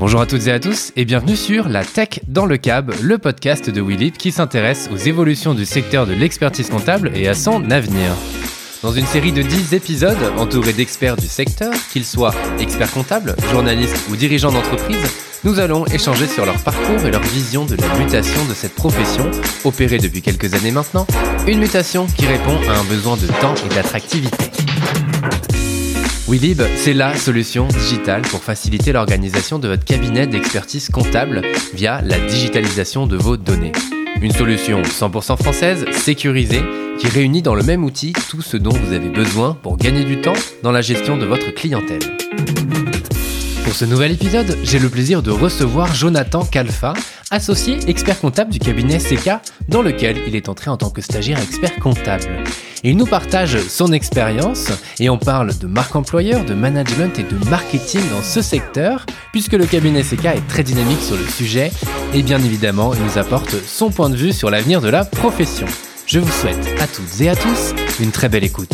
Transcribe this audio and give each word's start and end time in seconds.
Bonjour 0.00 0.22
à 0.22 0.26
toutes 0.26 0.46
et 0.46 0.50
à 0.50 0.58
tous 0.58 0.92
et 0.96 1.04
bienvenue 1.04 1.36
sur 1.36 1.68
La 1.68 1.84
Tech 1.84 2.20
dans 2.26 2.46
le 2.46 2.56
Cab, 2.56 2.90
le 3.02 3.18
podcast 3.18 3.68
de 3.68 3.82
Willip 3.82 4.16
qui 4.16 4.32
s'intéresse 4.32 4.88
aux 4.90 4.96
évolutions 4.96 5.52
du 5.52 5.66
secteur 5.66 6.06
de 6.06 6.14
l'expertise 6.14 6.70
comptable 6.70 7.12
et 7.14 7.28
à 7.28 7.34
son 7.34 7.70
avenir. 7.70 8.16
Dans 8.82 8.92
une 8.92 9.04
série 9.04 9.30
de 9.30 9.42
10 9.42 9.74
épisodes 9.74 10.16
entourés 10.38 10.72
d'experts 10.72 11.18
du 11.18 11.26
secteur, 11.26 11.74
qu'ils 11.92 12.06
soient 12.06 12.34
experts 12.58 12.92
comptables, 12.92 13.36
journalistes 13.52 14.06
ou 14.10 14.16
dirigeants 14.16 14.52
d'entreprise, 14.52 14.96
nous 15.44 15.58
allons 15.58 15.84
échanger 15.84 16.26
sur 16.26 16.46
leur 16.46 16.56
parcours 16.62 17.04
et 17.04 17.10
leur 17.10 17.22
vision 17.22 17.66
de 17.66 17.76
la 17.76 17.98
mutation 17.98 18.42
de 18.46 18.54
cette 18.54 18.74
profession, 18.74 19.30
opérée 19.64 19.98
depuis 19.98 20.22
quelques 20.22 20.54
années 20.54 20.70
maintenant, 20.70 21.06
une 21.46 21.58
mutation 21.58 22.06
qui 22.06 22.24
répond 22.24 22.56
à 22.70 22.78
un 22.78 22.84
besoin 22.84 23.18
de 23.18 23.26
temps 23.26 23.54
et 23.66 23.74
d'attractivité. 23.74 24.49
Willib, 26.30 26.62
c'est 26.76 26.92
la 26.92 27.16
solution 27.16 27.66
digitale 27.66 28.22
pour 28.22 28.44
faciliter 28.44 28.92
l'organisation 28.92 29.58
de 29.58 29.66
votre 29.66 29.84
cabinet 29.84 30.28
d'expertise 30.28 30.88
comptable 30.88 31.42
via 31.74 32.02
la 32.02 32.20
digitalisation 32.20 33.08
de 33.08 33.16
vos 33.16 33.36
données. 33.36 33.72
Une 34.22 34.30
solution 34.30 34.80
100% 34.82 35.36
française, 35.36 35.84
sécurisée, 35.90 36.62
qui 37.00 37.08
réunit 37.08 37.42
dans 37.42 37.56
le 37.56 37.64
même 37.64 37.82
outil 37.82 38.12
tout 38.28 38.42
ce 38.42 38.56
dont 38.56 38.70
vous 38.70 38.92
avez 38.92 39.08
besoin 39.08 39.54
pour 39.60 39.76
gagner 39.76 40.04
du 40.04 40.20
temps 40.20 40.36
dans 40.62 40.70
la 40.70 40.82
gestion 40.82 41.16
de 41.16 41.26
votre 41.26 41.50
clientèle. 41.52 42.16
Pour 43.64 43.74
ce 43.74 43.84
nouvel 43.84 44.12
épisode, 44.12 44.56
j'ai 44.62 44.78
le 44.78 44.88
plaisir 44.88 45.24
de 45.24 45.32
recevoir 45.32 45.92
Jonathan 45.92 46.44
Calfa, 46.44 46.92
associé 47.32 47.78
expert 47.88 48.20
comptable 48.20 48.52
du 48.52 48.60
cabinet 48.60 48.98
CK, 48.98 49.30
dans 49.68 49.82
lequel 49.82 50.16
il 50.28 50.36
est 50.36 50.48
entré 50.48 50.70
en 50.70 50.76
tant 50.76 50.90
que 50.90 51.02
stagiaire 51.02 51.40
expert 51.42 51.74
comptable. 51.80 52.44
Il 52.82 52.96
nous 52.96 53.04
partage 53.04 53.58
son 53.58 53.92
expérience 53.92 54.70
et 54.98 55.10
on 55.10 55.18
parle 55.18 55.56
de 55.58 55.66
marque 55.66 55.94
employeur, 55.96 56.46
de 56.46 56.54
management 56.54 57.18
et 57.18 57.22
de 57.22 57.36
marketing 57.50 58.00
dans 58.10 58.22
ce 58.22 58.40
secteur, 58.40 59.04
puisque 59.32 59.52
le 59.52 59.66
cabinet 59.66 60.02
CK 60.02 60.24
est 60.24 60.48
très 60.48 60.62
dynamique 60.62 61.02
sur 61.02 61.16
le 61.16 61.26
sujet 61.26 61.70
et 62.14 62.22
bien 62.22 62.38
évidemment, 62.38 62.94
il 62.94 63.02
nous 63.02 63.18
apporte 63.18 63.50
son 63.50 63.90
point 63.90 64.08
de 64.08 64.16
vue 64.16 64.32
sur 64.32 64.50
l'avenir 64.50 64.80
de 64.80 64.88
la 64.88 65.04
profession. 65.04 65.66
Je 66.06 66.20
vous 66.20 66.30
souhaite 66.30 66.80
à 66.80 66.86
toutes 66.86 67.20
et 67.20 67.28
à 67.28 67.36
tous 67.36 67.74
une 68.00 68.12
très 68.12 68.30
belle 68.30 68.44
écoute. 68.44 68.72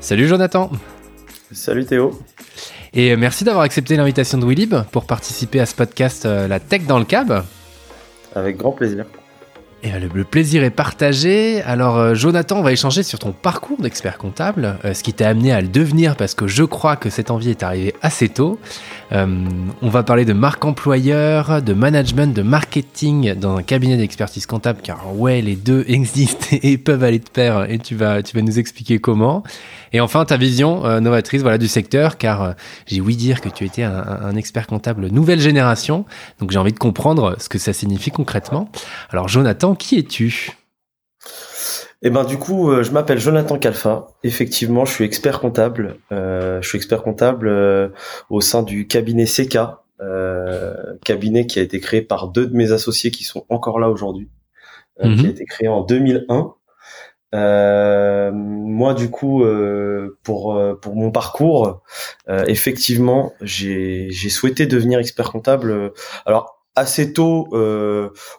Salut 0.00 0.28
Jonathan. 0.28 0.70
Salut 1.50 1.86
Théo. 1.86 2.20
Et 2.92 3.16
merci 3.16 3.44
d'avoir 3.44 3.64
accepté 3.64 3.96
l'invitation 3.96 4.36
de 4.36 4.44
Willib 4.44 4.74
pour 4.92 5.06
participer 5.06 5.60
à 5.60 5.66
ce 5.66 5.74
podcast 5.74 6.26
euh, 6.26 6.46
La 6.46 6.60
Tech 6.60 6.82
dans 6.86 6.98
le 6.98 7.04
Cab. 7.06 7.42
Avec 8.34 8.58
grand 8.58 8.72
plaisir. 8.72 9.06
Et 9.82 9.92
euh, 9.92 10.08
le, 10.12 10.24
plaisir 10.24 10.62
est 10.62 10.70
partagé. 10.70 11.62
Alors, 11.62 11.96
euh, 11.96 12.14
Jonathan, 12.14 12.58
on 12.58 12.62
va 12.62 12.72
échanger 12.72 13.02
sur 13.02 13.18
ton 13.18 13.32
parcours 13.32 13.80
d'expert 13.80 14.18
comptable, 14.18 14.78
ce 14.92 15.02
qui 15.02 15.12
t'a 15.12 15.28
amené 15.28 15.52
à 15.52 15.60
le 15.60 15.68
devenir, 15.68 16.16
parce 16.16 16.34
que 16.34 16.46
je 16.46 16.64
crois 16.64 16.96
que 16.96 17.10
cette 17.10 17.30
envie 17.30 17.50
est 17.50 17.62
arrivée 17.62 17.94
assez 18.02 18.28
tôt. 18.28 18.58
on 19.12 19.88
va 19.88 20.02
parler 20.02 20.24
de 20.24 20.32
marque 20.32 20.64
employeur, 20.64 21.62
de 21.62 21.72
management, 21.72 22.34
de 22.34 22.42
marketing 22.42 23.34
dans 23.34 23.56
un 23.56 23.62
cabinet 23.62 23.96
d'expertise 23.96 24.46
comptable, 24.46 24.80
car 24.82 25.16
ouais, 25.16 25.40
les 25.40 25.56
deux 25.56 25.84
existent 25.88 26.46
et 26.50 26.78
peuvent 26.78 27.04
aller 27.04 27.18
de 27.18 27.28
pair, 27.28 27.70
et 27.70 27.78
tu 27.78 27.94
vas, 27.94 28.22
tu 28.22 28.36
vas 28.36 28.42
nous 28.42 28.58
expliquer 28.58 28.98
comment. 28.98 29.42
Et 29.92 30.00
enfin, 30.00 30.24
ta 30.24 30.36
vision 30.36 30.84
euh, 30.84 31.00
novatrice 31.00 31.42
voilà, 31.42 31.58
du 31.58 31.68
secteur, 31.68 32.16
car 32.16 32.42
euh, 32.42 32.52
j'ai 32.86 33.00
ouï 33.00 33.16
dire 33.16 33.40
que 33.40 33.48
tu 33.48 33.64
étais 33.64 33.82
un, 33.82 34.36
expert 34.36 34.66
comptable 34.66 35.08
nouvelle 35.08 35.40
génération, 35.40 36.04
donc 36.38 36.52
j'ai 36.52 36.58
envie 36.58 36.72
de 36.72 36.78
comprendre 36.78 37.36
ce 37.38 37.48
que 37.48 37.58
ça 37.58 37.72
signifie 37.72 38.10
concrètement. 38.10 38.70
Alors 39.10 39.28
Jonathan, 39.28 39.69
qui 39.74 39.98
es-tu? 39.98 40.50
Eh 42.02 42.08
ben 42.10 42.24
du 42.24 42.38
coup, 42.38 42.70
euh, 42.70 42.82
je 42.82 42.92
m'appelle 42.92 43.18
Jonathan 43.18 43.58
Calfa. 43.58 44.06
Effectivement, 44.22 44.84
je 44.84 44.92
suis 44.92 45.04
expert 45.04 45.40
comptable. 45.40 45.98
je 46.10 46.60
suis 46.62 46.76
expert 46.76 47.02
comptable 47.02 47.92
au 48.30 48.40
sein 48.40 48.62
du 48.62 48.86
cabinet 48.86 49.26
CK, 49.26 49.58
cabinet 51.04 51.46
qui 51.46 51.58
a 51.58 51.62
été 51.62 51.78
créé 51.80 52.02
par 52.02 52.28
deux 52.28 52.46
de 52.46 52.56
mes 52.56 52.72
associés 52.72 53.10
qui 53.10 53.24
sont 53.24 53.44
encore 53.48 53.78
là 53.78 53.90
aujourd'hui, 53.90 54.30
qui 54.98 55.06
a 55.06 55.08
mhm. 55.08 55.26
été 55.26 55.44
créé 55.44 55.68
en 55.68 55.82
2001 55.82 56.54
euh, 57.34 58.32
moi, 58.32 58.94
du 58.94 59.10
coup, 59.10 59.44
euh, 59.44 60.18
pour 60.22 60.56
euh, 60.56 60.74
pour 60.74 60.96
mon 60.96 61.10
parcours, 61.10 61.82
euh, 62.28 62.44
effectivement, 62.46 63.32
j'ai 63.40 64.08
j'ai 64.10 64.30
souhaité 64.30 64.66
devenir 64.66 64.98
expert 64.98 65.30
comptable. 65.30 65.92
Alors 66.26 66.60
assez 66.76 67.12
tôt, 67.12 67.48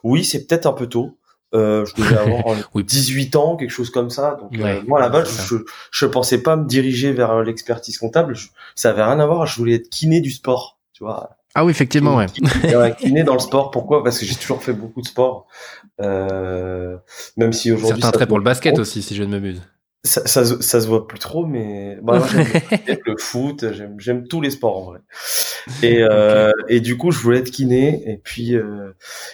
oui, 0.03 0.23
c'est 0.23 0.47
peut-être 0.47 0.66
un 0.66 0.73
peu 0.73 0.88
tôt. 0.88 1.17
Je 1.53 1.95
devais 1.95 2.17
avoir 2.17 2.56
18 2.75 3.35
ans, 3.35 3.56
quelque 3.56 3.69
chose 3.69 3.89
comme 3.89 4.09
ça. 4.09 4.38
Donc 4.39 4.57
moi, 4.88 5.00
à 5.00 5.01
la 5.01 5.09
base, 5.09 5.47
je 5.47 5.57
je 5.91 6.06
pensais 6.06 6.41
pas 6.41 6.56
me 6.56 6.66
diriger 6.66 7.12
vers 7.12 7.41
l'expertise 7.41 7.97
comptable. 7.97 8.35
ça 8.75 8.89
avait 8.89 9.03
rien 9.03 9.19
à 9.19 9.25
voir. 9.25 9.45
Je 9.45 9.57
voulais 9.57 9.75
être 9.75 9.89
kiné 9.89 10.22
du 10.22 10.31
sport, 10.31 10.79
tu 10.94 11.03
vois. 11.03 11.38
Ah 11.53 11.66
oui, 11.66 11.72
effectivement, 11.72 12.16
ouais. 12.16 12.28
Kiné 12.97 13.23
dans 13.25 13.34
le 13.34 13.39
sport, 13.39 13.72
pourquoi? 13.72 14.03
Parce 14.03 14.19
que 14.19 14.25
j'ai 14.25 14.35
toujours 14.35 14.63
fait 14.63 14.73
beaucoup 14.73 15.01
de 15.01 15.07
sport. 15.07 15.47
Euh, 16.00 16.97
même 17.35 17.51
si 17.51 17.72
aujourd'hui. 17.72 18.01
Certains 18.01 18.18
traits 18.18 18.29
pour 18.29 18.38
le 18.38 18.44
basket 18.44 18.79
aussi, 18.79 19.01
si 19.01 19.16
je 19.16 19.23
ne 19.23 19.29
m'amuse. 19.29 19.62
Ça, 20.03 20.25
ça, 20.25 20.44
ça, 20.44 20.81
se 20.81 20.88
voit 20.88 21.07
plus 21.07 21.19
trop, 21.19 21.45
mais 21.45 22.00
bah, 22.01 22.23
j'aime 22.31 22.47
le 23.06 23.17
foot, 23.17 23.66
j'aime 24.00 24.28
tous 24.28 24.41
les 24.41 24.50
sports 24.50 24.78
en 24.78 24.85
vrai. 24.85 25.00
Et, 25.84 26.01
euh, 26.01 26.51
et 26.69 26.79
du 26.79 26.97
coup, 26.97 27.12
je 27.12 27.19
voulais 27.19 27.38
être 27.38 27.51
kiné, 27.51 28.01
et 28.12 28.17
puis 28.17 28.56
euh, 28.56 28.94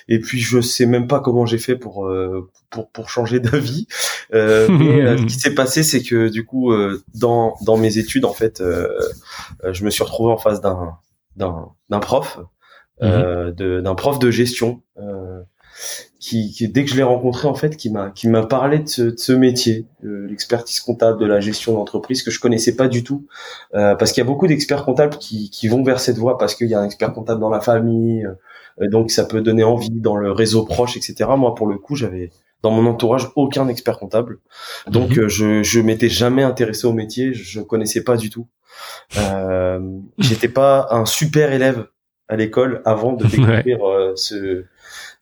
et 0.09 0.19
puis 0.19 0.39
je 0.39 0.59
sais 0.59 0.85
même 0.85 1.07
pas 1.07 1.21
comment 1.21 1.45
j'ai 1.45 1.57
fait 1.57 1.77
pour 1.77 2.05
euh, 2.05 2.49
pour 2.69 2.91
pour 2.91 3.09
changer 3.09 3.39
d'avis. 3.39 3.87
Euh, 4.33 4.67
mais 4.69 5.01
euh, 5.01 5.17
ce 5.17 5.23
qui 5.23 5.35
s'est 5.39 5.55
passé, 5.55 5.83
c'est 5.83 6.03
que 6.03 6.27
du 6.27 6.45
coup, 6.45 6.73
dans 7.15 7.55
dans 7.61 7.77
mes 7.77 7.97
études, 7.97 8.25
en 8.25 8.33
fait, 8.33 8.61
je 8.61 9.85
me 9.85 9.89
suis 9.89 10.03
retrouvé 10.03 10.33
en 10.33 10.37
face 10.37 10.59
d'un 10.59 10.97
d'un 11.37 11.69
d'un 11.89 11.99
prof, 11.99 12.39
mhm. 13.01 13.51
d'un 13.53 13.95
prof 13.95 14.19
de 14.19 14.31
gestion 14.31 14.81
qui, 16.19 16.51
qui, 16.51 16.67
dès 16.67 16.83
que 16.83 16.91
je 16.91 16.95
l'ai 16.95 17.03
rencontré 17.03 17.47
en 17.47 17.53
fait 17.53 17.75
qui 17.77 17.89
m'a 17.89 18.09
qui 18.11 18.27
m'a 18.27 18.45
parlé 18.45 18.79
de 18.79 18.87
ce, 18.87 19.01
de 19.01 19.17
ce 19.17 19.33
métier 19.33 19.85
de 20.03 20.27
l'expertise 20.29 20.79
comptable 20.79 21.19
de 21.19 21.25
la 21.25 21.39
gestion 21.39 21.73
d'entreprise 21.73 22.23
que 22.23 22.31
je 22.31 22.39
connaissais 22.39 22.75
pas 22.75 22.87
du 22.87 23.03
tout. 23.03 23.27
Euh, 23.75 23.95
parce 23.95 24.11
qu'il 24.11 24.21
y 24.21 24.25
a 24.25 24.27
beaucoup 24.27 24.47
d'experts 24.47 24.85
comptables 24.85 25.17
qui, 25.17 25.49
qui 25.49 25.67
vont 25.67 25.83
vers 25.83 25.99
cette 25.99 26.17
voie 26.17 26.37
parce 26.37 26.55
qu'il 26.55 26.67
y 26.67 26.73
a 26.73 26.79
un 26.79 26.85
expert 26.85 27.13
comptable 27.13 27.41
dans 27.41 27.49
la 27.49 27.61
famille 27.61 28.25
euh, 28.25 28.87
donc 28.89 29.11
ça 29.11 29.25
peut 29.25 29.41
donner 29.41 29.63
envie 29.63 29.89
dans 29.89 30.15
le 30.15 30.31
réseau 30.31 30.63
proche 30.63 30.97
etc 30.97 31.29
moi 31.37 31.55
pour 31.55 31.67
le 31.67 31.77
coup 31.77 31.95
j'avais 31.95 32.31
dans 32.63 32.71
mon 32.71 32.89
entourage 32.89 33.29
aucun 33.35 33.67
expert 33.67 33.99
comptable. 33.99 34.39
Donc 34.87 35.17
euh, 35.17 35.27
je 35.27 35.63
je 35.63 35.79
m'étais 35.79 36.09
jamais 36.09 36.43
intéressé 36.43 36.87
au 36.87 36.93
métier 36.93 37.33
je 37.33 37.61
connaissais 37.61 38.03
pas 38.03 38.17
du 38.17 38.29
tout. 38.29 38.47
Euh, 39.17 39.79
j'étais 40.17 40.49
pas 40.49 40.87
un 40.91 41.05
super 41.05 41.51
élève 41.51 41.87
à 42.27 42.35
l'école 42.35 42.81
avant 42.85 43.13
de 43.13 43.25
découvrir 43.27 43.87
euh, 43.87 44.13
ce 44.15 44.65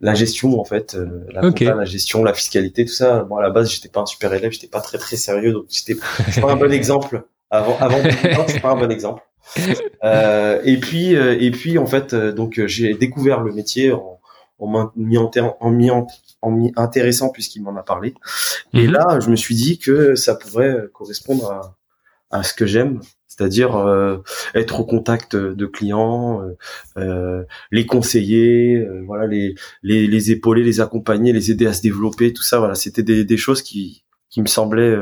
la 0.02 0.14
gestion 0.14 0.60
en 0.60 0.66
fait, 0.66 0.96
euh, 0.96 1.26
la, 1.30 1.76
la 1.76 1.86
gestion, 1.86 2.24
la 2.24 2.34
fiscalité, 2.34 2.86
tout 2.86 2.94
ça. 2.94 3.24
Bon 3.24 3.38
à 3.38 3.42
la 3.42 3.50
base 3.50 3.72
j'étais 3.72 3.90
pas 3.90 4.02
un 4.02 4.06
super 4.06 4.34
élève, 4.34 4.52
j'étais 4.52 4.68
pas 4.68 4.82
très 4.82 4.98
très 4.98 5.16
sérieux, 5.16 5.54
donc 5.54 5.66
j'étais 5.70 5.96
pas 6.42 6.52
un 6.52 6.56
bon 6.56 6.72
exemple. 6.72 7.24
Avant 7.50 7.78
avant 7.80 8.02
j'étais 8.04 8.60
pas 8.60 8.72
un 8.72 8.76
bon 8.76 8.92
exemple. 8.92 9.24
Euh, 10.04 10.60
et 10.64 10.78
puis 10.78 11.16
euh, 11.16 11.38
et 11.40 11.52
puis 11.52 11.78
en 11.78 11.86
fait 11.86 12.16
donc 12.16 12.62
j'ai 12.66 12.94
découvert 12.96 13.42
le 13.42 13.54
métier 13.54 13.92
en 13.92 14.20
en 14.58 14.92
m'y 14.96 15.18
en, 15.18 15.30
en, 15.62 16.08
en 16.42 16.72
intéressant 16.78 17.30
puisqu'il 17.30 17.62
m'en 17.62 17.76
a 17.76 17.84
parlé. 17.84 18.14
Et 18.74 18.88
mhm. 18.88 18.94
là 18.94 19.20
je 19.20 19.30
me 19.30 19.36
suis 19.36 19.56
dit 19.56 19.80
que 19.80 20.16
ça 20.16 20.36
pourrait 20.36 20.86
correspondre 20.94 21.52
à, 21.52 21.76
à 22.32 22.44
ce 22.44 22.54
que 22.54 22.66
j'aime 22.66 23.02
c'est-à-dire 23.36 23.76
euh, 23.76 24.18
être 24.54 24.80
au 24.80 24.86
contact 24.86 25.36
de 25.36 25.66
clients, 25.66 26.42
euh, 26.42 26.56
euh 26.98 27.44
les 27.72 27.86
conseiller, 27.86 28.78
euh, 28.78 29.04
voilà, 29.06 29.28
les, 29.28 29.56
les, 29.84 30.08
les 30.08 30.32
épauler, 30.32 30.64
les 30.64 30.80
accompagner, 30.80 31.34
les 31.34 31.52
aider 31.52 31.68
à 31.68 31.74
se 31.74 31.82
développer, 31.82 32.34
tout 32.34 32.44
ça, 32.44 32.60
voilà, 32.60 32.76
c'était 32.76 33.04
des, 33.04 33.26
des 33.26 33.38
choses 33.38 33.62
qui, 33.62 34.06
qui 34.30 34.42
me 34.42 34.48
semblaient 34.48 34.98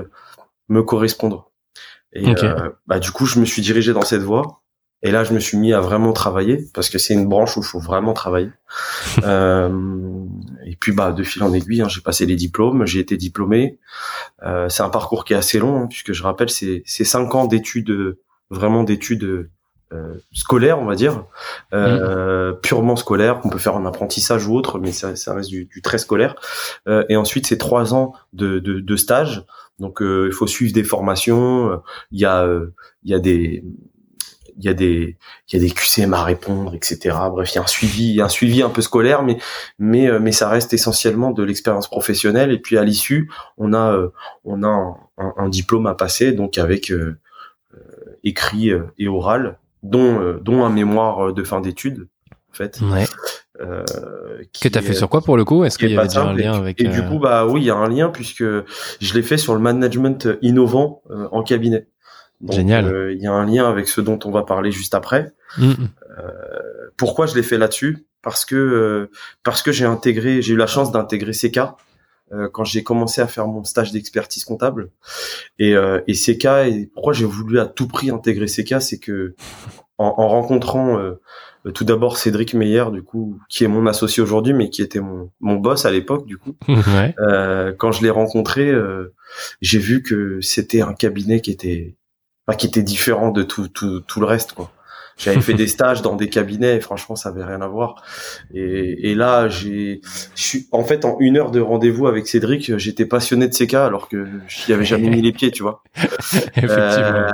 me 0.70 0.82
correspondre. 0.82 1.52
Et 2.14 2.34
bah, 2.86 3.00
du 3.00 3.12
coup, 3.12 3.26
je 3.26 3.40
me 3.40 3.46
suis 3.46 3.62
dirigé 3.62 3.92
dans 3.92 4.04
cette 4.04 4.22
voie. 4.22 4.64
Et 5.06 5.12
là, 5.12 5.26
je 5.26 5.34
me 5.34 5.40
suis 5.40 5.58
mis 5.58 5.74
à 5.74 5.82
vraiment 5.82 6.14
travailler 6.14 6.66
parce 6.74 6.90
que 6.90 6.98
c'est 6.98 7.14
une 7.14 7.28
branche 7.28 7.58
où 7.58 7.60
il 7.60 7.66
faut 7.66 7.80
vraiment 7.80 8.14
travailler. 8.14 8.52
euh, 9.24 9.70
et 10.66 10.78
puis, 10.78 10.94
bah, 10.94 11.12
de 11.12 11.24
fil 11.24 11.44
en 11.44 11.52
aiguille, 11.52 11.82
hein, 11.82 11.90
j'ai 11.90 12.00
passé 12.00 12.26
les 12.26 12.38
diplômes, 12.38 12.86
j'ai 12.88 13.02
été 13.02 13.18
diplômé. 13.18 13.80
Euh, 14.44 14.70
c'est 14.70 14.82
un 14.82 14.90
parcours 14.90 15.26
qui 15.26 15.34
est 15.34 15.36
assez 15.36 15.60
long 15.60 15.82
hein, 15.82 15.88
puisque 15.88 16.14
je 16.14 16.24
rappelle, 16.24 16.50
c'est 16.50 16.84
c'est 16.86 17.04
cinq 17.04 17.36
ans 17.36 17.46
d'études, 17.48 18.18
vraiment 18.54 18.84
d'études 18.84 19.50
euh, 19.92 20.16
scolaires, 20.32 20.80
on 20.80 20.86
va 20.86 20.96
dire, 20.96 21.26
euh, 21.74 22.52
mmh. 22.52 22.60
purement 22.62 22.96
scolaires, 22.96 23.40
qu'on 23.40 23.50
peut 23.50 23.60
faire 23.60 23.76
en 23.76 23.86
apprentissage 23.86 24.48
ou 24.48 24.56
autre, 24.56 24.80
mais 24.80 24.92
ça, 24.92 25.16
ça 25.16 25.34
reste 25.34 25.50
du, 25.50 25.66
du 25.66 25.82
très 25.82 25.98
scolaire. 25.98 26.36
Euh, 26.88 27.04
et 27.10 27.16
ensuite, 27.16 27.48
c'est 27.48 27.58
trois 27.58 27.94
ans 27.94 28.14
de, 28.34 28.60
de, 28.60 28.80
de 28.80 28.96
stage. 28.96 29.46
Donc, 29.80 30.02
euh, 30.02 30.28
il 30.30 30.34
faut 30.34 30.48
suivre 30.48 30.74
des 30.74 30.84
formations. 30.84 31.82
Il 32.12 32.20
y 32.20 32.26
a, 32.26 32.48
il 33.04 33.12
y 33.12 33.14
a 33.14 33.20
des 33.20 33.64
il 34.58 34.66
y 34.66 34.70
a 34.70 34.74
des 34.74 35.18
il 35.50 35.56
y 35.56 35.58
a 35.58 35.68
des 35.68 35.72
QCM 35.72 36.14
à 36.14 36.24
répondre, 36.24 36.74
etc. 36.76 37.18
Bref, 37.32 37.52
il 37.54 37.56
y 37.56 37.60
a 37.60 37.64
un 37.64 37.68
suivi, 37.68 38.22
un 38.22 38.30
suivi 38.30 38.62
un 38.62 38.70
peu 38.70 38.82
scolaire, 38.82 39.24
mais 39.24 39.38
mais 39.80 40.10
euh, 40.10 40.20
mais 40.20 40.32
ça 40.32 40.50
reste 40.50 40.74
essentiellement 40.74 41.32
de 41.32 41.44
l'expérience 41.44 41.90
professionnelle. 41.90 42.52
Et 42.52 42.60
puis 42.60 42.78
à 42.78 42.84
l'issue, 42.84 43.32
on 43.58 43.74
a 43.74 43.94
euh, 43.94 44.10
on 44.44 44.64
a 44.64 44.68
un, 44.68 45.34
un, 45.38 45.50
diplôme 45.50 45.88
à 45.88 45.96
passer, 45.96 46.32
donc 46.32 46.58
avec 46.58 46.92
euh, 46.92 47.20
écrit 48.24 48.72
et 48.98 49.08
oral. 49.08 49.58
dont 49.84 50.38
dont 50.42 50.64
un 50.64 50.70
mémoire 50.70 51.34
de 51.34 51.44
fin 51.44 51.62
d'études 51.62 52.08
en 52.52 52.56
fait. 52.56 52.80
Ouais. 52.82 53.06
Euh, 53.62 53.84
que 54.62 54.68
t'as 54.68 54.82
fait 54.82 54.94
sur 54.94 55.10
quoi 55.10 55.22
pour 55.22 55.38
le 55.38 55.46
coup? 55.46 55.64
Est-ce 55.64 55.78
qu'il 55.78 55.92
y 55.92 55.98
avait 55.98 56.18
un 56.18 56.34
lien 56.34 56.54
avec 56.54 56.82
Et 56.82 56.88
du 56.88 57.04
coup, 57.04 57.20
bah 57.20 57.46
oui, 57.46 57.62
il 57.62 57.66
y 57.66 57.70
a 57.70 57.76
un 57.76 57.90
lien 57.90 58.10
puisque 58.10 58.44
je 58.44 59.14
l'ai 59.14 59.24
fait 59.24 59.38
sur 59.38 59.54
le 59.54 59.60
management 59.60 60.28
innovant 60.42 61.02
en 61.10 61.44
cabinet. 61.44 61.88
Génial. 62.50 63.12
Il 63.12 63.22
y 63.22 63.28
a 63.28 63.32
un 63.32 63.46
lien 63.46 63.70
avec 63.70 63.88
ce 63.88 64.02
dont 64.02 64.20
on 64.26 64.32
va 64.32 64.44
parler 64.44 64.72
juste 64.72 64.96
après. 64.96 65.32
Mm, 65.58 65.74
pourquoi 66.98 67.26
je 67.26 67.36
l'ai 67.36 67.44
fait 67.44 67.58
là-dessus? 67.58 68.06
Parce 68.22 68.46
que 68.46 69.10
parce 69.44 69.62
que 69.62 69.72
j'ai 69.72 69.86
intégré, 69.86 70.42
j'ai 70.42 70.54
eu 70.54 70.58
la 70.58 70.68
chance 70.68 70.92
d'intégrer 70.92 71.34
CK 71.34 71.58
euh, 71.58 71.64
quand 72.52 72.64
j'ai 72.64 72.84
commencé 72.84 73.22
à 73.22 73.28
faire 73.28 73.48
mon 73.48 73.64
stage 73.64 73.92
d'expertise 73.92 74.46
comptable. 74.46 74.92
Et, 75.60 75.76
euh, 75.76 76.02
et 76.08 76.14
CK, 76.14 76.46
et 76.46 76.90
pourquoi 76.94 77.14
j'ai 77.14 77.26
voulu 77.26 77.60
à 77.60 77.66
tout 77.66 77.88
prix 77.88 78.10
intégrer 78.10 78.46
CK, 78.46 78.82
c'est 78.82 79.00
que 79.00 79.36
en, 79.98 80.14
en 80.18 80.28
rencontrant 80.28 80.98
euh, 81.66 81.72
tout 81.72 81.86
d'abord 81.86 82.18
Cédric 82.18 82.54
Meyer, 82.54 82.86
du 82.92 83.04
coup, 83.04 83.40
qui 83.50 83.64
est 83.64 83.68
mon 83.68 83.88
associé 83.88 84.22
aujourd'hui, 84.22 84.54
mais 84.54 84.70
qui 84.70 84.82
était 84.82 85.00
mon, 85.00 85.32
mon 85.40 85.56
boss 85.56 85.86
à 85.86 85.92
l'époque, 85.92 86.26
du 86.26 86.38
coup. 86.38 86.56
Ouais. 86.68 87.16
Euh, 87.20 87.72
quand 87.78 87.92
je 87.92 88.04
l'ai 88.04 88.10
rencontré, 88.10 88.70
euh, 88.70 89.14
j'ai 89.62 89.80
vu 89.80 90.04
que 90.04 90.42
c'était 90.42 90.82
un 90.82 90.94
cabinet 90.94 91.40
qui 91.40 91.52
était, 91.52 91.96
enfin, 92.46 92.58
qui 92.58 92.68
était 92.68 92.84
différent 92.84 93.32
de 93.32 93.44
tout, 93.44 93.68
tout, 93.68 94.02
tout 94.02 94.20
le 94.20 94.26
reste, 94.26 94.54
quoi. 94.54 94.72
J'avais 95.18 95.42
fait 95.42 95.54
des 95.54 95.68
stages 95.68 96.02
dans 96.02 96.16
des 96.16 96.28
cabinets 96.28 96.78
et 96.78 96.80
franchement, 96.80 97.16
ça 97.16 97.30
avait 97.30 97.44
rien 97.44 97.62
à 97.62 97.68
voir. 97.68 98.04
Et, 98.54 99.12
et 99.12 99.16
là, 99.16 99.48
j'ai, 99.48 100.02
je 100.36 100.42
suis, 100.42 100.68
en 100.72 100.84
fait, 100.84 101.06
en 101.06 101.18
une 101.20 101.38
heure 101.38 101.52
de 101.52 101.60
rendez-vous 101.60 102.08
avec 102.08 102.28
Cédric, 102.28 102.78
j'étais 102.78 103.06
passionné 103.06 103.48
de 103.48 103.54
CK 103.54 103.76
alors 103.76 104.10
que 104.10 104.28
j'y 104.48 104.74
avais 104.74 104.86
jamais 104.86 105.10
mis 105.10 105.22
les 105.22 105.32
pieds, 105.32 105.52
tu 105.52 105.64
vois. 105.64 105.84
Effectivement. 106.56 106.74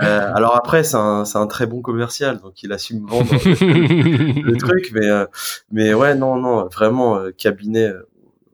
Euh, 0.04 0.34
alors 0.36 0.56
après, 0.56 0.84
c'est 0.84 0.98
un, 0.98 1.26
c'est 1.26 1.38
un 1.38 1.48
très 1.48 1.66
bon 1.66 1.82
commercial, 1.82 2.40
donc 2.40 2.62
il 2.64 2.72
a 2.72 2.78
su 2.78 2.96
me 2.96 3.08
vendre 3.08 3.32
le, 3.32 4.58
truc, 4.58 4.92
mais, 4.94 5.08
euh, 5.08 5.26
mais 5.72 5.94
ouais, 5.94 6.16
non, 6.16 6.36
non, 6.36 6.68
vraiment 6.68 7.18
euh, 7.18 7.32
cabinet 7.32 7.92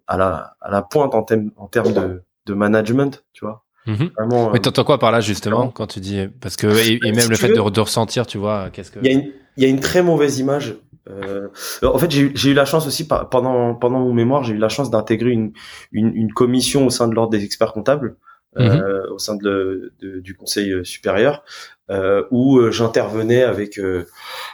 à 0.08 0.18
la, 0.18 0.56
à 0.62 0.72
la 0.72 0.82
pointe 0.82 1.16
en, 1.16 1.24
thème, 1.24 1.52
en 1.58 1.68
termes 1.68 1.94
de, 1.94 2.24
de 2.46 2.54
management, 2.54 3.24
tu 3.34 3.46
vois. 3.46 3.65
Mmh. 3.86 4.06
Vraiment, 4.18 4.52
Mais 4.52 4.60
t'entends 4.60 4.84
quoi 4.84 4.98
par 4.98 5.12
là 5.12 5.22
justement 5.22 5.70
quand 5.70 5.88
tu 5.88 6.00
dis 6.00 6.28
parce 6.42 6.56
que 6.56 6.68
et, 6.68 7.00
même 7.12 7.30
le 7.30 7.36
fait 7.36 7.50
de, 7.50 7.70
de, 7.70 7.80
ressentir, 7.80 8.26
tu 8.26 8.38
vois, 8.38 8.70
qu'est-ce 8.72 8.92
que 8.92 9.00
il 9.04 9.06
y, 9.06 9.10
a 9.10 9.14
une, 9.14 9.32
il 9.58 9.64
y 9.64 9.66
a 9.66 9.70
une 9.70 9.80
très 9.80 10.02
mauvaise 10.02 10.40
image. 10.40 10.76
Euh, 11.08 11.50
en 11.84 11.98
fait, 12.00 12.10
j'ai 12.10 12.50
eu 12.50 12.54
la 12.54 12.66
chance 12.66 12.88
aussi 12.88 13.08
pendant 13.08 13.76
pendant 13.76 14.00
mon 14.00 14.14
mémoire, 14.14 14.44
j'ai 14.44 14.56
eu 14.56 14.58
la 14.58 14.70
chance 14.70 14.90
d'intégrer 14.90 15.30
une, 15.30 15.54
une, 15.92 16.16
une 16.16 16.34
commission 16.34 16.88
au 16.88 16.90
sein 16.90 17.08
de 17.08 17.14
l'ordre 17.14 17.32
des 17.32 17.44
experts 17.44 17.74
comptables. 17.74 18.16
Euh, 18.58 19.10
mmh. 19.10 19.12
au 19.12 19.18
sein 19.18 19.36
de, 19.36 19.92
de, 20.00 20.22
du 20.22 20.34
conseil 20.34 20.72
euh, 20.72 20.86
supérieur 20.86 21.44
euh, 21.92 22.24
où 22.32 22.58
euh, 22.58 22.72
j'intervenais 22.72 23.44
avec 23.44 23.78
euh, 23.78 24.06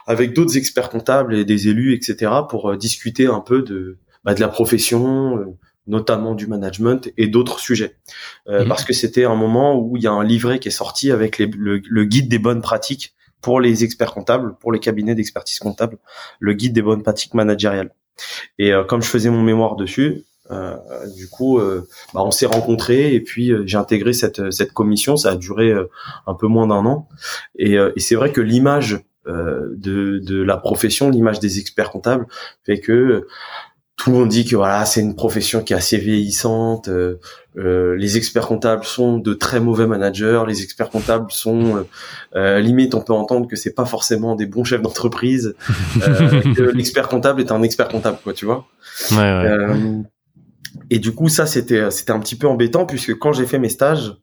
avec 0.08 0.34
d'autres 0.34 0.58
experts 0.58 0.90
comptables 0.90 1.36
et 1.36 1.46
des 1.46 1.70
élus 1.70 1.94
etc 1.94 2.32
pour 2.50 2.76
discuter 2.76 3.28
un 3.28 3.40
peu 3.40 3.62
de 3.62 4.00
bah, 4.26 4.34
de 4.34 4.42
la 4.42 4.50
profession 4.50 5.56
notamment 5.88 6.36
du 6.36 6.48
management 6.48 7.12
et 7.18 7.28
d'autres 7.28 7.60
sujets. 7.60 7.98
Euh, 8.48 8.64
mhm. 8.64 8.70
Parce 8.70 8.86
que 8.86 8.94
c'était 8.94 9.26
un 9.26 9.36
moment 9.36 9.80
où 9.80 9.98
il 9.98 10.04
y 10.04 10.08
a 10.08 10.12
un 10.12 10.24
livret 10.24 10.60
qui 10.60 10.68
est 10.68 10.72
sorti 10.72 11.12
avec 11.12 11.38
les, 11.38 11.48
le, 11.48 12.06
guide 12.06 12.30
des 12.30 12.40
bonnes 12.40 12.62
pratiques 12.62 13.14
pour 13.42 13.60
les 13.60 13.84
experts 13.84 14.14
comptables, 14.14 14.56
pour 14.60 14.72
les 14.72 14.80
cabinets 14.80 15.16
d'expertise 15.16 15.60
comptable, 15.60 15.98
le 16.40 16.54
guide 16.54 16.74
des 16.74 16.82
bonnes 16.82 17.04
pratiques 17.04 17.34
managériales. 17.34 17.92
Et 18.60 18.72
euh, 18.72 18.84
comme 18.84 19.02
je 19.02 19.08
faisais 19.08 19.30
mon 19.30 19.42
mémoire 19.42 19.76
dessus, 19.76 20.26
euh, 20.52 20.76
du 21.16 21.28
coup, 21.30 21.60
euh, 21.60 21.88
bah, 22.14 22.22
on 22.24 22.32
s'est 22.32 22.46
rencontrés 22.46 23.14
et 23.14 23.22
puis 23.22 23.52
j'ai 23.66 23.78
intégré 23.78 24.14
cette, 24.14 24.52
cette 24.52 24.74
commission. 24.74 25.18
Ça 25.18 25.32
a 25.32 25.36
duré 25.36 25.74
un 26.28 26.34
peu 26.36 26.48
moins 26.48 26.68
d'un 26.68 26.86
an. 26.86 27.08
Et, 27.58 27.74
et 27.74 28.00
c'est 28.00 28.16
vrai 28.16 28.32
que 28.32 28.42
l'image 28.42 29.00
de, 29.28 30.20
de 30.20 30.42
la 30.42 30.58
profession, 30.58 31.10
l'image 31.10 31.40
des 31.40 31.60
experts 31.60 31.92
comptables, 31.92 32.28
fait 32.66 32.80
que 32.80 33.28
tout 34.02 34.10
le 34.10 34.18
monde 34.18 34.30
dit 34.30 34.46
que 34.46 34.56
voilà, 34.56 34.84
c'est 34.86 35.00
une 35.00 35.14
profession 35.14 35.62
qui 35.62 35.74
est 35.74 35.76
assez 35.76 36.00
vieillissante. 36.00 36.88
Euh, 36.88 37.20
euh, 37.56 37.96
les 37.98 38.18
experts 38.18 38.48
comptables 38.48 38.84
sont 38.84 39.20
de 39.20 39.36
très 39.36 39.60
mauvais 39.60 39.86
managers. 39.86 40.42
Les 40.48 40.64
experts 40.64 40.90
comptables 40.90 41.32
sont 41.32 41.78
euh, 41.78 41.88
euh 42.36 42.60
limite, 42.60 42.96
on 42.96 43.02
peut 43.02 43.14
entendre 43.14 43.48
que 43.48 43.56
c'est 43.56 43.76
pas 43.76 43.86
forcément 43.86 44.36
des 44.36 44.48
bons 44.48 44.64
chefs 44.64 44.82
d'entreprise. 44.82 45.54
Euh, 46.02 46.42
que 46.56 46.64
l'expert 46.64 47.10
comptable 47.10 47.42
est 47.42 47.52
un 47.52 47.62
expert 47.62 47.90
comptable, 47.90 48.18
quoi, 48.24 48.34
tu 48.34 48.46
vois. 48.46 48.66
Ouais, 49.12 49.18
ouais. 49.18 50.04
et 50.90 50.98
du 50.98 51.14
coup, 51.14 51.30
ça 51.30 51.46
c'était 51.46 51.92
c'était 51.92 52.12
un 52.12 52.20
petit 52.20 52.36
peu 52.36 52.48
embêtant 52.48 52.88
puisque 52.88 53.14
quand 53.20 53.34
j'ai 53.34 53.46
fait 53.46 53.60
mes 53.60 53.70
stages, 53.70 54.16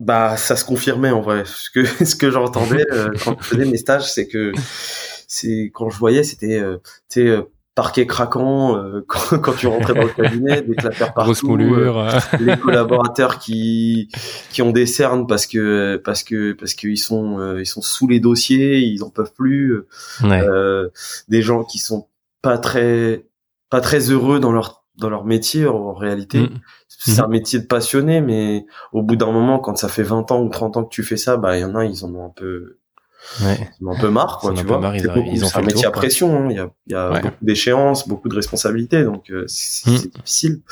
bah 0.00 0.38
ça 0.38 0.56
se 0.56 0.64
confirmait 0.64 1.10
en 1.10 1.20
vrai. 1.20 1.42
Ce 1.44 1.68
que 1.68 1.84
ce 2.06 2.16
que 2.16 2.30
j'entendais 2.30 2.86
quand 3.22 3.36
je 3.42 3.46
faisais 3.46 3.66
mes 3.66 3.76
stages, 3.76 4.10
c'est 4.10 4.26
que 4.26 4.52
c'est 5.28 5.70
quand 5.74 5.90
je 5.90 5.98
voyais, 5.98 6.24
c'était 6.24 6.62
parquet 7.76 8.06
craquant 8.06 8.76
euh, 8.76 9.04
quand, 9.06 9.38
quand, 9.38 9.52
tu 9.52 9.68
rentrais 9.68 9.94
dans 9.94 10.02
le 10.02 10.08
cabinet, 10.08 10.62
des 10.62 10.74
clapeurs 10.74 11.14
partout, 11.14 11.56
euh, 11.60 12.10
les 12.40 12.56
collaborateurs 12.56 13.38
qui 13.38 14.08
qui 14.50 14.62
ont 14.62 14.72
des 14.72 14.86
cernes 14.86 15.28
parce 15.28 15.46
que 15.46 16.00
parce 16.04 16.24
que 16.24 16.52
parce 16.54 16.74
qu'ils 16.74 16.98
sont 16.98 17.38
euh, 17.38 17.60
ils 17.60 17.66
sont 17.66 17.82
sous 17.82 18.08
les 18.08 18.18
dossiers, 18.18 18.78
ils 18.78 19.04
en 19.04 19.10
peuvent 19.10 19.32
plus, 19.32 19.84
des 21.28 21.42
gens 21.42 21.62
qui 21.62 21.78
sont 21.78 22.08
pas 22.42 22.58
très 22.58 23.26
pas 23.70 23.80
très 23.80 24.10
heureux 24.10 24.40
dans 24.40 24.52
leur 24.52 24.84
dans 24.96 25.10
leur 25.10 25.24
métier 25.24 25.66
en 25.66 25.92
réalité. 25.92 26.40
Mm. 26.40 26.60
C'est 26.88 27.20
un 27.20 27.28
métier 27.28 27.58
de 27.58 27.66
passionné, 27.66 28.22
mais 28.22 28.64
au 28.92 29.02
bout 29.02 29.16
d'un 29.16 29.30
moment, 29.30 29.58
quand 29.58 29.76
ça 29.76 29.88
fait 29.88 30.02
20 30.02 30.32
ans 30.32 30.42
ou 30.42 30.48
30 30.48 30.78
ans 30.78 30.84
que 30.84 30.88
tu 30.88 31.02
fais 31.02 31.18
ça, 31.18 31.36
bah 31.36 31.58
il 31.58 31.60
y 31.60 31.64
en 31.64 31.74
a, 31.74 31.84
ils 31.84 32.06
en 32.06 32.14
ont 32.14 32.24
un 32.24 32.32
peu 32.34 32.78
Ouais. 33.42 33.70
Ils 33.80 33.86
ont 33.86 33.92
un 33.92 33.98
peu 33.98 34.10
marre, 34.10 34.38
quoi, 34.38 34.52
tu 34.54 34.64
vois. 34.64 34.78
Marre, 34.78 34.96
ils, 34.96 35.08
ont 35.44 35.48
un 35.54 35.62
métier 35.62 35.86
à 35.86 35.90
pression, 35.90 36.36
hein. 36.36 36.48
il 36.50 36.56
y 36.56 36.60
a, 36.60 36.70
il 36.86 36.92
y 36.92 36.96
a 36.96 37.20
beaucoup 37.20 37.44
d'échéances, 37.44 38.08
beaucoup 38.08 38.28
de 38.28 38.34
responsabilités, 38.34 39.04
donc 39.04 39.30
euh, 39.30 39.44
c'est 39.48 39.90
mm. 39.90 40.10
difficile. 40.10 40.62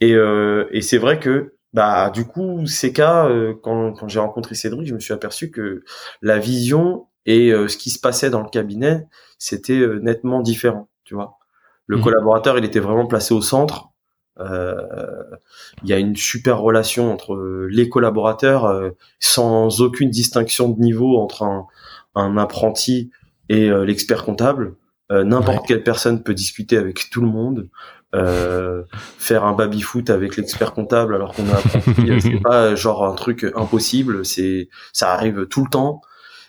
Et, 0.00 0.12
euh, 0.14 0.66
et 0.70 0.82
c'est 0.82 0.98
vrai 0.98 1.18
que, 1.18 1.54
bah, 1.72 2.10
du 2.10 2.26
coup, 2.26 2.66
ces 2.66 2.92
cas, 2.92 3.26
euh, 3.26 3.54
quand, 3.62 3.92
quand 3.92 4.08
j'ai 4.08 4.20
rencontré 4.20 4.54
Cédric, 4.54 4.86
je 4.86 4.94
me 4.94 5.00
suis 5.00 5.12
aperçu 5.14 5.50
que 5.50 5.82
la 6.22 6.38
vision 6.38 7.06
et 7.26 7.52
euh, 7.52 7.68
ce 7.68 7.76
qui 7.76 7.90
se 7.90 7.98
passait 7.98 8.30
dans 8.30 8.42
le 8.42 8.48
cabinet, 8.48 9.06
c'était 9.38 9.86
nettement 10.02 10.40
différent, 10.40 10.88
tu 11.04 11.14
vois. 11.14 11.38
Le 11.86 11.98
mm. 11.98 12.02
collaborateur, 12.02 12.58
il 12.58 12.64
était 12.64 12.80
vraiment 12.80 13.06
placé 13.06 13.34
au 13.34 13.42
centre. 13.42 13.90
Il 14.38 15.88
y 15.88 15.92
a 15.92 15.98
une 15.98 16.16
super 16.16 16.60
relation 16.60 17.12
entre 17.12 17.66
les 17.70 17.88
collaborateurs, 17.88 18.92
sans 19.20 19.80
aucune 19.80 20.10
distinction 20.10 20.68
de 20.68 20.80
niveau 20.80 21.18
entre 21.18 21.42
un, 21.42 21.66
un 22.14 22.36
apprenti 22.36 23.10
et 23.48 23.68
euh, 23.68 23.84
l'expert 23.84 24.24
comptable. 24.24 24.74
Euh, 25.12 25.24
n'importe 25.24 25.66
quelle 25.66 25.82
personne 25.82 26.22
peut 26.22 26.34
discuter 26.34 26.78
avec 26.78 27.10
tout 27.10 27.20
le 27.20 27.26
monde, 27.26 27.68
euh, 28.14 28.84
faire 29.18 29.44
un 29.44 29.52
baby 29.52 29.82
foot 29.82 30.08
avec 30.08 30.36
l'expert 30.36 30.72
comptable 30.72 31.14
alors 31.14 31.34
qu'on 31.34 31.48
a 31.50 31.60
c'est 32.20 32.40
pas 32.40 32.74
genre 32.74 33.04
un 33.04 33.14
truc 33.14 33.44
impossible, 33.54 34.24
c'est 34.24 34.68
ça 34.92 35.12
arrive 35.12 35.46
tout 35.46 35.62
le 35.62 35.70
temps. 35.70 36.00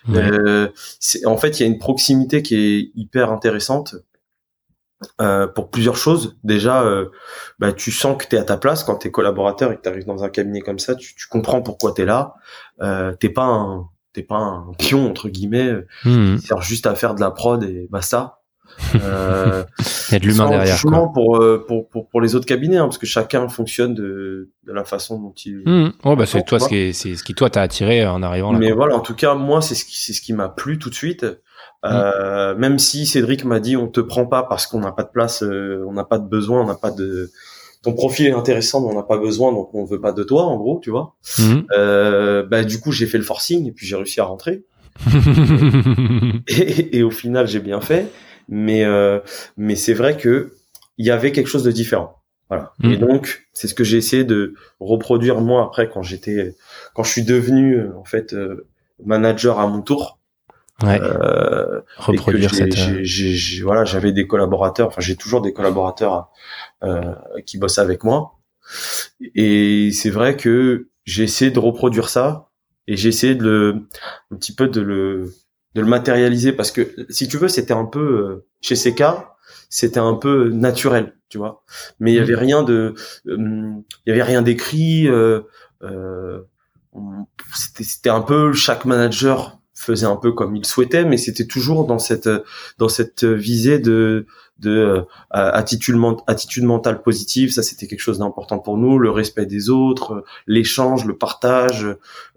Euh, 0.09 0.69
en 1.25 1.38
fait, 1.38 1.59
il 1.59 1.63
y 1.63 1.65
a 1.65 1.67
une 1.67 1.79
proximité 1.79 2.43
qui 2.43 2.55
est 2.55 2.91
hyper 2.95 3.31
intéressante 3.31 3.95
euh, 5.21 5.47
pour 5.47 5.69
plusieurs 5.69 5.97
choses. 5.97 6.37
Déjà, 6.43 6.83
euh, 6.83 7.09
bah, 7.59 7.73
tu 7.73 7.91
sens 7.91 8.17
que 8.17 8.27
tu 8.27 8.35
es 8.35 8.39
à 8.39 8.43
ta 8.43 8.57
place 8.57 8.83
quand 8.83 8.97
tu 8.97 9.07
es 9.07 9.11
collaborateur 9.11 9.71
et 9.71 9.77
que 9.77 9.81
tu 9.81 9.89
arrives 9.89 10.05
dans 10.05 10.23
un 10.23 10.29
cabinet 10.29 10.61
comme 10.61 10.79
ça, 10.79 10.95
tu, 10.95 11.15
tu 11.15 11.27
comprends 11.27 11.61
pourquoi 11.61 11.93
tu 11.93 12.01
es 12.01 12.05
là. 12.05 12.35
Euh, 12.81 13.13
t'es 13.13 13.29
pas 13.29 13.45
un 13.45 13.89
t'es 14.13 14.23
pas 14.23 14.37
un 14.37 14.71
pion 14.77 15.09
entre 15.09 15.27
guillemets 15.27 15.73
mmh. 16.05 16.37
qui 16.37 16.47
sert 16.47 16.61
juste 16.61 16.87
à 16.87 16.95
faire 16.95 17.15
de 17.15 17.19
la 17.19 17.31
prod 17.31 17.63
et 17.63 17.87
basta. 17.89 18.39
Euh, 18.95 19.63
il 20.09 20.13
y 20.13 20.15
a 20.15 20.19
de 20.19 20.25
l'humain 20.25 20.49
derrière. 20.49 20.81
Quoi. 20.81 21.11
Pour, 21.13 21.37
euh, 21.37 21.63
pour, 21.65 21.87
pour, 21.87 22.09
pour 22.09 22.21
les 22.21 22.35
autres 22.35 22.45
cabinets, 22.45 22.77
hein, 22.77 22.85
parce 22.85 22.97
que 22.97 23.05
chacun 23.05 23.47
fonctionne 23.47 23.93
de, 23.93 24.49
de 24.63 24.73
la 24.73 24.83
façon 24.83 25.19
dont 25.19 25.33
il. 25.45 25.61
Mmh. 25.65 25.93
Oh, 26.03 26.15
bah 26.15 26.25
c'est 26.25 26.43
toi 26.43 26.59
ce 26.59 26.67
qui 26.67 26.93
c'est 26.93 27.15
ce 27.15 27.23
qui 27.23 27.35
toi 27.35 27.49
t'a 27.49 27.61
attiré 27.61 28.05
en 28.05 28.23
arrivant 28.23 28.51
là. 28.51 28.59
Mais 28.59 28.71
voilà, 28.71 28.95
en 28.95 29.01
tout 29.01 29.15
cas 29.15 29.35
moi 29.35 29.61
c'est 29.61 29.75
ce 29.75 29.85
qui 29.85 29.99
c'est 29.99 30.13
ce 30.13 30.21
qui 30.21 30.33
m'a 30.33 30.49
plu 30.49 30.79
tout 30.79 30.89
de 30.89 30.95
suite. 30.95 31.25
Euh, 31.85 32.53
mmh. 32.55 32.59
Même 32.59 32.79
si 32.79 33.05
Cédric 33.05 33.45
m'a 33.45 33.59
dit 33.59 33.77
on 33.77 33.87
te 33.87 33.99
prend 33.99 34.25
pas 34.25 34.43
parce 34.43 34.67
qu'on 34.67 34.79
n'a 34.79 34.91
pas 34.91 35.03
de 35.03 35.09
place, 35.09 35.43
euh, 35.43 35.85
on 35.87 35.93
n'a 35.93 36.03
pas 36.03 36.17
de 36.17 36.27
besoin, 36.27 36.61
on 36.61 36.65
n'a 36.65 36.75
pas 36.75 36.91
de 36.91 37.31
ton 37.85 37.93
profil 37.93 38.25
est 38.25 38.31
intéressant, 38.31 38.81
mais 38.81 38.87
on 38.91 38.95
n'a 38.95 39.03
pas 39.03 39.17
besoin, 39.17 39.53
donc 39.53 39.69
on 39.75 39.85
veut 39.85 40.01
pas 40.01 40.11
de 40.11 40.23
toi, 40.23 40.43
en 40.43 40.57
gros, 40.57 40.79
tu 40.83 40.89
vois. 40.89 41.13
Mhm. 41.37 41.67
Euh, 41.77 42.43
bah 42.43 42.63
du 42.63 42.79
coup, 42.79 42.91
j'ai 42.91 43.05
fait 43.05 43.19
le 43.19 43.23
forcing 43.23 43.67
et 43.67 43.71
puis 43.71 43.85
j'ai 43.85 43.95
réussi 43.95 44.19
à 44.19 44.23
rentrer. 44.23 44.63
et, 46.47 47.03
au 47.03 47.11
final, 47.11 47.47
j'ai 47.47 47.59
bien 47.59 47.81
fait, 47.81 48.11
mais 48.49 48.83
euh, 48.85 49.19
mais 49.55 49.75
c'est 49.75 49.93
vrai 49.93 50.17
que 50.17 50.53
il 50.97 51.05
y 51.05 51.11
avait 51.11 51.31
quelque 51.31 51.47
chose 51.47 51.63
de 51.63 51.71
différent. 51.71 52.23
Voilà. 52.49 52.73
Mhm. 52.79 52.91
Et 52.91 52.97
donc, 52.97 53.47
c'est 53.53 53.67
ce 53.67 53.75
que 53.75 53.83
j'ai 53.83 53.97
essayé 53.97 54.23
de 54.23 54.55
reproduire 54.79 55.39
moi 55.41 55.63
après 55.63 55.87
quand 55.87 56.01
j'étais, 56.01 56.55
quand 56.95 57.03
je 57.03 57.11
suis 57.11 57.23
devenu 57.23 57.87
en 57.95 58.03
fait 58.03 58.33
euh, 58.33 58.67
manager 59.05 59.59
à 59.59 59.67
mon 59.67 59.83
tour. 59.83 60.17
Ouais. 60.84 61.00
Euh, 61.01 61.82
reproduire 61.98 62.53
cette. 62.53 62.75
J'ai, 62.75 63.62
voilà, 63.62 63.86
j'avais 63.86 64.12
des 64.12 64.27
collaborateurs. 64.27 64.88
Enfin, 64.88 65.01
j'ai 65.01 65.15
toujours 65.15 65.41
des 65.41 65.53
collaborateurs 65.53 66.29
euh, 66.84 67.15
qui 67.46 67.58
bossent 67.58 67.79
avec 67.79 68.03
moi. 68.03 68.39
Et 69.36 69.91
c'est 69.94 70.10
vrai 70.10 70.36
que 70.36 70.89
j'ai 71.05 71.24
essayé 71.24 71.51
de 71.51 71.60
reproduire 71.60 72.10
ça 72.10 72.50
et 72.88 72.98
j'ai 72.98 73.10
essayé 73.10 73.36
de 73.36 73.44
le, 73.44 73.88
un 74.32 74.36
petit 74.36 74.53
peu 74.53 74.67
de 74.67 74.82
le, 74.82 75.34
de 75.75 75.82
le 75.82 75.88
matérialiser 75.88 76.51
parce 76.51 76.72
que 76.72 77.05
si 77.10 77.27
tu 77.27 77.38
veux, 77.38 77.48
c'était 77.48 77.74
un 77.74 77.86
peu 77.86 78.00
euh, 78.00 78.48
chez 78.62 78.75
CK, 78.75 79.03
c'était 79.70 80.00
un 80.00 80.15
peu 80.15 80.50
naturel, 80.50 81.15
tu 81.29 81.38
vois. 81.38 81.63
Mais 82.00 82.12
il 82.13 82.15
y 82.15 82.20
avait 82.20 82.36
rien 82.36 82.63
de, 82.63 82.96
euh, 83.27 83.72
il 84.05 84.10
y 84.10 84.12
avait 84.12 84.24
rien 84.24 84.41
d'écrit. 84.41 85.08
Euh, 85.08 85.41
euh, 85.84 86.41
c'était 87.62 88.10
un 88.10 88.22
peu 88.22 88.53
chaque 88.53 88.86
manager 88.86 89.60
faisait 89.75 90.05
un 90.05 90.15
peu 90.15 90.32
comme 90.32 90.55
il 90.55 90.65
souhaitait, 90.65 91.05
mais 91.05 91.17
c'était 91.17 91.46
toujours 91.46 91.86
dans 91.86 92.00
cette 92.00 92.29
dans 92.77 92.89
cette 92.89 93.25
visée 93.25 93.79
de 93.79 94.25
de 94.60 94.72
euh, 94.72 95.01
attitude, 95.29 95.98
attitude 96.27 96.63
mentale 96.63 97.01
positive. 97.01 97.51
Ça, 97.51 97.62
c'était 97.62 97.88
quelque 97.88 98.00
chose 98.00 98.20
d'important 98.20 98.58
pour 98.58 98.77
nous. 98.77 98.98
Le 98.98 99.12
respect 99.12 99.46
des 99.46 99.70
autres, 99.70 100.24
l'échange, 100.48 101.05
le 101.05 101.17
partage, 101.17 101.86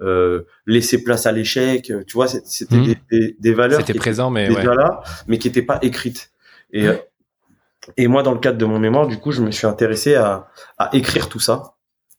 euh, 0.00 0.42
laisser 0.66 1.02
place 1.04 1.26
à 1.26 1.32
l'échec. 1.32 1.92
Tu 2.06 2.12
vois, 2.14 2.26
c'était 2.26 2.76
mmh. 2.76 2.94
des, 3.10 3.36
des, 3.38 3.54
valeurs 3.54 3.84
qui 3.84 3.94
présent, 3.94 4.30
mais 4.30 4.48
déjà 4.48 4.74
là, 4.74 5.02
mais 5.28 5.38
qui 5.38 5.46
n'étaient 5.48 5.62
pas 5.62 5.78
écrites. 5.82 6.32
Et 6.72 6.86
et 7.96 8.06
moi, 8.06 8.22
dans 8.22 8.32
le 8.32 8.40
cadre 8.40 8.58
de 8.58 8.66
mon 8.66 8.78
mémoire, 8.78 9.06
du 9.06 9.18
coup, 9.18 9.32
je 9.32 9.40
me 9.40 9.50
suis 9.50 9.66
intéressé 9.66 10.14
à, 10.14 10.48
à 10.76 10.94
écrire 10.94 11.28
tout 11.28 11.40
ça 11.40 11.77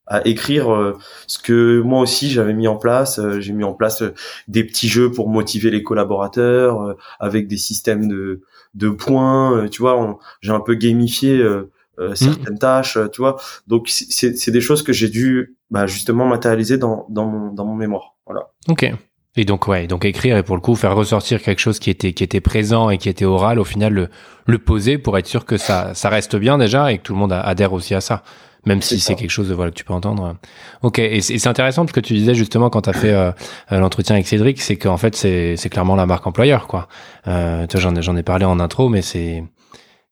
à 0.09 0.27
écrire 0.27 0.73
euh, 0.73 0.97
ce 1.27 1.37
que 1.37 1.81
moi 1.81 2.01
aussi 2.01 2.29
j'avais 2.29 2.53
mis 2.53 2.67
en 2.67 2.75
place. 2.75 3.19
Euh, 3.19 3.39
j'ai 3.39 3.53
mis 3.53 3.63
en 3.63 3.73
place 3.73 4.01
euh, 4.01 4.13
des 4.47 4.63
petits 4.63 4.89
jeux 4.89 5.11
pour 5.11 5.29
motiver 5.29 5.69
les 5.69 5.83
collaborateurs 5.83 6.95
avec 7.19 7.47
des 7.47 7.57
systèmes 7.57 8.07
de, 8.07 8.41
de 8.73 8.89
points. 8.89 9.67
tu 9.69 9.81
vois, 9.81 10.17
j'ai 10.41 10.51
un 10.51 10.59
peu 10.59 10.73
gamifié 10.73 11.43
mmh. 11.43 12.15
certaines 12.15 12.57
tâches. 12.57 12.97
Tu 13.13 13.21
vois, 13.21 13.37
donc 13.67 13.87
c'est 13.89 14.51
des 14.51 14.61
choses 14.61 14.83
que 14.83 14.93
j'ai 14.93 15.09
dû 15.09 15.55
bah, 15.69 15.85
justement 15.85 16.25
matérialiser 16.25 16.77
dans, 16.77 17.05
dans, 17.09 17.25
mon, 17.25 17.53
dans 17.53 17.65
mon 17.65 17.75
mémoire. 17.75 18.15
Voilà. 18.25 18.49
Ok. 18.67 18.91
Et 19.35 19.45
donc 19.45 19.67
ouais, 19.67 19.85
donc 19.85 20.05
écrire 20.05 20.37
et 20.37 20.43
pour 20.43 20.55
le 20.55 20.61
coup 20.61 20.75
faire 20.75 20.95
ressortir 20.95 21.41
quelque 21.41 21.59
chose 21.59 21.77
qui 21.77 21.91
était 21.91 22.13
qui 22.13 22.23
était 22.23 22.41
présent 22.41 22.89
et 22.89 22.97
qui 22.97 23.09
était 23.09 23.25
oral, 23.25 23.59
au 23.59 23.63
final 23.63 23.93
le, 23.93 24.09
le 24.47 24.57
poser 24.57 24.97
pour 24.97 25.17
être 25.17 25.27
sûr 25.27 25.45
que 25.45 25.57
ça 25.57 25.93
ça 25.93 26.09
reste 26.09 26.35
bien 26.35 26.57
déjà 26.57 26.91
et 26.91 26.97
que 26.97 27.03
tout 27.03 27.13
le 27.13 27.19
monde 27.19 27.31
adhère 27.31 27.73
aussi 27.73 27.93
à 27.93 28.01
ça 28.01 28.23
même 28.65 28.81
si 28.81 28.99
c'est 28.99 29.15
quelque 29.15 29.29
chose 29.29 29.49
de, 29.49 29.53
voilà 29.53 29.71
que 29.71 29.75
tu 29.75 29.83
peux 29.83 29.93
entendre. 29.93 30.35
Ok, 30.81 30.99
et 30.99 31.21
c'est 31.21 31.47
intéressant 31.47 31.85
parce 31.85 31.93
que 31.93 31.99
tu 31.99 32.13
disais 32.13 32.33
justement 32.33 32.69
quand 32.69 32.81
tu 32.81 32.89
as 32.89 32.93
fait 32.93 33.13
euh, 33.13 33.31
euh, 33.71 33.79
l'entretien 33.79 34.15
avec 34.15 34.27
Cédric, 34.27 34.61
c'est 34.61 34.77
qu'en 34.77 34.97
fait 34.97 35.15
c'est 35.15 35.69
clairement 35.69 35.95
la 35.95 36.05
marque 36.05 36.27
employeur 36.27 36.67
quoi. 36.67 36.87
Euh, 37.27 37.65
j'en 37.73 37.95
ai 37.95 38.01
j'en 38.01 38.15
ai 38.15 38.23
parlé 38.23 38.45
en 38.45 38.59
intro, 38.59 38.89
mais 38.89 39.01
c'est 39.01 39.43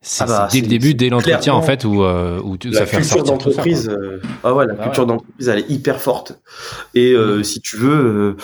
c'est 0.01 0.23
ah 0.23 0.27
bah, 0.27 0.47
dès 0.51 0.61
le 0.61 0.67
début, 0.67 0.93
dès 0.93 1.09
l'entretien 1.09 1.53
en 1.53 1.61
fait 1.61 1.83
où 1.83 2.03
euh, 2.03 2.39
où 2.41 2.57
ça 2.71 2.85
fait 2.85 2.97
culture 2.97 3.23
d'entreprise. 3.23 3.91
ah 4.43 4.53
ouais, 4.53 4.65
la 4.65 4.73
bah 4.73 4.83
culture 4.83 5.05
d'entreprise 5.05 5.49
elle 5.49 5.59
est 5.59 5.69
hyper 5.69 5.99
forte. 5.99 6.39
Et 6.93 7.15
si 7.43 7.61
tu 7.61 7.77
veux. 7.77 8.37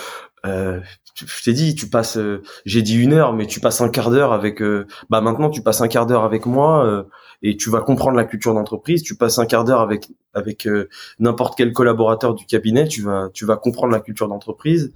Euh, 1.22 1.26
je 1.26 1.44
t'ai 1.44 1.52
dit, 1.52 1.74
tu 1.74 1.88
passes, 1.88 2.18
j'ai 2.64 2.82
dit 2.82 2.96
une 2.96 3.12
heure, 3.12 3.32
mais 3.32 3.46
tu 3.46 3.60
passes 3.60 3.80
un 3.80 3.88
quart 3.88 4.10
d'heure 4.10 4.32
avec, 4.32 4.62
bah 5.10 5.20
maintenant 5.20 5.50
tu 5.50 5.62
passes 5.62 5.80
un 5.80 5.88
quart 5.88 6.06
d'heure 6.06 6.24
avec 6.24 6.46
moi, 6.46 7.06
et 7.44 7.56
tu 7.58 7.70
vas 7.70 7.82
comprendre 7.82 8.16
la 8.16 8.24
culture 8.24 8.54
d'entreprise. 8.54 9.02
Tu 9.02 9.16
passes 9.16 9.38
un 9.38 9.46
quart 9.46 9.64
d'heure 9.64 9.80
avec 9.80 10.08
avec 10.32 10.66
euh, 10.66 10.88
n'importe 11.18 11.56
quel 11.56 11.72
collaborateur 11.72 12.34
du 12.34 12.46
cabinet, 12.46 12.88
tu 12.88 13.02
vas 13.02 13.28
tu 13.32 13.44
vas 13.44 13.56
comprendre 13.56 13.92
la 13.92 14.00
culture 14.00 14.28
d'entreprise. 14.28 14.92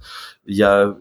Il 0.47 0.57
y 0.57 0.63
a 0.63 0.95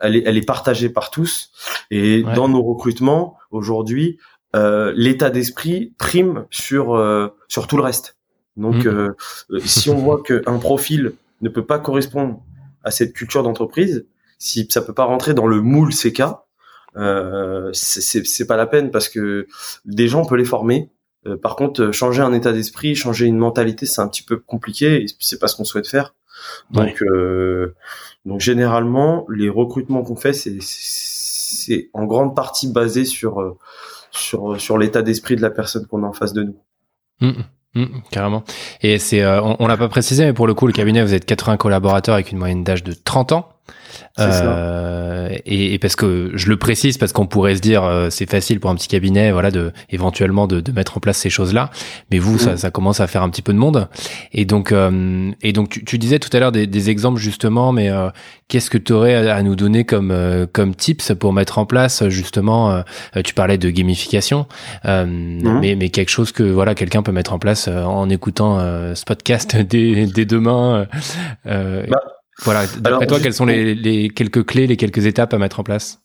elle 0.00 0.16
est 0.16 0.22
elle 0.24 0.38
est 0.38 0.46
partagée 0.46 0.88
par 0.88 1.10
tous 1.10 1.52
et 1.90 2.22
dans 2.22 2.48
nos 2.48 2.62
recrutements 2.62 3.36
aujourd'hui, 3.50 4.18
euh, 4.56 4.92
l'état 4.96 5.28
d'esprit 5.28 5.92
prime 5.98 6.46
sur 6.50 6.96
euh, 6.96 7.28
sur 7.46 7.66
tout 7.66 7.76
le 7.76 7.82
reste. 7.82 8.16
Donc 8.56 8.86
mmh. 8.86 8.88
euh, 8.88 9.14
si 9.64 9.90
on 9.90 9.96
voit 9.96 10.22
qu'un 10.26 10.58
profil 10.58 11.12
ne 11.42 11.50
peut 11.50 11.66
pas 11.66 11.78
correspondre 11.78 12.42
à 12.84 12.90
cette 12.90 13.12
culture 13.12 13.42
d'entreprise, 13.42 14.06
si 14.38 14.66
ça 14.70 14.82
peut 14.82 14.94
pas 14.94 15.04
rentrer 15.04 15.34
dans 15.34 15.46
le 15.46 15.60
moule 15.60 15.94
CK, 15.94 16.22
euh, 16.96 17.70
c'est 17.72 18.46
pas 18.46 18.56
la 18.56 18.66
peine 18.66 18.90
parce 18.90 19.08
que 19.08 19.46
des 19.84 20.08
gens 20.08 20.22
on 20.22 20.26
peut 20.26 20.36
les 20.36 20.44
former. 20.44 20.90
Euh, 21.26 21.36
par 21.36 21.56
contre, 21.56 21.82
euh, 21.82 21.92
changer 21.92 22.22
un 22.22 22.32
état 22.32 22.52
d'esprit, 22.52 22.94
changer 22.94 23.26
une 23.26 23.38
mentalité, 23.38 23.86
c'est 23.86 24.00
un 24.00 24.08
petit 24.08 24.22
peu 24.22 24.36
compliqué 24.36 25.02
et 25.02 25.06
c'est 25.18 25.38
pas 25.38 25.48
ce 25.48 25.56
qu'on 25.56 25.64
souhaite 25.64 25.88
faire. 25.88 26.14
Donc, 26.70 27.02
euh, 27.02 27.74
donc 28.24 28.40
généralement, 28.40 29.26
les 29.28 29.48
recrutements 29.48 30.02
qu'on 30.02 30.16
fait, 30.16 30.32
c'est 30.32 30.58
c'est 30.60 31.90
en 31.94 32.04
grande 32.04 32.36
partie 32.36 32.70
basé 32.70 33.04
sur 33.04 33.56
sur 34.10 34.60
sur 34.60 34.78
l'état 34.78 35.02
d'esprit 35.02 35.36
de 35.36 35.42
la 35.42 35.50
personne 35.50 35.86
qu'on 35.86 36.04
a 36.04 36.06
en 36.06 36.12
face 36.12 36.34
de 36.34 36.42
nous. 36.42 36.56
Mmh, 37.74 38.00
carrément. 38.10 38.44
Et 38.82 38.98
c'est, 38.98 39.26
on, 39.26 39.56
on 39.58 39.66
l'a 39.66 39.76
pas 39.76 39.88
précisé, 39.88 40.24
mais 40.24 40.32
pour 40.32 40.46
le 40.46 40.54
coup, 40.54 40.66
le 40.66 40.72
cabinet, 40.72 41.02
vous 41.02 41.14
êtes 41.14 41.24
80 41.24 41.56
collaborateurs 41.56 42.14
avec 42.14 42.32
une 42.32 42.38
moyenne 42.38 42.64
d'âge 42.64 42.84
de 42.84 42.92
30 42.92 43.32
ans. 43.32 43.55
Euh, 44.18 45.28
et, 45.44 45.74
et, 45.74 45.78
parce 45.78 45.94
que 45.94 46.30
je 46.34 46.48
le 46.48 46.56
précise 46.56 46.96
parce 46.96 47.12
qu'on 47.12 47.26
pourrait 47.26 47.54
se 47.54 47.60
dire 47.60 47.84
euh, 47.84 48.08
c'est 48.08 48.28
facile 48.28 48.60
pour 48.60 48.70
un 48.70 48.74
petit 48.74 48.88
cabinet 48.88 49.30
voilà 49.30 49.50
de 49.50 49.72
éventuellement 49.90 50.46
de, 50.46 50.60
de 50.60 50.72
mettre 50.72 50.96
en 50.96 51.00
place 51.00 51.18
ces 51.18 51.28
choses 51.28 51.52
là 51.52 51.70
mais 52.10 52.18
vous 52.18 52.38
ça, 52.38 52.54
mm. 52.54 52.56
ça, 52.56 52.70
commence 52.70 53.00
à 53.00 53.08
faire 53.08 53.22
un 53.22 53.28
petit 53.28 53.42
peu 53.42 53.52
de 53.52 53.58
monde 53.58 53.88
et 54.32 54.46
donc 54.46 54.72
euh, 54.72 55.30
et 55.42 55.52
donc 55.52 55.68
tu, 55.68 55.84
tu, 55.84 55.98
disais 55.98 56.18
tout 56.18 56.34
à 56.34 56.40
l'heure 56.40 56.52
des, 56.52 56.66
des, 56.66 56.88
exemples 56.88 57.20
justement 57.20 57.72
mais 57.72 57.90
euh, 57.90 58.08
qu'est-ce 58.48 58.70
que 58.70 58.78
tu 58.78 58.94
aurais 58.94 59.28
à, 59.28 59.42
nous 59.42 59.54
donner 59.54 59.84
comme 59.84 60.46
comme 60.50 60.74
tips 60.74 61.12
pour 61.20 61.34
mettre 61.34 61.58
en 61.58 61.66
place 61.66 62.08
justement 62.08 62.82
tu 63.22 63.34
parlais 63.34 63.58
de 63.58 63.68
gamification 63.68 64.46
mm. 64.84 65.60
mais 65.60 65.74
mais 65.74 65.90
quelque 65.90 66.10
chose 66.10 66.32
que 66.32 66.42
voilà 66.42 66.74
quelqu'un 66.74 67.02
peut 67.02 67.12
mettre 67.12 67.34
en 67.34 67.38
place 67.38 67.68
en 67.68 68.08
écoutant 68.08 68.58
ce 68.94 69.04
podcast 69.04 69.56
dès, 69.68 70.06
dès 70.06 70.24
demain 70.24 70.86
bah 71.44 72.15
voilà. 72.42 72.66
D'après 72.78 73.06
toi, 73.06 73.20
quelles 73.20 73.34
sont 73.34 73.46
les, 73.46 73.74
les, 73.74 74.10
quelques 74.10 74.44
clés, 74.44 74.66
les 74.66 74.76
quelques 74.76 75.06
étapes 75.06 75.32
à 75.34 75.38
mettre 75.38 75.60
en 75.60 75.62
place? 75.62 76.02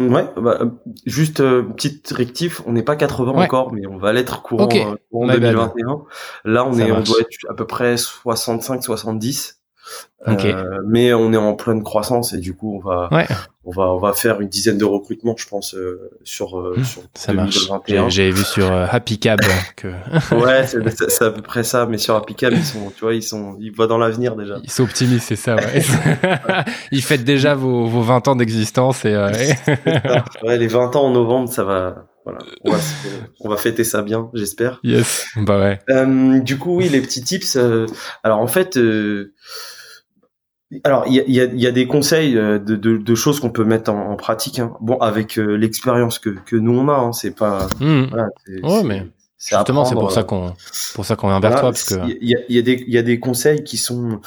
Ouais, 0.00 0.24
bah, 0.36 0.58
juste 1.04 1.40
euh, 1.40 1.62
petite 1.62 2.08
rectif, 2.08 2.62
on 2.64 2.72
n'est 2.72 2.82
pas 2.82 2.96
80 2.96 3.32
encore, 3.32 3.74
mais 3.74 3.86
on 3.86 3.98
va 3.98 4.14
l'être 4.14 4.40
courant, 4.40 4.68
euh, 4.72 4.96
courant 5.10 5.26
2021. 5.26 6.02
Là, 6.46 6.66
on 6.66 6.78
est, 6.78 6.90
on 6.90 7.02
doit 7.02 7.20
être 7.20 7.36
à 7.50 7.54
peu 7.54 7.66
près 7.66 7.96
65-70. 7.96 9.59
Euh, 10.28 10.78
mais 10.86 11.14
on 11.14 11.32
est 11.32 11.38
en 11.38 11.54
pleine 11.54 11.82
croissance 11.82 12.34
et 12.34 12.38
du 12.38 12.54
coup 12.54 12.76
on 12.76 12.78
va 12.78 13.08
on 13.64 13.70
va 13.70 13.84
on 13.84 13.98
va 13.98 14.12
faire 14.12 14.42
une 14.42 14.50
dizaine 14.50 14.76
de 14.76 14.84
recrutements 14.84 15.34
je 15.34 15.48
pense 15.48 15.74
euh, 15.74 16.10
sur 16.24 16.58
euh, 16.58 16.74
mmh, 16.76 16.84
sur 16.84 17.02
ça 17.14 17.32
2021. 17.32 18.10
J'avais 18.10 18.30
vu 18.30 18.44
sur 18.44 18.70
Happy 18.70 19.18
Cab 19.18 19.40
que 19.76 19.88
ouais 20.34 20.66
c'est 20.66 21.24
à 21.24 21.30
peu 21.30 21.40
près 21.40 21.64
ça 21.64 21.86
mais 21.86 21.96
sur 21.96 22.16
Happy 22.16 22.34
Cab 22.34 22.52
ils 22.52 22.64
sont 22.64 22.92
tu 22.94 23.00
vois 23.00 23.14
ils 23.14 23.22
sont 23.22 23.56
ils 23.60 23.72
voient 23.72 23.86
dans 23.86 23.96
l'avenir 23.96 24.36
déjà. 24.36 24.58
Ils 24.62 24.70
sont 24.70 24.82
optimistes 24.82 25.24
c'est 25.26 25.36
ça 25.36 25.56
ouais. 25.56 25.82
ils 26.92 27.02
fêtent 27.02 27.24
déjà 27.24 27.54
vos 27.54 27.86
vos 27.86 28.02
20 28.02 28.28
ans 28.28 28.36
d'existence 28.36 29.06
et 29.06 29.16
ouais 29.16 30.58
les 30.58 30.66
20 30.66 30.96
ans 30.96 31.04
en 31.04 31.12
novembre 31.12 31.48
ça 31.48 31.64
va 31.64 32.04
voilà, 32.24 32.40
on 32.64 32.70
va, 32.70 32.78
on 33.40 33.48
va, 33.48 33.56
fêter 33.56 33.84
ça 33.84 34.02
bien, 34.02 34.30
j'espère. 34.34 34.80
Yes, 34.82 35.26
bah 35.36 35.58
ouais. 35.58 35.78
Euh, 35.90 36.40
du 36.40 36.58
coup, 36.58 36.76
oui, 36.76 36.88
les 36.88 37.00
petits 37.00 37.22
tips. 37.22 37.56
Euh, 37.56 37.86
alors 38.22 38.40
en 38.40 38.46
fait, 38.46 38.76
euh, 38.76 39.32
alors 40.84 41.04
il 41.06 41.14
y 41.14 41.20
a, 41.20 41.24
y, 41.26 41.40
a, 41.40 41.44
y 41.52 41.66
a, 41.66 41.72
des 41.72 41.86
conseils 41.86 42.34
de, 42.34 42.58
de, 42.58 42.96
de 42.96 43.14
choses 43.14 43.40
qu'on 43.40 43.50
peut 43.50 43.64
mettre 43.64 43.90
en, 43.90 44.10
en 44.12 44.16
pratique. 44.16 44.58
Hein. 44.58 44.72
Bon, 44.80 44.96
avec 44.98 45.36
l'expérience 45.36 46.18
que, 46.18 46.30
que 46.30 46.56
nous 46.56 46.78
on 46.78 46.88
a, 46.88 46.94
hein, 46.94 47.12
c'est 47.12 47.34
pas. 47.34 47.68
Mmh. 47.80 48.02
Voilà, 48.10 48.28
ouais, 48.62 48.82
mais 48.84 49.06
justement, 49.38 49.84
c'est 49.84 49.94
pour 49.94 50.12
ça 50.12 50.22
qu'on 50.22 50.54
pour 50.94 51.04
ça 51.04 51.16
qu'on 51.16 51.28
vient 51.28 51.40
vers 51.40 51.52
toi 51.52 51.70
parce 51.70 51.84
que 51.84 51.94
il 52.20 52.28
y 52.28 52.36
a, 52.36 52.40
y 52.48 52.58
a 52.58 52.62
des 52.62 52.84
il 52.86 52.94
y 52.94 52.98
a 52.98 53.02
des 53.02 53.18
conseils 53.18 53.64
qui 53.64 53.76
sont 53.76 54.20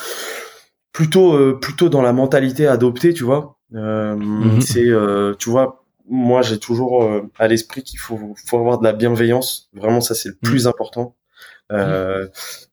plutôt 0.92 1.56
plutôt 1.58 1.90
dans 1.90 2.02
la 2.02 2.14
mentalité 2.14 2.68
adoptée, 2.68 3.14
tu 3.14 3.24
vois. 3.24 3.58
Mmh. 3.72 4.62
C'est 4.62 4.90
tu 5.40 5.50
vois 5.50 5.84
moi, 6.08 6.42
j'ai 6.42 6.60
toujours 6.60 7.04
euh, 7.04 7.30
à 7.40 7.48
l'esprit 7.48 7.84
qu'il 7.84 8.00
faut, 8.00 8.36
faut 8.46 8.58
avoir 8.58 8.80
de 8.80 8.84
la 8.84 8.94
bienveillance. 8.94 9.70
Vraiment, 9.74 10.02
ça, 10.02 10.16
c'est 10.16 10.30
le 10.30 10.36
mm. 10.36 10.50
plus 10.50 10.68
important. 10.68 11.16
Euh, 11.74 12.28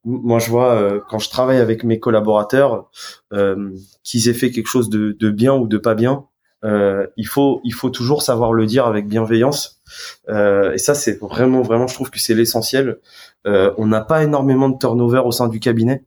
moi, 0.05 0.39
je 0.39 0.51
vois 0.51 0.75
euh, 0.75 1.01
quand 1.09 1.19
je 1.19 1.31
travaille 1.31 1.59
avec 1.59 1.85
mes 1.85 1.99
collaborateurs, 1.99 2.91
euh, 3.33 3.71
qu'ils 4.05 4.29
aient 4.29 4.35
fait 4.35 4.51
quelque 4.51 4.69
chose 4.69 4.91
de, 4.91 5.17
de, 5.19 5.31
bien 5.31 5.55
ou 5.55 5.67
de 5.67 5.79
pas 5.79 5.95
bien, 5.95 6.27
euh, 6.65 7.07
il 7.17 7.27
faut, 7.27 7.61
il 7.65 7.73
faut 7.73 7.91
toujours 7.91 8.23
savoir 8.23 8.53
le 8.53 8.67
dire 8.67 8.87
avec 8.87 9.09
bienveillance. 9.09 9.81
et 10.29 10.79
ça, 10.79 10.95
c'est 10.95 11.19
vraiment, 11.21 11.63
vraiment, 11.63 11.87
je 11.87 11.95
trouve 11.95 12.11
que 12.11 12.21
c'est 12.21 12.35
l'essentiel. 12.35 12.99
on 13.47 13.87
n'a 13.87 14.03
pas 14.03 14.23
énormément 14.23 14.69
de 14.69 14.79
turnover 14.79 15.23
au 15.25 15.33
sein 15.33 15.49
du 15.49 15.61
cabinet, 15.61 16.05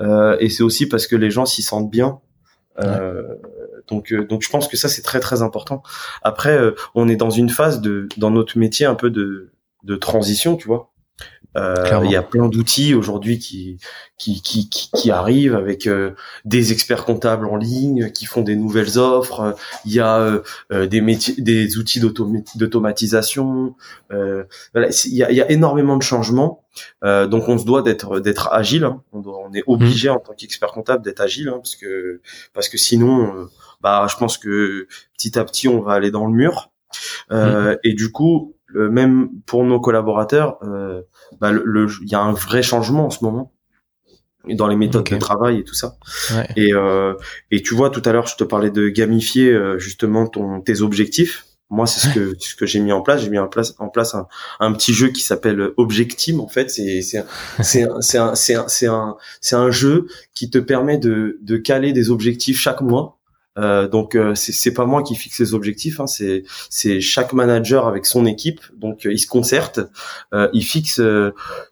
et 0.00 0.48
c'est 0.50 0.62
aussi 0.62 0.86
parce 0.86 1.06
que 1.06 1.16
les 1.16 1.30
gens 1.30 1.46
s'y 1.46 1.62
sentent 1.62 1.90
bien. 1.90 2.20
Euh, 2.82 3.22
donc, 3.88 4.12
euh, 4.12 4.26
donc 4.26 4.42
je 4.42 4.50
pense 4.50 4.68
que 4.68 4.76
ça 4.76 4.88
c'est 4.88 5.02
très 5.02 5.20
très 5.20 5.42
important. 5.42 5.82
Après, 6.22 6.56
euh, 6.56 6.74
on 6.94 7.08
est 7.08 7.16
dans 7.16 7.30
une 7.30 7.48
phase 7.48 7.80
de 7.80 8.08
dans 8.16 8.30
notre 8.30 8.58
métier 8.58 8.86
un 8.86 8.94
peu 8.94 9.10
de 9.10 9.52
de 9.84 9.96
transition, 9.96 10.56
tu 10.56 10.66
vois. 10.66 10.92
Euh, 11.56 12.02
il 12.04 12.10
y 12.10 12.16
a 12.16 12.22
plein 12.22 12.48
d'outils 12.48 12.94
aujourd'hui 12.94 13.38
qui, 13.38 13.78
qui, 14.18 14.42
qui, 14.42 14.68
qui, 14.68 15.10
arrivent 15.10 15.54
avec 15.54 15.86
euh, 15.86 16.12
des 16.44 16.72
experts 16.72 17.04
comptables 17.04 17.46
en 17.46 17.56
ligne 17.56 18.10
qui 18.12 18.26
font 18.26 18.42
des 18.42 18.56
nouvelles 18.56 18.98
offres. 18.98 19.56
Il 19.86 19.92
y 19.92 20.00
a 20.00 20.42
euh, 20.72 20.86
des 20.86 21.00
métiers, 21.00 21.34
des 21.38 21.78
outils 21.78 22.00
d'automatisation. 22.00 23.74
Voilà, 24.10 24.88
il, 25.06 25.14
y 25.14 25.22
a, 25.22 25.30
il 25.30 25.36
y 25.36 25.40
a 25.40 25.50
énormément 25.50 25.96
de 25.96 26.02
changements. 26.02 26.64
donc 27.02 27.48
on 27.48 27.58
se 27.58 27.64
doit 27.64 27.82
d'être 27.82 28.20
d'être 28.20 28.52
agile. 28.52 28.84
Hein. 28.84 29.02
On, 29.12 29.20
doit, 29.20 29.38
on, 29.38 29.52
est 29.54 29.64
obligé 29.66 30.10
en 30.10 30.18
tant 30.18 30.34
qu'expert 30.34 30.72
comptable 30.72 31.02
d'être 31.04 31.20
agile 31.20 31.48
hein, 31.48 31.56
parce 31.56 31.76
que 31.76 32.20
parce 32.52 32.68
que 32.68 32.76
sinon, 32.76 33.48
bah 33.80 34.06
je 34.10 34.16
pense 34.16 34.36
que 34.36 34.88
petit 35.16 35.38
à 35.38 35.44
petit 35.44 35.68
on 35.68 35.80
va 35.80 35.94
aller 35.94 36.10
dans 36.10 36.26
le 36.26 36.32
mur. 36.32 36.70
Mmh. 37.30 37.76
Et 37.84 37.94
du 37.94 38.12
coup, 38.12 38.56
même 38.74 39.28
pour 39.46 39.64
nos 39.64 39.80
collaborateurs, 39.80 40.58
euh, 40.62 41.02
bah, 41.40 41.52
le, 41.52 41.86
il 42.02 42.08
y 42.08 42.14
a 42.14 42.20
un 42.20 42.32
vrai 42.32 42.62
changement 42.62 43.06
en 43.06 43.10
ce 43.10 43.24
moment 43.24 43.52
dans 44.48 44.68
les 44.68 44.76
méthodes 44.76 45.04
de 45.04 45.16
travail 45.16 45.58
et 45.58 45.64
tout 45.64 45.74
ça. 45.74 45.96
Ouais. 46.32 46.46
Et, 46.56 46.72
euh, 46.72 47.14
et 47.50 47.62
tu 47.62 47.74
vois, 47.74 47.90
tout 47.90 48.02
à 48.04 48.12
l'heure, 48.12 48.28
je 48.28 48.36
te 48.36 48.44
parlais 48.44 48.70
de 48.70 48.88
gamifier 48.88 49.50
euh, 49.50 49.78
justement 49.78 50.26
ton, 50.26 50.60
tes 50.60 50.82
objectifs. 50.82 51.46
Moi, 51.68 51.88
c'est 51.88 51.98
ce 51.98 52.14
que 52.14 52.36
ce 52.38 52.54
que 52.54 52.64
j'ai 52.64 52.78
mis 52.78 52.92
en 52.92 53.00
place. 53.00 53.22
J'ai 53.22 53.28
mis 53.28 53.40
en 53.40 53.48
place 53.48 53.74
en 53.78 53.88
place 53.88 54.14
un, 54.14 54.28
un 54.60 54.72
petit 54.72 54.94
jeu 54.94 55.08
qui 55.08 55.20
s'appelle 55.20 55.70
Objectim. 55.76 56.38
En 56.38 56.46
fait, 56.46 56.70
c'est 56.70 57.02
c'est 57.02 57.24
c'est 57.60 57.88
c'est 58.00 58.18
un 58.18 58.36
c'est 58.36 58.54
un 58.54 58.68
c'est 58.68 58.86
un, 58.86 59.16
un 59.50 59.70
jeu 59.72 60.06
qui 60.32 60.48
te 60.48 60.58
permet 60.58 60.96
de 60.96 61.38
de 61.42 61.56
caler 61.56 61.92
des 61.92 62.12
objectifs 62.12 62.60
chaque 62.60 62.82
mois 62.82 63.15
euh, 63.58 63.88
donc 63.88 64.14
euh, 64.14 64.34
c'est 64.34 64.72
pas 64.72 64.84
moi 64.84 65.02
qui 65.02 65.14
fixe 65.14 65.38
les 65.40 65.54
objectifs, 65.54 66.00
hein, 66.00 66.06
c'est 66.06 66.44
c'est 66.68 67.00
chaque 67.00 67.32
manager 67.32 67.86
avec 67.86 68.06
son 68.06 68.26
équipe. 68.26 68.60
Donc 68.76 69.06
euh, 69.06 69.12
ils 69.12 69.18
se 69.18 69.26
concertent, 69.26 69.80
euh, 70.34 70.48
ils 70.52 70.64
fixent 70.64 71.00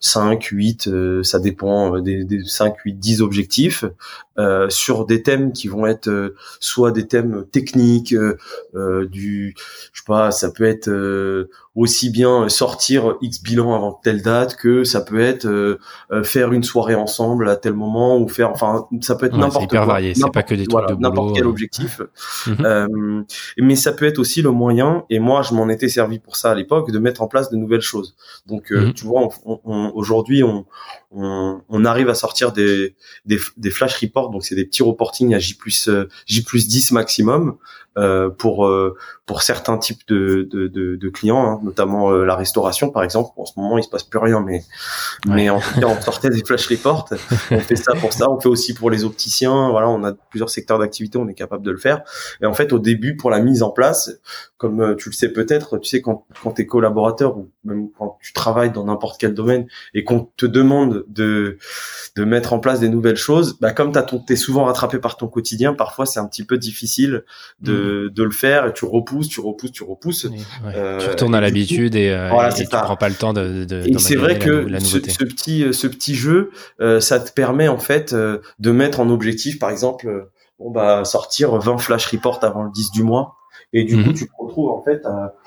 5, 0.01 0.43
8, 0.45 0.89
ça 1.23 1.39
dépend 1.39 2.01
des, 2.01 2.25
des 2.25 2.45
5, 2.45 2.77
8, 2.85 2.95
10 2.95 3.23
objectifs 3.23 3.85
sur 4.69 5.07
des 5.07 5.23
thèmes 5.23 5.53
qui 5.53 5.69
vont 5.69 5.87
être 5.87 6.35
soit 6.61 6.91
des 6.91 7.07
thèmes 7.07 7.45
techniques, 7.51 8.15
du 8.75 9.55
je 9.93 10.01
sais 10.01 10.05
pas, 10.07 10.31
ça 10.31 10.51
peut 10.51 10.65
être 10.65 10.89
aussi 11.75 12.11
bien 12.11 12.49
sortir 12.49 13.17
X 13.21 13.43
bilan 13.43 13.75
avant 13.75 13.93
telle 13.93 14.23
date 14.23 14.57
que 14.57 14.85
ça 14.85 15.01
peut 15.01 15.19
être 15.19 15.47
euh, 15.47 15.79
euh, 16.13 16.23
faire 16.23 16.53
une 16.53 16.63
soirée 16.63 16.95
ensemble 16.95 17.49
à 17.49 17.57
tel 17.57 17.75
moment 17.75 18.17
ou 18.17 18.29
faire 18.29 18.51
enfin 18.51 18.87
ça 19.01 19.17
peut 19.17 19.27
être 19.27 19.37
n'importe 19.37 19.71
quoi. 19.71 19.85
varié, 19.85 20.15
c'est 20.15 20.31
pas 20.33 20.45
que 20.45 20.55
des 20.55 20.67
trucs 20.67 20.89
de 20.89 20.95
n'importe 20.95 21.35
quel 21.35 21.45
euh. 21.45 21.49
objectif. 21.49 22.01
Euh, 22.65 23.23
mais 23.59 23.75
ça 23.75 23.93
peut 23.93 24.05
être 24.07 24.19
aussi 24.19 24.41
le 24.41 24.51
moyen 24.51 25.05
et 25.11 25.19
moi 25.19 25.43
je 25.43 25.55
m'en 25.55 25.69
étais 25.69 25.89
servi 25.89 26.19
pour 26.19 26.37
ça 26.37 26.53
à 26.53 26.55
l'époque 26.55 26.91
de 26.91 26.99
mettre 26.99 27.21
en 27.21 27.27
place 27.27 27.51
de 27.51 27.57
nouvelles 27.57 27.81
choses. 27.81 28.17
Donc 28.47 28.71
mhm. 28.71 28.95
tu 28.95 29.05
vois 29.05 29.29
aujourd'hui 29.95 30.43
on, 30.43 30.65
on, 31.11 31.61
on, 31.69 31.85
arrive 31.85 32.09
à 32.09 32.15
sortir 32.15 32.53
des, 32.53 32.95
des, 33.27 33.39
des 33.57 33.71
flash 33.71 33.99
reports 34.01 34.24
donc 34.31 34.45
c'est 34.45 34.55
des 34.55 34.65
petits 34.65 34.83
reporting 34.83 35.35
à 35.35 35.39
J 35.39 35.55
plus 35.55 35.91
J 36.27 36.43
plus 36.43 36.69
10 36.69 36.93
maximum 36.93 37.59
euh, 37.97 38.29
pour 38.29 38.67
euh, 38.67 38.97
pour 39.27 39.43
certains 39.43 39.79
types 39.79 40.07
de, 40.09 40.47
de, 40.51 40.69
de, 40.69 40.97
de 40.97 41.09
clients, 41.09 41.47
hein, 41.47 41.61
notamment 41.63 42.11
euh, 42.11 42.25
la 42.25 42.37
restauration 42.37 42.91
par 42.91 43.03
exemple. 43.03 43.31
En 43.37 43.47
ce 43.47 43.53
moment, 43.59 43.79
il 43.79 43.85
se 43.85 43.89
passe 43.89 44.03
plus 44.03 44.19
rien, 44.19 44.41
mais 44.41 44.63
mais 45.27 45.49
en 45.49 45.61
tout 45.61 45.81
cas, 45.81 45.87
on 45.87 46.01
sortait 46.01 46.31
des 46.31 46.45
flash 46.45 46.67
reports. 46.69 47.09
on 47.51 47.61
fait 47.61 47.77
ça 47.77 47.95
pour 47.95 48.13
ça. 48.13 48.31
On 48.31 48.39
fait 48.39 48.49
aussi 48.49 48.75
pour 48.75 48.91
les 48.91 49.05
opticiens. 49.05 49.71
Voilà, 49.71 49.89
on 49.89 50.05
a 50.05 50.13
plusieurs 50.13 50.51
secteurs 50.51 50.79
d'activité, 50.79 51.19
on 51.19 51.29
est 51.29 51.35
capable 51.35 51.65
de 51.65 51.71
le 51.71 51.79
faire. 51.79 52.03
Et 52.43 52.47
en 52.47 52.55
fait, 52.55 52.73
au 52.73 52.79
début, 52.79 53.17
pour 53.17 53.31
la 53.31 53.41
mise 53.41 53.63
en 53.63 53.71
place, 53.71 54.11
comme 54.59 54.97
tu 54.97 55.09
le 55.11 55.15
sais 55.15 55.33
peut-être, 55.33 55.79
tu 55.79 55.89
sais 55.89 56.01
quand 56.01 56.27
quand 56.43 56.53
t'es 56.53 56.67
collaborateur 56.67 57.37
ou 57.37 57.51
même 57.65 57.89
quand 57.99 58.19
tu 58.23 58.33
travailles 58.33 58.71
dans 58.71 58.85
n'importe 58.85 59.21
quel 59.21 59.35
domaine 59.35 59.67
et 59.93 60.05
qu'on 60.05 60.31
te 60.37 60.47
demande 60.47 61.05
de 61.09 61.59
de 62.17 62.25
mettre 62.25 62.53
en 62.53 62.61
place 62.61 62.81
des 62.81 62.89
nouvelles 62.89 63.17
choses, 63.17 63.59
bah 63.61 63.73
comme 63.73 63.93
t'as 63.93 64.03
ton 64.03 64.21
t'es 64.21 64.37
souvent 64.37 64.65
rattrapé 64.65 64.99
par 64.99 65.17
ton 65.17 65.29
quotidien, 65.29 65.75
parfois 65.75 66.07
c'est 66.07 66.21
un 66.21 66.27
petit 66.27 66.45
peu 66.45 66.57
difficile 66.57 67.25
de 67.61 68.11
de, 68.15 68.23
le 68.23 68.31
faire 68.31 68.67
et 68.67 68.73
tu 68.73 68.85
repousses, 68.85 69.14
tu 69.23 69.41
repousses, 69.41 69.73
tu 69.73 69.83
repousses. 69.83 70.27
Euh, 70.67 70.99
tu 70.99 71.09
retournes 71.09 71.35
à 71.35 71.41
l'habitude 71.41 71.95
et, 71.95 72.11
euh, 72.11 72.51
tu 72.57 72.65
prends 72.67 72.97
pas 72.97 73.09
le 73.09 73.15
temps 73.15 73.33
de. 73.33 73.65
de 73.65 73.83
et 73.87 73.99
c'est 73.99 74.17
vrai 74.17 74.39
que 74.39 74.67
ce, 74.81 74.99
petit 74.99 75.73
ce 75.73 75.87
petit 75.87 76.15
jeu, 76.15 76.51
euh, 76.81 77.01
ça 77.01 77.21
te 77.21 77.33
permet 77.33 77.69
en 77.69 77.79
fait 77.79 78.15
de 78.15 78.71
mettre 78.71 79.01
en 79.01 79.11
objectif, 79.11 79.59
par 79.59 79.71
exemple, 79.71 80.29
bon 80.59 80.71
bah 80.71 81.05
sortir 81.05 81.57
20 81.57 81.79
flash 81.79 82.07
reports 82.07 82.41
avant 82.43 82.63
le 82.63 82.71
10 82.71 82.91
du 82.91 83.03
mois. 83.03 83.37
Et 83.73 83.85
du 83.85 83.97
coup, 83.97 84.11
mhm. 84.11 84.15
tu 84.15 84.27
te 84.27 84.33
retrouves 84.39 84.71
en 84.71 84.83
fait 84.83 85.03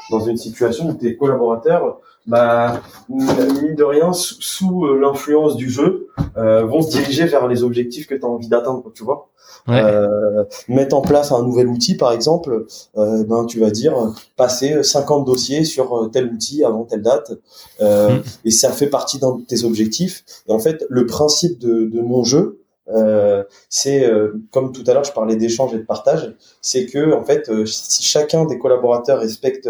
dans 0.09 0.19
une 0.19 0.37
situation 0.37 0.89
où 0.89 0.93
tes 0.93 1.15
collaborateurs, 1.15 1.99
bah, 2.25 2.81
mine 3.09 3.75
de 3.75 3.83
rien, 3.83 4.11
sous, 4.13 4.85
l'influence 4.95 5.55
du 5.55 5.69
jeu, 5.69 6.09
vont 6.35 6.81
se 6.81 6.91
diriger 6.91 7.25
vers 7.25 7.47
les 7.47 7.63
objectifs 7.63 8.07
que 8.07 8.15
tu 8.15 8.23
as 8.23 8.29
envie 8.29 8.49
d'atteindre, 8.49 8.91
tu 8.93 9.03
vois. 9.03 9.29
Euh, 9.69 10.45
mettre 10.69 10.95
en 10.95 11.01
place 11.01 11.31
un 11.31 11.43
nouvel 11.43 11.67
outil, 11.67 11.97
par 11.97 12.13
exemple, 12.13 12.65
euh, 12.97 13.23
ben 13.25 13.45
tu 13.45 13.59
vas 13.59 13.69
dire 13.69 14.13
passer 14.37 14.81
50 14.81 15.25
dossiers 15.25 15.65
sur 15.65 15.93
euh, 15.93 16.07
tel 16.07 16.27
outil 16.27 16.63
avant 16.63 16.85
telle 16.85 17.01
date, 17.01 17.33
euh, 17.81 18.17
mm. 18.17 18.23
et 18.45 18.51
ça 18.51 18.71
fait 18.71 18.87
partie 18.87 19.19
d'un 19.19 19.35
de 19.35 19.41
tes 19.43 19.63
objectifs. 19.65 20.23
Et 20.47 20.53
en 20.53 20.59
fait, 20.59 20.85
le 20.89 21.05
principe 21.05 21.59
de, 21.59 21.85
de 21.85 22.01
mon 22.01 22.23
jeu, 22.23 22.61
euh, 22.89 23.43
c'est 23.69 24.05
euh, 24.05 24.41
comme 24.51 24.71
tout 24.71 24.83
à 24.87 24.93
l'heure 24.93 25.03
je 25.03 25.11
parlais 25.11 25.35
d'échange 25.35 25.73
et 25.73 25.77
de 25.77 25.83
partage, 25.83 26.35
c'est 26.61 26.85
que 26.85 27.13
en 27.13 27.23
fait 27.23 27.49
euh, 27.49 27.65
si 27.65 28.03
chacun 28.03 28.45
des 28.45 28.57
collaborateurs 28.57 29.19
respecte 29.19 29.69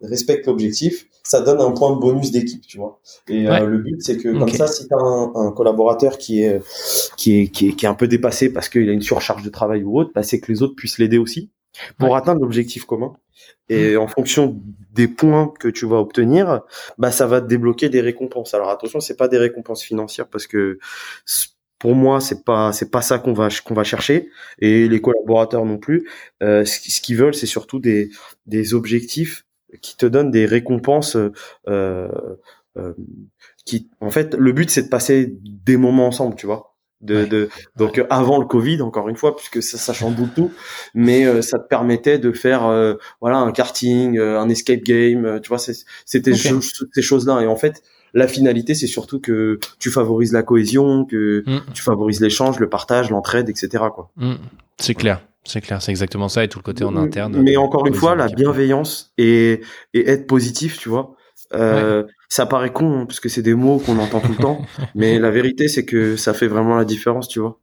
respecte 0.00 0.46
l'objectif, 0.46 1.06
ça 1.22 1.40
donne 1.40 1.60
un 1.60 1.70
point 1.70 1.94
de 1.94 2.00
bonus 2.00 2.32
d'équipe, 2.32 2.66
tu 2.66 2.78
vois. 2.78 3.00
Et 3.28 3.44
le 3.44 3.78
but 3.78 3.96
c'est 4.00 4.16
que 4.16 4.36
comme 4.36 4.48
ça 4.48 4.66
si 4.66 4.88
tu 4.88 4.94
as 4.94 4.98
un, 4.98 5.32
un, 5.34 5.52
collaborateur 5.52 6.18
qui 6.18 6.42
est, 6.42 6.60
qui 7.16 7.40
est 7.40 7.48
qui 7.48 7.68
est 7.68 7.72
qui 7.72 7.86
est 7.86 7.88
un 7.88 7.94
peu 7.94 8.08
dépassé 8.08 8.52
parce 8.52 8.68
qu'il 8.68 8.88
a 8.88 8.92
une 8.92 9.02
surcharge 9.02 9.42
de 9.42 9.50
travail 9.50 9.84
ou 9.84 9.98
autre, 9.98 10.10
bah, 10.14 10.22
c'est 10.22 10.40
que 10.40 10.50
les 10.50 10.62
autres 10.62 10.74
puissent 10.74 10.98
l'aider 10.98 11.18
aussi 11.18 11.50
pour 11.98 12.16
atteindre 12.16 12.40
l'objectif 12.40 12.84
commun. 12.84 13.12
Et 13.68 13.94
mmh. 13.94 14.00
en 14.00 14.08
fonction 14.08 14.60
des 14.92 15.08
points 15.08 15.52
que 15.60 15.68
tu 15.68 15.86
vas 15.86 15.96
obtenir, 15.96 16.62
bah 16.98 17.12
ça 17.12 17.26
va 17.26 17.40
te 17.40 17.46
débloquer 17.46 17.88
des 17.88 18.00
récompenses. 18.00 18.54
Alors 18.54 18.70
attention, 18.70 19.00
c'est 19.00 19.16
pas 19.16 19.28
des 19.28 19.38
récompenses 19.38 19.82
financières 19.82 20.28
parce 20.28 20.46
que 20.46 20.78
pour 21.78 21.94
moi, 21.94 22.20
c'est 22.20 22.44
pas 22.44 22.72
c'est 22.72 22.90
pas 22.90 23.02
ça 23.02 23.18
qu'on 23.18 23.32
va 23.32 23.48
qu'on 23.64 23.74
va 23.74 23.84
chercher 23.84 24.30
et 24.58 24.88
les 24.88 25.00
collaborateurs 25.00 25.64
non 25.64 25.78
plus. 25.78 26.08
Euh, 26.42 26.64
ce, 26.64 27.00
qu'ils 27.00 27.16
veulent, 27.16 27.34
c'est 27.34 27.46
surtout 27.46 27.78
des 27.80 28.10
des 28.46 28.74
objectifs 28.74 29.46
qui 29.82 29.96
te 29.96 30.06
donnent 30.06 30.30
des 30.30 30.46
récompenses. 30.46 31.16
Euh, 31.68 32.08
euh, 32.78 32.92
qui, 33.64 33.90
en 34.00 34.10
fait, 34.10 34.34
le 34.34 34.52
but 34.52 34.70
c'est 34.70 34.84
de 34.84 34.88
passer 34.88 35.34
des 35.42 35.76
moments 35.76 36.06
ensemble, 36.06 36.36
tu 36.36 36.46
vois. 36.46 36.76
De, 37.02 37.26
de, 37.26 37.50
donc 37.76 38.02
avant 38.08 38.38
le 38.38 38.46
Covid 38.46 38.80
encore 38.80 39.10
une 39.10 39.16
fois 39.16 39.36
puisque 39.36 39.62
ça, 39.62 39.76
ça 39.76 39.92
chamboule 39.92 40.30
tout 40.34 40.50
mais 40.94 41.26
euh, 41.26 41.42
ça 41.42 41.58
te 41.58 41.68
permettait 41.68 42.18
de 42.18 42.32
faire 42.32 42.64
euh, 42.64 42.94
voilà 43.20 43.36
un 43.36 43.52
karting 43.52 44.16
euh, 44.16 44.40
un 44.40 44.48
escape 44.48 44.80
game 44.80 45.38
tu 45.42 45.48
vois 45.48 45.58
c'était 45.58 46.32
ces 46.32 47.02
choses 47.02 47.26
là 47.26 47.42
et 47.42 47.46
en 47.46 47.56
fait 47.56 47.82
la 48.14 48.28
finalité, 48.28 48.74
c'est 48.74 48.86
surtout 48.86 49.20
que 49.20 49.58
tu 49.78 49.90
favorises 49.90 50.32
la 50.32 50.42
cohésion, 50.42 51.04
que 51.04 51.44
mm. 51.46 51.72
tu 51.74 51.82
favorises 51.82 52.20
l'échange, 52.20 52.58
le 52.58 52.68
partage, 52.68 53.10
l'entraide, 53.10 53.48
etc. 53.48 53.84
Quoi. 53.94 54.10
Mm. 54.16 54.34
C'est 54.78 54.94
clair. 54.94 55.22
C'est 55.44 55.60
clair, 55.60 55.80
c'est 55.80 55.92
exactement 55.92 56.28
ça 56.28 56.42
et 56.42 56.48
tout 56.48 56.58
le 56.58 56.64
côté 56.64 56.82
en 56.82 56.96
interne. 56.96 57.40
Mais 57.40 57.56
encore 57.56 57.86
une 57.86 57.94
fois, 57.94 58.16
la 58.16 58.26
bienveillance 58.26 59.12
et, 59.16 59.60
et 59.94 60.08
être 60.10 60.26
positif, 60.26 60.76
tu 60.76 60.88
vois. 60.88 61.14
Euh, 61.54 62.02
Ça 62.28 62.46
paraît 62.46 62.72
con 62.72 63.00
hein, 63.00 63.06
parce 63.06 63.20
que 63.20 63.28
c'est 63.28 63.42
des 63.42 63.54
mots 63.54 63.78
qu'on 63.78 63.98
entend 63.98 64.20
tout 64.20 64.32
le 64.32 64.38
temps, 64.38 64.60
mais 64.96 65.18
la 65.18 65.30
vérité 65.30 65.68
c'est 65.68 65.84
que 65.84 66.16
ça 66.16 66.34
fait 66.34 66.48
vraiment 66.48 66.76
la 66.76 66.84
différence, 66.84 67.28
tu 67.28 67.38
vois. 67.38 67.60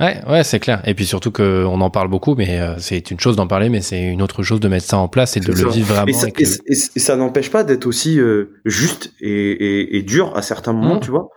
Ouais, 0.00 0.20
ouais, 0.26 0.42
c'est 0.42 0.58
clair. 0.58 0.82
Et 0.86 0.94
puis 0.94 1.04
surtout 1.04 1.30
qu'on 1.30 1.80
en 1.80 1.90
parle 1.90 2.08
beaucoup, 2.08 2.34
mais 2.34 2.60
euh, 2.60 2.76
c'est 2.78 3.10
une 3.10 3.20
chose 3.20 3.36
d'en 3.36 3.46
parler, 3.46 3.68
mais 3.68 3.82
c'est 3.82 4.00
une 4.00 4.22
autre 4.22 4.42
chose 4.42 4.58
de 4.58 4.68
mettre 4.68 4.86
ça 4.86 4.96
en 4.98 5.08
place 5.08 5.36
et 5.36 5.40
de 5.40 5.52
le 5.52 5.68
vivre 5.70 5.94
vraiment. 5.94 6.18
Et 6.38 6.74
ça, 6.74 7.16
n'empêche 7.16 7.50
pas 7.50 7.62
d'être 7.62 7.86
aussi 7.86 8.18
euh, 8.18 8.58
juste 8.64 9.12
et, 9.20 9.96
et, 9.96 10.02
dur 10.02 10.34
à 10.34 10.42
certains 10.42 10.72
moments, 10.72 10.96
mmh. 10.96 11.00
tu 11.00 11.10
vois. 11.10 11.28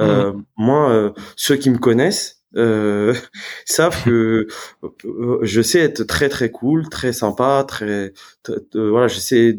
Euh, 0.00 0.32
mmh. 0.32 0.44
Moi, 0.56 1.12
ceux 1.36 1.56
qui 1.56 1.70
me 1.70 1.78
connaissent 1.78 2.42
savent 3.66 4.04
que 4.04 4.46
je 5.42 5.60
sais 5.60 5.80
être 5.80 6.04
très 6.04 6.28
très 6.28 6.50
cool, 6.50 6.88
très 6.88 7.12
sympa, 7.12 7.64
très, 7.66 8.12
voilà, 8.74 9.08
je 9.08 9.18
sais 9.18 9.58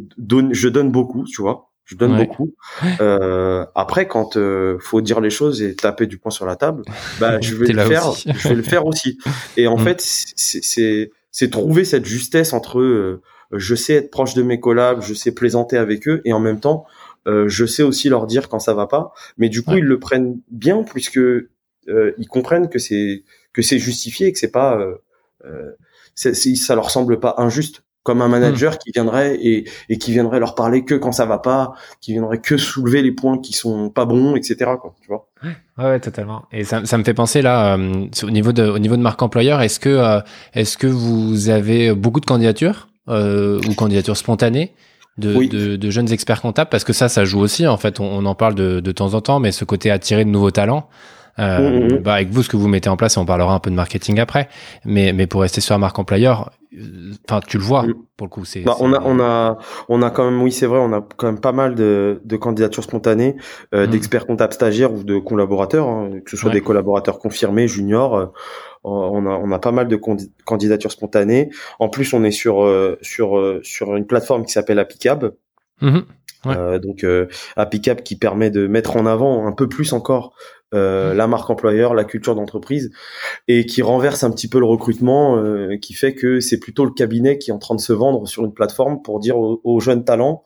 je 0.51 0.67
donne 0.69 0.91
beaucoup, 0.91 1.25
tu 1.25 1.41
vois 1.41 1.71
je 1.85 1.95
donne 1.95 2.17
beaucoup. 2.17 2.55
Euh, 2.99 3.65
après, 3.75 4.07
quand 4.07 4.37
euh, 4.37 4.77
faut 4.79 5.01
dire 5.01 5.21
les 5.21 5.29
choses 5.29 5.61
et 5.61 5.75
taper 5.75 6.07
du 6.07 6.17
poing 6.17 6.31
sur 6.31 6.45
la 6.45 6.55
table, 6.55 6.83
bah 7.19 7.39
je 7.41 7.55
vais 7.55 7.67
le 7.71 7.85
faire. 7.85 8.11
je 8.11 8.47
vais 8.49 8.55
le 8.55 8.63
faire 8.63 8.85
aussi. 8.85 9.19
Et 9.55 9.67
en 9.67 9.77
mm. 9.77 9.83
fait, 9.83 10.01
c'est 10.01 11.11
c'est 11.35 11.49
trouver 11.49 11.83
cette 11.83 12.05
justesse 12.05 12.53
entre 12.53 12.79
euh, 12.79 13.21
je 13.51 13.75
sais 13.75 13.95
être 13.95 14.09
proche 14.09 14.35
de 14.35 14.41
mes 14.41 14.61
collabs, 14.61 15.01
je 15.01 15.13
sais 15.13 15.33
plaisanter 15.33 15.75
avec 15.75 16.07
eux 16.07 16.21
et 16.23 16.31
en 16.31 16.39
même 16.39 16.61
temps 16.61 16.85
euh, 17.27 17.49
je 17.49 17.65
sais 17.65 17.83
aussi 17.83 18.07
leur 18.07 18.25
dire 18.25 18.47
quand 18.47 18.59
ça 18.59 18.73
va 18.73 18.87
pas. 18.87 19.11
Mais 19.37 19.49
du 19.49 19.61
coup, 19.61 19.75
ils 19.75 19.83
le 19.83 19.99
prennent 19.99 20.39
bien 20.49 20.83
puisque 20.83 21.17
euh, 21.17 21.45
ils 22.17 22.27
comprennent 22.29 22.69
que 22.69 22.79
c'est 22.79 23.25
que 23.51 23.61
c'est 23.61 23.79
justifié 23.79 24.27
et 24.27 24.31
que 24.31 24.39
c'est 24.39 24.51
pas 24.51 24.79
ça 26.15 26.75
leur 26.75 26.89
semble 26.89 27.19
pas 27.19 27.35
injuste 27.37 27.83
comme 28.05 28.21
un 28.21 28.27
manager 28.27 28.77
qui 28.77 28.91
viendrait 28.91 29.35
et, 29.41 29.67
et 29.89 29.97
qui 29.97 30.11
viendrait 30.11 30.39
leur 30.39 30.53
parler 30.53 30.85
que 30.85 30.93
quand 30.93 31.11
ça 31.11 31.25
va 31.25 31.39
pas, 31.39 31.73
qui 32.01 32.13
viendrait 32.13 32.37
que 32.37 32.55
soulever 32.55 33.01
les 33.01 33.11
points 33.11 33.39
qui 33.39 33.51
sont 33.51 33.89
pas 33.89 34.05
bons, 34.05 34.35
etc. 34.35 34.57
Quoi, 34.79 34.93
tu 35.01 35.07
vois. 35.07 35.27
Ouais, 35.43 35.85
ouais, 35.85 35.99
totalement. 35.99 36.43
Et 36.51 36.63
ça, 36.65 36.85
ça 36.85 36.99
me 36.99 37.03
fait 37.03 37.15
penser 37.15 37.41
là, 37.41 37.75
euh, 37.75 38.05
au 38.21 38.29
niveau 38.29 38.51
de, 38.51 38.61
au 38.61 38.77
niveau 38.77 38.95
de 38.95 39.01
marque 39.01 39.23
employeur, 39.23 39.59
est-ce 39.61 39.79
que, 39.79 39.89
euh, 39.89 40.19
est-ce 40.53 40.77
que 40.77 40.85
vous 40.85 41.49
avez 41.49 41.95
beaucoup 41.95 42.19
de 42.19 42.27
candidatures 42.27 42.89
euh, 43.09 43.59
ou 43.67 43.73
candidatures 43.73 44.17
spontanées 44.17 44.71
de, 45.17 45.33
de, 45.47 45.75
de, 45.75 45.89
jeunes 45.89 46.13
experts 46.13 46.41
comptables? 46.41 46.69
Parce 46.69 46.83
que 46.83 46.93
ça, 46.93 47.09
ça 47.09 47.25
joue 47.25 47.39
aussi. 47.39 47.65
En 47.65 47.77
fait, 47.77 47.99
on, 47.99 48.05
on 48.05 48.25
en 48.27 48.35
parle 48.35 48.53
de, 48.53 48.81
de 48.81 48.91
temps 48.91 49.15
en 49.15 49.21
temps, 49.21 49.39
mais 49.39 49.51
ce 49.51 49.65
côté 49.65 49.89
attirer 49.89 50.25
de 50.25 50.29
nouveaux 50.29 50.51
talents. 50.51 50.87
Euh, 51.37 51.59
mmh, 51.59 51.83
mmh, 51.83 51.93
mmh. 51.95 51.97
bah 51.97 52.13
avec 52.13 52.29
vous, 52.29 52.43
ce 52.43 52.49
que 52.49 52.57
vous 52.57 52.67
mettez 52.67 52.89
en 52.89 52.95
place, 52.95 53.17
et 53.17 53.19
on 53.19 53.25
parlera 53.25 53.53
un 53.53 53.59
peu 53.59 53.69
de 53.69 53.75
marketing 53.75 54.19
après, 54.19 54.47
mais, 54.85 55.11
mais 55.11 55.27
pour 55.27 55.41
rester 55.41 55.59
sur 55.59 55.73
la 55.73 55.79
marque 55.79 55.99
employeur, 55.99 56.51
Enfin, 57.27 57.39
tu 57.45 57.57
le 57.57 57.63
vois 57.63 57.83
mm. 57.83 57.93
pour 58.17 58.27
le 58.27 58.29
coup. 58.29 58.45
C'est. 58.45 58.61
Bah, 58.61 58.75
on 58.79 58.93
a, 58.93 59.01
on 59.01 59.19
a, 59.19 59.57
on 59.89 60.01
a 60.01 60.09
quand 60.09 60.29
même, 60.29 60.41
oui, 60.41 60.51
c'est 60.51 60.65
vrai, 60.65 60.79
on 60.79 60.93
a 60.93 61.05
quand 61.15 61.27
même 61.27 61.39
pas 61.39 61.51
mal 61.51 61.75
de, 61.75 62.21
de 62.23 62.37
candidatures 62.37 62.83
spontanées, 62.83 63.35
euh, 63.73 63.87
mm. 63.87 63.89
d'experts 63.89 64.25
comptables 64.25 64.53
stagiaires 64.53 64.93
ou 64.93 65.03
de 65.03 65.17
collaborateurs, 65.17 65.87
hein, 65.87 66.11
que 66.23 66.31
ce 66.31 66.37
soit 66.37 66.51
des 66.51 66.61
collaborateurs 66.61 67.19
confirmés, 67.19 67.67
juniors. 67.67 68.17
Euh, 68.17 68.25
on 68.83 69.25
a, 69.25 69.31
on 69.31 69.51
a 69.51 69.59
pas 69.59 69.71
mal 69.71 69.87
de 69.87 69.99
candidatures 70.45 70.91
spontanées. 70.91 71.49
En 71.79 71.89
plus, 71.89 72.13
on 72.13 72.23
est 72.23 72.31
sur, 72.31 72.63
euh, 72.63 72.99
sur, 73.01 73.37
euh, 73.37 73.59
sur 73.63 73.95
une 73.95 74.05
plateforme 74.05 74.45
qui 74.45 74.51
s'appelle 74.51 74.79
Appicab. 74.79 75.33
Mm-hmm. 75.81 76.03
Ouais. 76.45 76.79
donc 76.79 77.03
Appicab 77.55 78.01
qui 78.01 78.15
permet 78.15 78.51
de 78.51 78.67
mettre 78.67 78.97
en 78.97 79.07
avant 79.07 79.47
un 79.47 79.51
peu 79.51 79.67
plus 79.67 79.93
encore 79.93 80.35
euh, 80.75 81.13
la 81.13 81.27
marque 81.27 81.49
employeur, 81.49 81.93
la 81.93 82.03
culture 82.03 82.35
d'entreprise, 82.35 82.91
et 83.47 83.65
qui 83.65 83.81
renverse 83.81 84.23
un 84.23 84.31
petit 84.31 84.47
peu 84.47 84.59
le 84.59 84.65
recrutement, 84.65 85.37
euh, 85.37 85.77
qui 85.77 85.93
fait 85.93 86.13
que 86.13 86.39
c'est 86.39 86.59
plutôt 86.59 86.85
le 86.85 86.91
cabinet 86.91 87.37
qui 87.37 87.49
est 87.49 87.53
en 87.53 87.59
train 87.59 87.75
de 87.75 87.81
se 87.81 87.93
vendre 87.93 88.27
sur 88.27 88.43
une 88.45 88.53
plateforme 88.53 89.01
pour 89.01 89.19
dire 89.19 89.37
aux, 89.37 89.79
jeunes 89.79 90.03
talents 90.03 90.43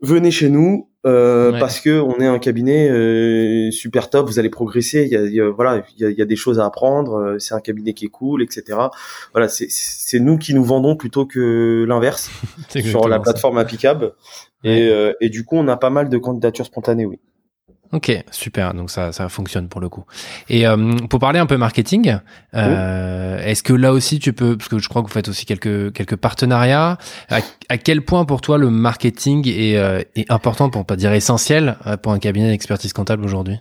venez 0.00 0.32
chez 0.32 0.48
nous 0.48 0.88
euh, 1.06 1.58
parce 1.60 1.80
que 1.80 2.00
on 2.00 2.18
est 2.18 2.26
un 2.26 2.40
cabinet 2.40 3.70
super 3.70 4.10
top, 4.10 4.26
vous 4.26 4.38
allez 4.38 4.50
progresser. 4.50 5.08
Il 5.10 5.32
y 5.32 5.40
a, 5.40 5.48
voilà, 5.50 5.84
il 5.96 6.10
y 6.10 6.22
a, 6.22 6.24
des 6.24 6.36
choses 6.36 6.58
à 6.58 6.66
apprendre. 6.66 7.36
c'est 7.38 7.54
un 7.54 7.60
cabinet 7.60 7.92
qui 7.92 8.06
est 8.06 8.10
cool, 8.10 8.42
etc. 8.42 8.78
Voilà, 9.32 9.48
c'est 9.48 10.18
nous 10.18 10.38
qui 10.38 10.54
nous 10.54 10.64
vendons 10.64 10.96
plutôt 10.96 11.24
que 11.24 11.84
l'inverse 11.86 12.30
sur 12.68 13.08
la 13.08 13.20
plateforme 13.20 13.58
applicable. 13.58 14.14
Et, 14.64 14.90
et 15.20 15.28
du 15.28 15.44
coup, 15.44 15.56
on 15.56 15.68
a 15.68 15.76
pas 15.76 15.90
mal 15.90 16.08
de 16.08 16.18
candidatures 16.18 16.66
spontanées, 16.66 17.06
oui. 17.06 17.20
Ok, 17.92 18.10
super. 18.30 18.72
Donc 18.72 18.90
ça, 18.90 19.12
ça 19.12 19.28
fonctionne 19.28 19.68
pour 19.68 19.80
le 19.80 19.90
coup. 19.90 20.04
Et 20.48 20.66
euh, 20.66 20.96
pour 21.10 21.20
parler 21.20 21.38
un 21.38 21.44
peu 21.44 21.58
marketing, 21.58 22.16
euh, 22.54 23.38
est-ce 23.44 23.62
que 23.62 23.74
là 23.74 23.92
aussi 23.92 24.18
tu 24.18 24.32
peux, 24.32 24.56
parce 24.56 24.70
que 24.70 24.78
je 24.78 24.88
crois 24.88 25.02
que 25.02 25.08
vous 25.08 25.12
faites 25.12 25.28
aussi 25.28 25.44
quelques 25.44 25.92
quelques 25.92 26.16
partenariats. 26.16 26.96
À, 27.28 27.76
quel 27.76 28.02
point 28.02 28.24
pour 28.24 28.40
toi 28.40 28.56
le 28.56 28.70
marketing 28.70 29.46
est, 29.46 29.76
euh, 29.76 30.02
est 30.14 30.30
important, 30.30 30.70
pour 30.70 30.86
pas 30.86 30.96
dire 30.96 31.12
essentiel, 31.12 31.76
euh, 31.86 31.98
pour 31.98 32.12
un 32.12 32.18
cabinet 32.18 32.48
d'expertise 32.48 32.94
comptable 32.94 33.24
aujourd'hui? 33.26 33.58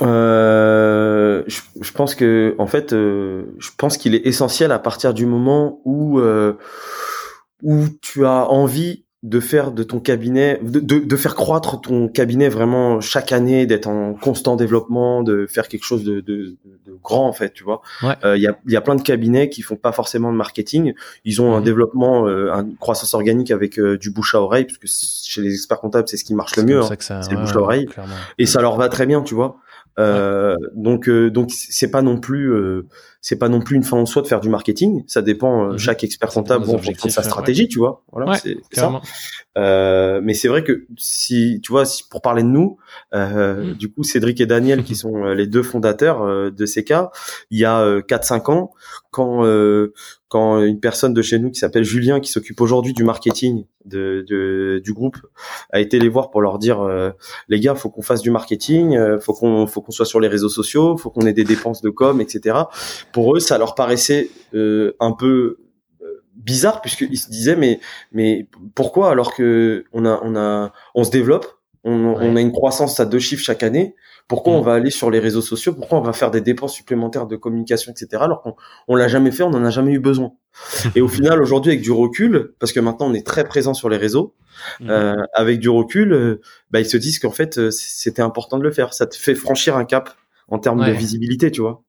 Euh, 0.00 1.42
je, 1.48 1.60
je, 1.80 1.92
pense 1.92 2.14
que 2.14 2.54
en 2.58 2.68
fait, 2.68 2.92
je 2.92 3.68
pense 3.76 3.96
qu'il 3.96 4.14
est 4.14 4.24
essentiel 4.24 4.70
à 4.70 4.78
partir 4.78 5.14
du 5.14 5.26
moment 5.26 5.80
où 5.84 6.20
où 7.62 7.84
tu 8.00 8.24
as 8.24 8.48
envie 8.48 9.04
de 9.22 9.38
faire 9.38 9.70
de 9.70 9.84
ton 9.84 10.00
cabinet, 10.00 10.58
de, 10.62 10.80
de, 10.80 11.16
faire 11.16 11.36
croître 11.36 11.80
ton 11.80 12.08
cabinet 12.08 12.48
vraiment 12.48 13.00
chaque 13.00 13.30
année, 13.30 13.66
d'être 13.66 13.86
en 13.86 14.14
constant 14.14 14.56
développement, 14.56 15.22
de 15.22 15.46
faire 15.46 15.68
quelque 15.68 15.84
chose 15.84 16.02
de, 16.02 16.20
de, 16.20 16.56
de 16.86 16.98
grand 17.00 17.28
en 17.28 17.32
fait, 17.32 17.52
tu 17.52 17.62
vois. 17.62 17.82
Il 18.02 18.08
ouais. 18.08 18.14
euh, 18.24 18.36
y, 18.36 18.48
a, 18.48 18.58
y 18.66 18.74
a 18.74 18.80
plein 18.80 18.96
de 18.96 19.02
cabinets 19.02 19.48
qui 19.48 19.62
font 19.62 19.76
pas 19.76 19.92
forcément 19.92 20.32
de 20.32 20.36
marketing, 20.36 20.94
ils 21.24 21.40
ont 21.40 21.54
un 21.54 21.60
mhm. 21.60 21.64
développement, 21.64 22.26
euh, 22.26 22.52
une 22.52 22.76
croissance 22.76 23.14
organique 23.14 23.52
avec 23.52 23.78
euh, 23.78 23.96
du 23.96 24.10
bouche 24.10 24.34
à 24.34 24.40
oreille, 24.40 24.64
parce 24.64 24.78
que 24.78 24.88
chez 24.88 25.40
les 25.40 25.54
experts 25.54 25.78
comptables 25.78 26.08
c'est 26.08 26.16
ce 26.16 26.24
qui 26.24 26.34
marche 26.34 26.56
le 26.56 26.64
mieux, 26.64 26.80
hein. 26.80 26.88
c'est 26.98 27.30
le 27.30 27.36
bouche 27.36 27.54
à 27.54 27.60
oreille, 27.60 27.86
et 28.38 28.46
ça 28.46 28.60
leur 28.60 28.76
va 28.76 28.88
très 28.88 29.06
bien, 29.06 29.22
tu 29.22 29.36
vois. 29.36 29.60
Euh, 29.98 30.56
donc 30.74 31.08
euh, 31.08 31.30
donc 31.30 31.50
c'est 31.50 31.90
pas 31.90 32.00
non 32.00 32.18
plus 32.18 32.50
euh, 32.50 32.86
c'est 33.22 33.36
pas 33.36 33.48
non 33.48 33.60
plus 33.60 33.76
une 33.76 33.84
fin 33.84 33.96
en 33.96 34.04
soi 34.04 34.20
de 34.20 34.26
faire 34.26 34.40
du 34.40 34.48
marketing. 34.50 35.04
Ça 35.06 35.22
dépend. 35.22 35.68
Mhm. 35.68 35.78
Chaque 35.78 36.04
expert 36.04 36.28
comptable 36.28 36.66
bon, 36.66 36.76
de 36.76 37.08
sa 37.08 37.22
stratégie, 37.22 37.68
tu 37.68 37.78
vois. 37.78 38.04
Voilà, 38.12 38.36
c'est 38.36 38.58
ça. 38.72 39.00
mais 39.56 40.34
c'est 40.34 40.48
vrai 40.48 40.64
que 40.64 40.86
si 40.98 41.60
tu 41.62 41.72
vois, 41.72 41.86
si, 41.86 42.02
pour 42.08 42.20
parler 42.20 42.42
de 42.42 42.48
nous, 42.48 42.76
mhm. 43.14 43.74
du 43.74 43.90
coup 43.90 44.02
Cédric 44.02 44.40
et 44.40 44.46
Daniel 44.46 44.82
qui 44.84 44.94
sont 45.02 45.24
les 45.32 45.46
deux 45.46 45.62
fondateurs 45.62 46.52
de 46.52 46.66
CK, 46.66 47.10
il 47.50 47.58
y 47.58 47.64
a 47.64 48.00
4-5 48.00 48.50
ans, 48.50 48.72
quand 49.10 49.44
quand 50.32 50.62
une 50.62 50.80
personne 50.80 51.12
de 51.12 51.20
chez 51.20 51.38
nous 51.38 51.50
qui 51.50 51.58
s'appelle 51.58 51.84
Julien, 51.84 52.18
qui 52.18 52.30
s'occupe 52.30 52.58
aujourd'hui 52.62 52.94
du 52.94 53.04
marketing 53.04 53.66
de, 53.84 54.24
de, 54.26 54.80
du 54.82 54.94
groupe, 54.94 55.18
a 55.70 55.78
été 55.78 55.98
les 55.98 56.08
voir 56.08 56.30
pour 56.30 56.40
leur 56.40 56.58
dire 56.58 56.80
euh, 56.80 57.10
les 57.50 57.60
gars, 57.60 57.74
faut 57.74 57.90
qu'on 57.90 58.00
fasse 58.00 58.22
du 58.22 58.30
marketing, 58.30 58.96
euh, 58.96 59.20
faut 59.20 59.34
qu'on 59.34 59.66
faut 59.66 59.82
qu'on 59.82 59.92
soit 59.92 60.06
sur 60.06 60.20
les 60.20 60.28
réseaux 60.28 60.48
sociaux, 60.48 60.96
faut 60.96 61.10
qu'on 61.10 61.26
ait 61.26 61.34
des 61.34 61.44
dépenses 61.44 61.82
de 61.82 61.90
com, 61.90 62.18
etc. 62.22 62.60
Pour 63.12 63.36
eux, 63.36 63.40
ça 63.40 63.58
leur 63.58 63.74
paraissait 63.74 64.30
euh, 64.54 64.96
un 65.00 65.12
peu 65.12 65.58
bizarre 66.34 66.80
puisqu'ils 66.80 67.18
se 67.18 67.30
disaient 67.30 67.56
mais 67.56 67.78
mais 68.10 68.48
pourquoi 68.74 69.10
alors 69.10 69.34
que 69.34 69.84
on 69.92 70.04
a 70.06 70.20
on 70.24 70.34
a 70.34 70.72
on 70.94 71.04
se 71.04 71.10
développe, 71.10 71.46
on, 71.84 71.92
on 71.92 72.36
a 72.36 72.40
une 72.40 72.52
croissance 72.52 72.98
à 73.00 73.04
deux 73.04 73.18
chiffres 73.18 73.44
chaque 73.44 73.62
année 73.62 73.94
pourquoi 74.28 74.54
on 74.54 74.62
mm. 74.62 74.64
va 74.64 74.74
aller 74.74 74.90
sur 74.90 75.10
les 75.10 75.18
réseaux 75.18 75.42
sociaux 75.42 75.74
Pourquoi 75.74 75.98
on 75.98 76.02
va 76.02 76.12
faire 76.12 76.30
des 76.30 76.40
dépenses 76.40 76.74
supplémentaires 76.74 77.26
de 77.26 77.36
communication, 77.36 77.92
etc. 77.92 78.22
Alors 78.22 78.40
qu'on 78.40 78.56
on 78.88 78.96
l'a 78.96 79.08
jamais 79.08 79.30
fait, 79.30 79.42
on 79.42 79.50
n'en 79.50 79.64
a 79.64 79.70
jamais 79.70 79.92
eu 79.92 79.98
besoin. 79.98 80.32
Et 80.94 81.00
au 81.00 81.08
final, 81.08 81.42
aujourd'hui, 81.42 81.72
avec 81.72 81.82
du 81.82 81.92
recul, 81.92 82.54
parce 82.58 82.72
que 82.72 82.80
maintenant 82.80 83.10
on 83.10 83.14
est 83.14 83.26
très 83.26 83.44
présent 83.44 83.74
sur 83.74 83.88
les 83.88 83.96
réseaux, 83.96 84.34
mm. 84.80 84.90
euh, 84.90 85.22
avec 85.34 85.58
du 85.58 85.68
recul, 85.68 86.12
euh, 86.12 86.40
bah, 86.70 86.80
ils 86.80 86.88
se 86.88 86.96
disent 86.96 87.18
qu'en 87.18 87.30
fait 87.30 87.58
euh, 87.58 87.70
c'était 87.70 88.22
important 88.22 88.58
de 88.58 88.64
le 88.64 88.70
faire. 88.70 88.94
Ça 88.94 89.06
te 89.06 89.16
fait 89.16 89.34
franchir 89.34 89.76
un 89.76 89.84
cap 89.84 90.14
en 90.48 90.58
termes 90.58 90.84
de 90.84 90.92
visibilité, 90.92 91.50
tu 91.50 91.60
vois. 91.60 91.82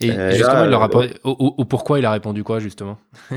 Et 0.00 0.36
justement, 0.36 0.64
il 0.64 0.70
leur 0.70 0.82
a... 0.82 0.88
ou, 1.24 1.64
pourquoi 1.64 1.98
il 1.98 2.06
a 2.06 2.12
répondu 2.12 2.42
quoi 2.44 2.58
justement? 2.58 2.98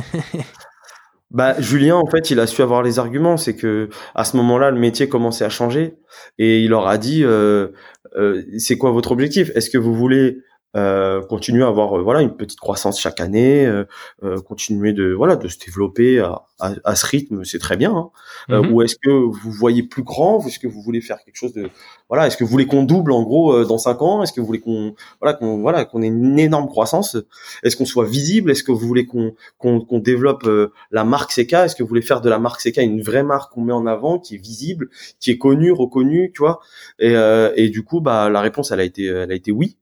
Bah 1.33 1.59
Julien 1.59 1.95
en 1.95 2.05
fait 2.05 2.29
il 2.29 2.39
a 2.39 2.45
su 2.45 2.61
avoir 2.61 2.83
les 2.83 2.99
arguments. 2.99 3.37
C'est 3.37 3.55
que 3.55 3.89
à 4.13 4.23
ce 4.23 4.37
moment-là 4.37 4.69
le 4.69 4.79
métier 4.79 5.09
commençait 5.09 5.43
à 5.43 5.49
changer. 5.49 5.95
Et 6.37 6.59
il 6.59 6.69
leur 6.69 6.87
a 6.87 6.99
dit 6.99 7.23
euh, 7.23 7.69
euh, 8.15 8.43
c'est 8.59 8.77
quoi 8.77 8.91
votre 8.91 9.11
objectif? 9.11 9.49
Est-ce 9.55 9.71
que 9.71 9.79
vous 9.79 9.95
voulez 9.95 10.37
euh, 10.75 11.21
continuer 11.21 11.63
à 11.63 11.67
avoir 11.67 11.97
euh, 11.97 12.01
voilà 12.01 12.21
une 12.21 12.35
petite 12.35 12.59
croissance 12.59 12.99
chaque 12.99 13.19
année, 13.19 13.65
euh, 13.65 13.85
euh, 14.23 14.41
continuer 14.41 14.91
de 14.93 15.13
voilà 15.13 15.35
de 15.35 15.47
se 15.47 15.59
développer 15.63 16.19
à, 16.19 16.43
à, 16.59 16.73
à 16.83 16.95
ce 16.95 17.05
rythme, 17.05 17.43
c'est 17.43 17.59
très 17.59 17.77
bien. 17.77 17.91
Hein. 17.95 18.09
Mhm. 18.49 18.73
ou 18.73 18.81
est-ce 18.81 18.95
que 18.95 19.09
vous 19.09 19.51
voyez 19.51 19.83
plus 19.83 20.03
grand 20.03 20.45
Est-ce 20.47 20.57
que 20.59 20.67
vous 20.67 20.81
voulez 20.81 21.01
faire 21.01 21.19
quelque 21.23 21.35
chose 21.35 21.53
de 21.53 21.69
voilà 22.09 22.25
Est-ce 22.25 22.37
que 22.37 22.43
vous 22.43 22.49
voulez 22.49 22.65
qu'on 22.65 22.83
double 22.83 23.11
en 23.11 23.21
gros 23.21 23.63
dans 23.65 23.77
cinq 23.77 24.01
ans? 24.01 24.23
Est-ce 24.23 24.33
que 24.33 24.41
vous 24.41 24.47
voulez 24.47 24.61
qu'on 24.61 24.95
voilà 25.21 25.35
qu'on 25.35 25.61
voilà 25.61 25.85
qu'on 25.85 26.01
ait 26.01 26.07
une 26.07 26.39
énorme 26.39 26.67
croissance? 26.67 27.17
Est-ce 27.63 27.75
qu'on 27.75 27.85
soit 27.85 28.05
visible? 28.05 28.49
Est-ce 28.49 28.63
que 28.63 28.71
vous 28.71 28.87
voulez 28.87 29.05
qu'on 29.05 29.35
qu'on 29.59 29.79
qu'on 29.79 29.99
développe 29.99 30.49
la 30.91 31.03
marque 31.03 31.31
CK 31.33 31.53
Est-ce 31.53 31.75
que 31.75 31.83
vous 31.83 31.89
voulez 31.89 32.01
faire 32.01 32.21
de 32.21 32.29
la 32.29 32.39
marque 32.39 32.61
CK 32.61 32.77
une 32.77 33.01
vraie 33.03 33.23
marque 33.23 33.53
qu'on 33.53 33.61
met 33.61 33.73
en 33.73 33.85
avant, 33.85 34.17
qui 34.17 34.35
est 34.35 34.39
visible, 34.39 34.89
qui 35.19 35.29
est 35.31 35.37
connue, 35.37 35.71
reconnue, 35.71 36.31
tu 36.33 36.39
vois? 36.39 36.59
Et, 36.99 37.13
et 37.55 37.69
du 37.69 37.83
coup, 37.83 38.01
bah 38.01 38.29
la 38.29 38.41
réponse, 38.41 38.71
elle 38.71 38.79
a 38.79 38.83
été 38.83 39.05
elle 39.05 39.31
a 39.31 39.35
été 39.35 39.51
oui. 39.51 39.77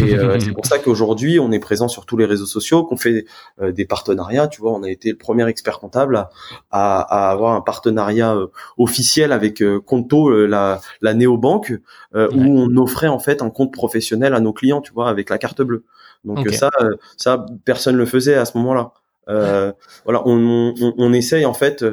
Et 0.00 0.14
euh, 0.14 0.38
c'est 0.40 0.52
pour 0.52 0.66
ça 0.66 0.78
qu'aujourd'hui, 0.78 1.38
on 1.38 1.52
est 1.52 1.58
présent 1.58 1.88
sur 1.88 2.06
tous 2.06 2.16
les 2.16 2.24
réseaux 2.24 2.46
sociaux, 2.46 2.84
qu'on 2.84 2.96
fait 2.96 3.24
euh, 3.60 3.72
des 3.72 3.84
partenariats. 3.84 4.48
Tu 4.48 4.60
vois, 4.60 4.72
on 4.72 4.82
a 4.82 4.90
été 4.90 5.10
le 5.10 5.16
premier 5.16 5.46
expert 5.48 5.78
comptable 5.78 6.16
à, 6.16 6.28
à, 6.70 7.30
avoir 7.30 7.54
un 7.54 7.60
partenariat 7.60 8.34
euh, 8.34 8.48
officiel 8.78 9.32
avec 9.32 9.62
Conto, 9.86 10.46
la, 10.46 10.80
la 11.00 11.14
néobanque, 11.14 11.72
où 12.14 12.18
on 12.18 12.76
offrait 12.76 13.08
en 13.08 13.18
fait 13.18 13.42
un 13.42 13.50
compte 13.50 13.72
professionnel 13.72 14.34
à 14.34 14.40
nos 14.40 14.52
clients. 14.52 14.80
Tu 14.80 14.92
vois, 14.92 15.08
avec 15.08 15.30
la 15.30 15.38
carte 15.38 15.62
bleue. 15.62 15.84
Donc 16.24 16.48
ça, 16.50 16.70
ça, 17.16 17.46
personne 17.64 17.96
le 17.96 18.06
faisait 18.06 18.34
à 18.34 18.44
ce 18.44 18.56
moment-là. 18.58 18.92
voilà, 20.04 20.22
on, 20.26 20.74
on, 20.80 20.94
on, 20.98 21.12
essaye 21.12 21.44
en 21.44 21.54
fait 21.54 21.84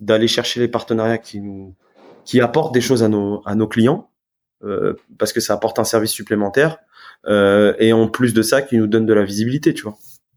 d'aller 0.00 0.26
chercher 0.26 0.58
les 0.60 0.68
partenariats 0.68 1.18
qui 1.18 1.40
nous 1.40 1.74
qui 2.24 2.40
apportent 2.40 2.74
des 2.74 2.80
choses 2.80 3.02
à 3.02 3.08
nos 3.08 3.42
à 3.46 3.54
nos 3.54 3.68
clients. 3.68 4.10
parce 5.18 5.32
que 5.32 5.40
ça 5.40 5.54
apporte 5.54 5.78
un 5.78 5.84
service 5.84 6.10
supplémentaire 6.10 6.78
euh, 6.78 6.89
et 7.28 7.92
en 7.92 8.08
plus 8.08 8.34
de 8.34 8.42
ça 8.42 8.62
qui 8.62 8.76
nous 8.76 8.86
donne 8.86 9.06
de 9.06 9.14
la 9.14 9.24
visibilité, 9.24 9.74
tu 9.74 9.82
vois. 9.82 9.96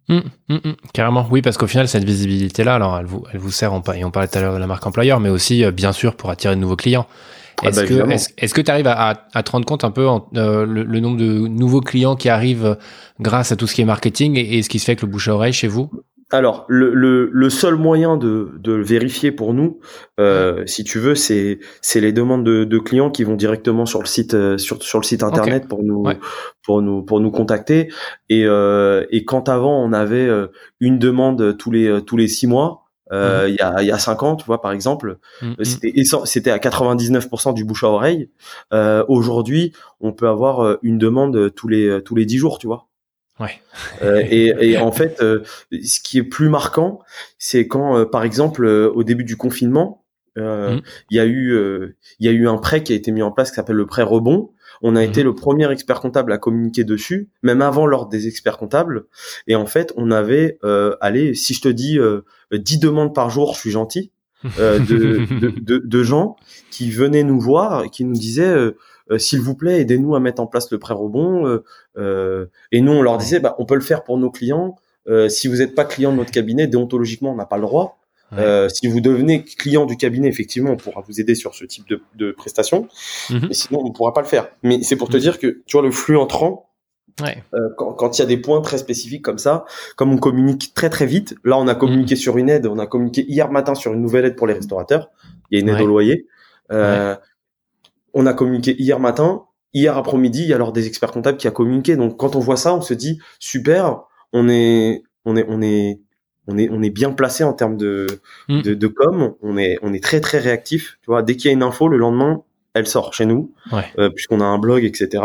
Mmh, 0.10 0.19
mmh, 0.50 0.56
mmh. 0.56 0.74
carrément, 0.93 1.26
oui, 1.32 1.41
parce 1.41 1.58
qu'au 1.58 1.67
final, 1.67 1.88
cette 1.88 2.04
visibilité-là, 2.04 2.76
alors 2.76 2.98
elle 2.98 3.06
vous, 3.06 3.24
elle 3.32 3.39
vous 3.39 3.52
sert, 3.52 3.72
et 3.96 4.04
on 4.04 4.12
parlait 4.12 4.28
tout 4.28 4.38
à 4.38 4.41
l'heure 4.41 4.54
de 4.54 4.60
la 4.60 4.67
marque 4.67 4.86
employeur, 4.86 5.19
mais 5.19 5.30
aussi, 5.30 5.63
euh, 5.63 5.72
bien 5.72 5.93
sûr, 5.93 6.15
pour 6.15 6.30
attirer 6.30 6.56
de 6.56 6.60
nouveaux 6.60 6.76
clients. 6.76 7.08
Ah 7.62 7.69
est-ce 7.69 7.82
bah, 7.82 7.88
que, 7.88 8.12
est-ce, 8.38 8.54
que 8.54 8.62
tu 8.62 8.72
arrives 8.72 8.88
à, 8.88 9.28
à, 9.34 9.43
te 9.43 9.52
rendre 9.52 9.65
compte 9.65 9.84
un 9.84 9.91
peu 9.91 10.08
euh, 10.36 10.65
le, 10.65 11.00
nombre 11.00 11.17
de 11.17 11.48
nouveaux 11.48 11.82
clients 11.82 12.15
qui 12.15 12.28
arrivent 12.28 12.78
grâce 13.22 13.52
à 13.52 13.56
tout 13.56 13.67
ce 13.67 13.76
qui 13.76 13.82
est 13.82 13.86
marketing 13.86 14.38
et, 14.38 14.58
et 14.58 14.63
ce 14.63 14.69
qui 14.69 14.80
se 14.80 14.86
fait 14.86 14.93
avec 14.93 15.04
le 15.04 15.08
bouche 15.08 15.28
à 15.28 15.36
oreille 15.36 15.54
chez 15.54 15.67
vous? 15.67 15.89
Alors, 16.34 16.65
le, 16.67 16.96
le, 16.96 17.30
le, 17.32 17.50
seul 17.52 17.76
moyen 17.76 18.17
de, 18.17 18.50
de 18.58 18.74
vérifier 18.74 19.32
pour 19.32 19.54
nous, 19.54 19.80
euh, 20.19 20.65
si 20.65 20.84
tu 20.84 20.98
veux, 20.98 21.13
c'est 21.13 21.60
c'est 21.82 22.02
les 22.02 22.12
demandes 22.12 22.43
de, 22.43 22.63
de, 22.63 22.80
clients 22.80 23.12
qui 23.12 23.24
vont 23.24 23.36
directement 23.36 23.86
sur 23.86 24.00
le 24.00 24.08
site 24.08 24.34
euh, 24.34 24.58
sur, 24.58 24.82
sur 24.82 25.00
le 25.00 25.04
site 25.04 25.22
internet 25.22 25.67
pour 25.67 25.84
nous 25.84 26.08
pour 26.63 26.82
nous 26.82 27.04
pour 27.04 27.19
nous 27.19 27.30
contacter. 27.30 27.93
Et 28.30 28.46
euh, 28.48 29.06
et 29.12 29.26
quand 29.26 29.48
avant 29.48 29.80
on 29.80 29.93
avait 29.93 30.26
euh, 30.26 30.48
une 30.80 30.98
demande 30.98 31.56
tous 31.56 31.69
les 31.69 32.02
tous 32.04 32.17
les 32.17 32.28
six 32.28 32.48
mois, 32.48 32.86
euh, 33.12 33.46
il 33.48 33.54
y 33.54 33.62
a 33.62 33.84
il 33.84 33.88
y 33.88 33.91
a 33.91 34.00
cinq 34.00 34.24
ans, 34.24 34.36
tu 34.36 34.46
vois 34.46 34.60
par 34.60 34.72
exemple, 34.72 35.19
c'était 35.62 35.93
c'était 36.26 36.50
à 36.50 36.58
99% 36.58 37.54
du 37.54 37.63
bouche 37.63 37.84
à 37.84 37.89
oreille. 37.89 38.32
Euh, 38.74 39.06
Aujourd'hui, 39.08 39.72
on 40.00 40.13
peut 40.13 40.28
avoir 40.28 40.80
une 40.82 40.98
demande 40.98 41.54
tous 41.54 41.67
les 41.67 42.02
tous 42.04 42.15
les 42.15 42.26
dix 42.26 42.39
jours, 42.39 42.58
tu 42.58 42.65
vois. 42.65 42.88
Ouais. 43.43 43.62
euh, 44.01 44.23
et, 44.29 44.71
et, 44.71 44.77
en 44.77 44.91
fait, 44.91 45.19
ce 45.19 45.99
qui 46.01 46.17
est 46.17 46.23
plus 46.23 46.49
marquant, 46.49 46.99
c'est 47.38 47.67
quand, 47.67 48.06
par 48.06 48.23
exemple, 48.23 48.65
au 48.65 49.03
début 49.03 49.23
du 49.23 49.38
confinement, 49.38 50.03
il 50.36 50.82
y 51.12 51.19
a 51.19 51.25
eu 51.25 51.93
il 52.19 52.25
y 52.25 52.29
a 52.29 52.32
eu 52.32 52.47
un 52.47 52.58
prêt 52.58 52.84
qui 52.84 52.93
a 52.93 52.95
été 52.95 53.12
mis 53.12 53.21
en 53.21 53.32
place 53.32 53.51
qui 53.51 53.56
s'appelle 53.56 53.75
le 53.75 53.86
prêt 53.86 54.03
rebond 54.03 54.51
on 54.84 54.95
a 54.95 55.01
mhm. 55.01 55.10
été 55.10 55.23
le 55.23 55.34
premier 55.34 55.71
expert 55.71 56.01
comptable 56.01 56.32
à 56.34 56.38
communiquer 56.38 56.84
dessus, 56.84 57.29
même 57.41 57.62
avant 57.62 57.88
l'ordre 57.88 58.10
des 58.10 58.27
experts 58.27 58.58
comptables. 58.58 59.06
Et 59.47 59.56
en 59.56 59.65
fait, 59.65 59.93
on 59.95 60.12
avait, 60.12 60.60
euh, 60.63 60.95
allez, 60.99 61.34
si 61.34 61.53
je 61.53 61.62
te 61.62 61.69
dis 61.69 61.97
euh, 61.97 62.21
10 62.51 62.79
demandes 62.79 63.15
par 63.15 63.29
jour, 63.29 63.53
je 63.56 63.60
suis 63.60 63.71
gentil, 63.71 64.12
euh, 64.60 64.79
de, 64.79 65.77
de, 65.77 66.03
gens 66.03 66.36
qui 66.69 66.91
venaient 66.91 67.23
nous 67.23 67.39
voir 67.39 67.86
et 67.86 67.89
qui 67.89 68.03
nous 68.03 68.13
disaient, 68.13 68.43
euh, 68.43 68.58
euh, 68.67 68.77
s'il 69.18 69.42
vous 69.42 69.56
plaît, 69.56 69.82
aidez-nous 69.82 70.16
à 70.16 70.20
mettre 70.20 70.42
en 70.42 70.48
place 70.48 70.72
le 70.72 70.80
prêt 70.80 70.94
rebond. 70.94 71.62
et 71.98 72.82
nous, 72.82 72.92
on 72.92 73.02
leur 73.02 73.18
disait, 73.18 73.39
bah, 73.39 73.56
on 73.60 73.66
peut 73.66 73.76
le 73.76 73.82
faire 73.82 74.04
pour 74.04 74.18
nos 74.18 74.32
clients. 74.32 74.76
si 75.30 75.48
vous 75.48 75.58
n'êtes 75.58 75.76
pas 75.76 75.86
client 75.86 76.12
de 76.12 76.18
notre 76.18 76.32
cabinet, 76.32 76.68
déontologiquement, 76.68 77.32
on 77.32 77.36
n'a 77.36 77.46
pas 77.46 77.58
le 77.58 77.63
droit. 77.63 78.00
Euh, 78.38 78.70
si 78.70 78.88
vous 78.88 79.02
devenez 79.02 79.44
client 79.44 79.86
du 79.86 79.98
cabinet, 79.98 80.28
effectivement, 80.28 80.72
on 80.72 80.78
pourra 80.78 81.02
vous 81.02 81.20
aider 81.20 81.36
sur 81.36 81.54
ce 81.56 81.66
type 81.66 81.88
de, 81.88 82.02
de 82.16 82.32
prestations. 82.32 82.88
Mhm. 83.30 83.48
Mais 83.48 83.54
sinon, 83.54 83.82
on 83.82 83.89
ne 83.89 83.94
pourra 83.94 84.13
pas 84.13 84.22
le 84.22 84.28
faire. 84.28 84.48
Mais 84.63 84.82
c'est 84.84 84.96
pour 84.96 85.10
te 85.10 85.18
mhm. 85.18 85.22
dire 85.22 85.39
que, 85.39 85.62
tu 85.66 85.74
vois, 85.74 85.82
le 85.82 85.92
flux 85.92 86.18
entrant, 86.18 86.70
ouais. 87.22 87.44
euh, 87.54 87.70
quand 87.78 88.18
il 88.18 88.22
y 88.22 88.24
a 88.24 88.28
des 88.28 88.38
points 88.38 88.62
très 88.62 88.78
spécifiques 88.78 89.24
comme 89.24 89.38
ça, 89.38 89.66
comme 89.96 90.12
on 90.13 90.18
communique 90.18 90.74
très 90.74 90.89
très 90.89 91.06
vite, 91.06 91.36
là, 91.44 91.58
on 91.58 91.68
a 91.68 91.76
communiqué 91.76 92.16
mhm. 92.16 92.22
sur 92.22 92.38
une 92.38 92.50
aide, 92.50 92.68
on 92.68 92.80
a 92.80 92.88
communiqué 92.88 93.26
hier 93.28 93.52
matin 93.52 93.76
sur 93.76 93.94
une 93.94 94.02
nouvelle 94.02 94.26
aide 94.26 94.36
pour 94.36 94.48
les 94.48 94.54
restaurateurs. 94.54 95.10
Il 95.52 95.60
y 95.60 95.62
a 95.62 95.62
une 95.62 95.70
aide 95.70 95.82
au 95.82 95.88
loyer. 95.88 96.28
Euh, 96.72 97.16
on 98.13 98.26
a 98.26 98.34
communiqué 98.34 98.76
hier 98.80 98.99
matin. 98.99 99.43
Hier 99.73 99.97
après-midi, 99.97 100.43
il 100.43 100.49
y 100.49 100.54
a 100.54 100.56
alors 100.56 100.71
des 100.71 100.86
experts 100.86 101.12
comptables 101.12 101.38
qui 101.38 101.47
a 101.47 101.52
communiqué. 101.52 101.95
Donc, 101.95 102.17
quand 102.17 102.36
on 102.36 102.39
voit 102.39 102.58
ça, 102.58 102.76
on 102.76 102.82
se 102.82 102.93
dit, 102.93 103.19
super, 103.39 104.02
on 104.32 104.47
est, 104.47 105.02
on 105.26 105.36
est, 105.36 105.45
on 105.47 105.62
est, 105.62 105.99
on 106.47 106.58
est 106.58 106.69
on 106.69 106.82
est 106.82 106.89
bien 106.89 107.12
placé 107.12 107.43
en 107.43 107.54
termes 107.54 107.78
de, 107.78 108.08
mm. 108.49 108.62
de, 108.62 108.73
de 108.73 108.88
com. 108.88 109.34
On 109.41 109.58
est 109.58 109.78
on 109.82 109.93
est 109.93 110.04
très 110.04 110.19
très 110.21 110.39
réactif. 110.39 110.97
Tu 111.02 111.08
vois, 111.08 111.23
dès 111.23 111.36
qu'il 111.36 111.45
y 111.45 111.49
a 111.49 111.54
une 111.54 111.63
info, 111.63 111.88
le 111.88 111.97
lendemain, 111.97 112.43
elle 112.73 112.88
sort 112.88 113.13
chez 113.13 113.26
nous, 113.26 113.54
euh, 113.97 114.10
puisqu'on 114.10 114.41
a 114.41 114.45
un 114.45 114.58
blog, 114.58 114.84
etc. 114.84 115.23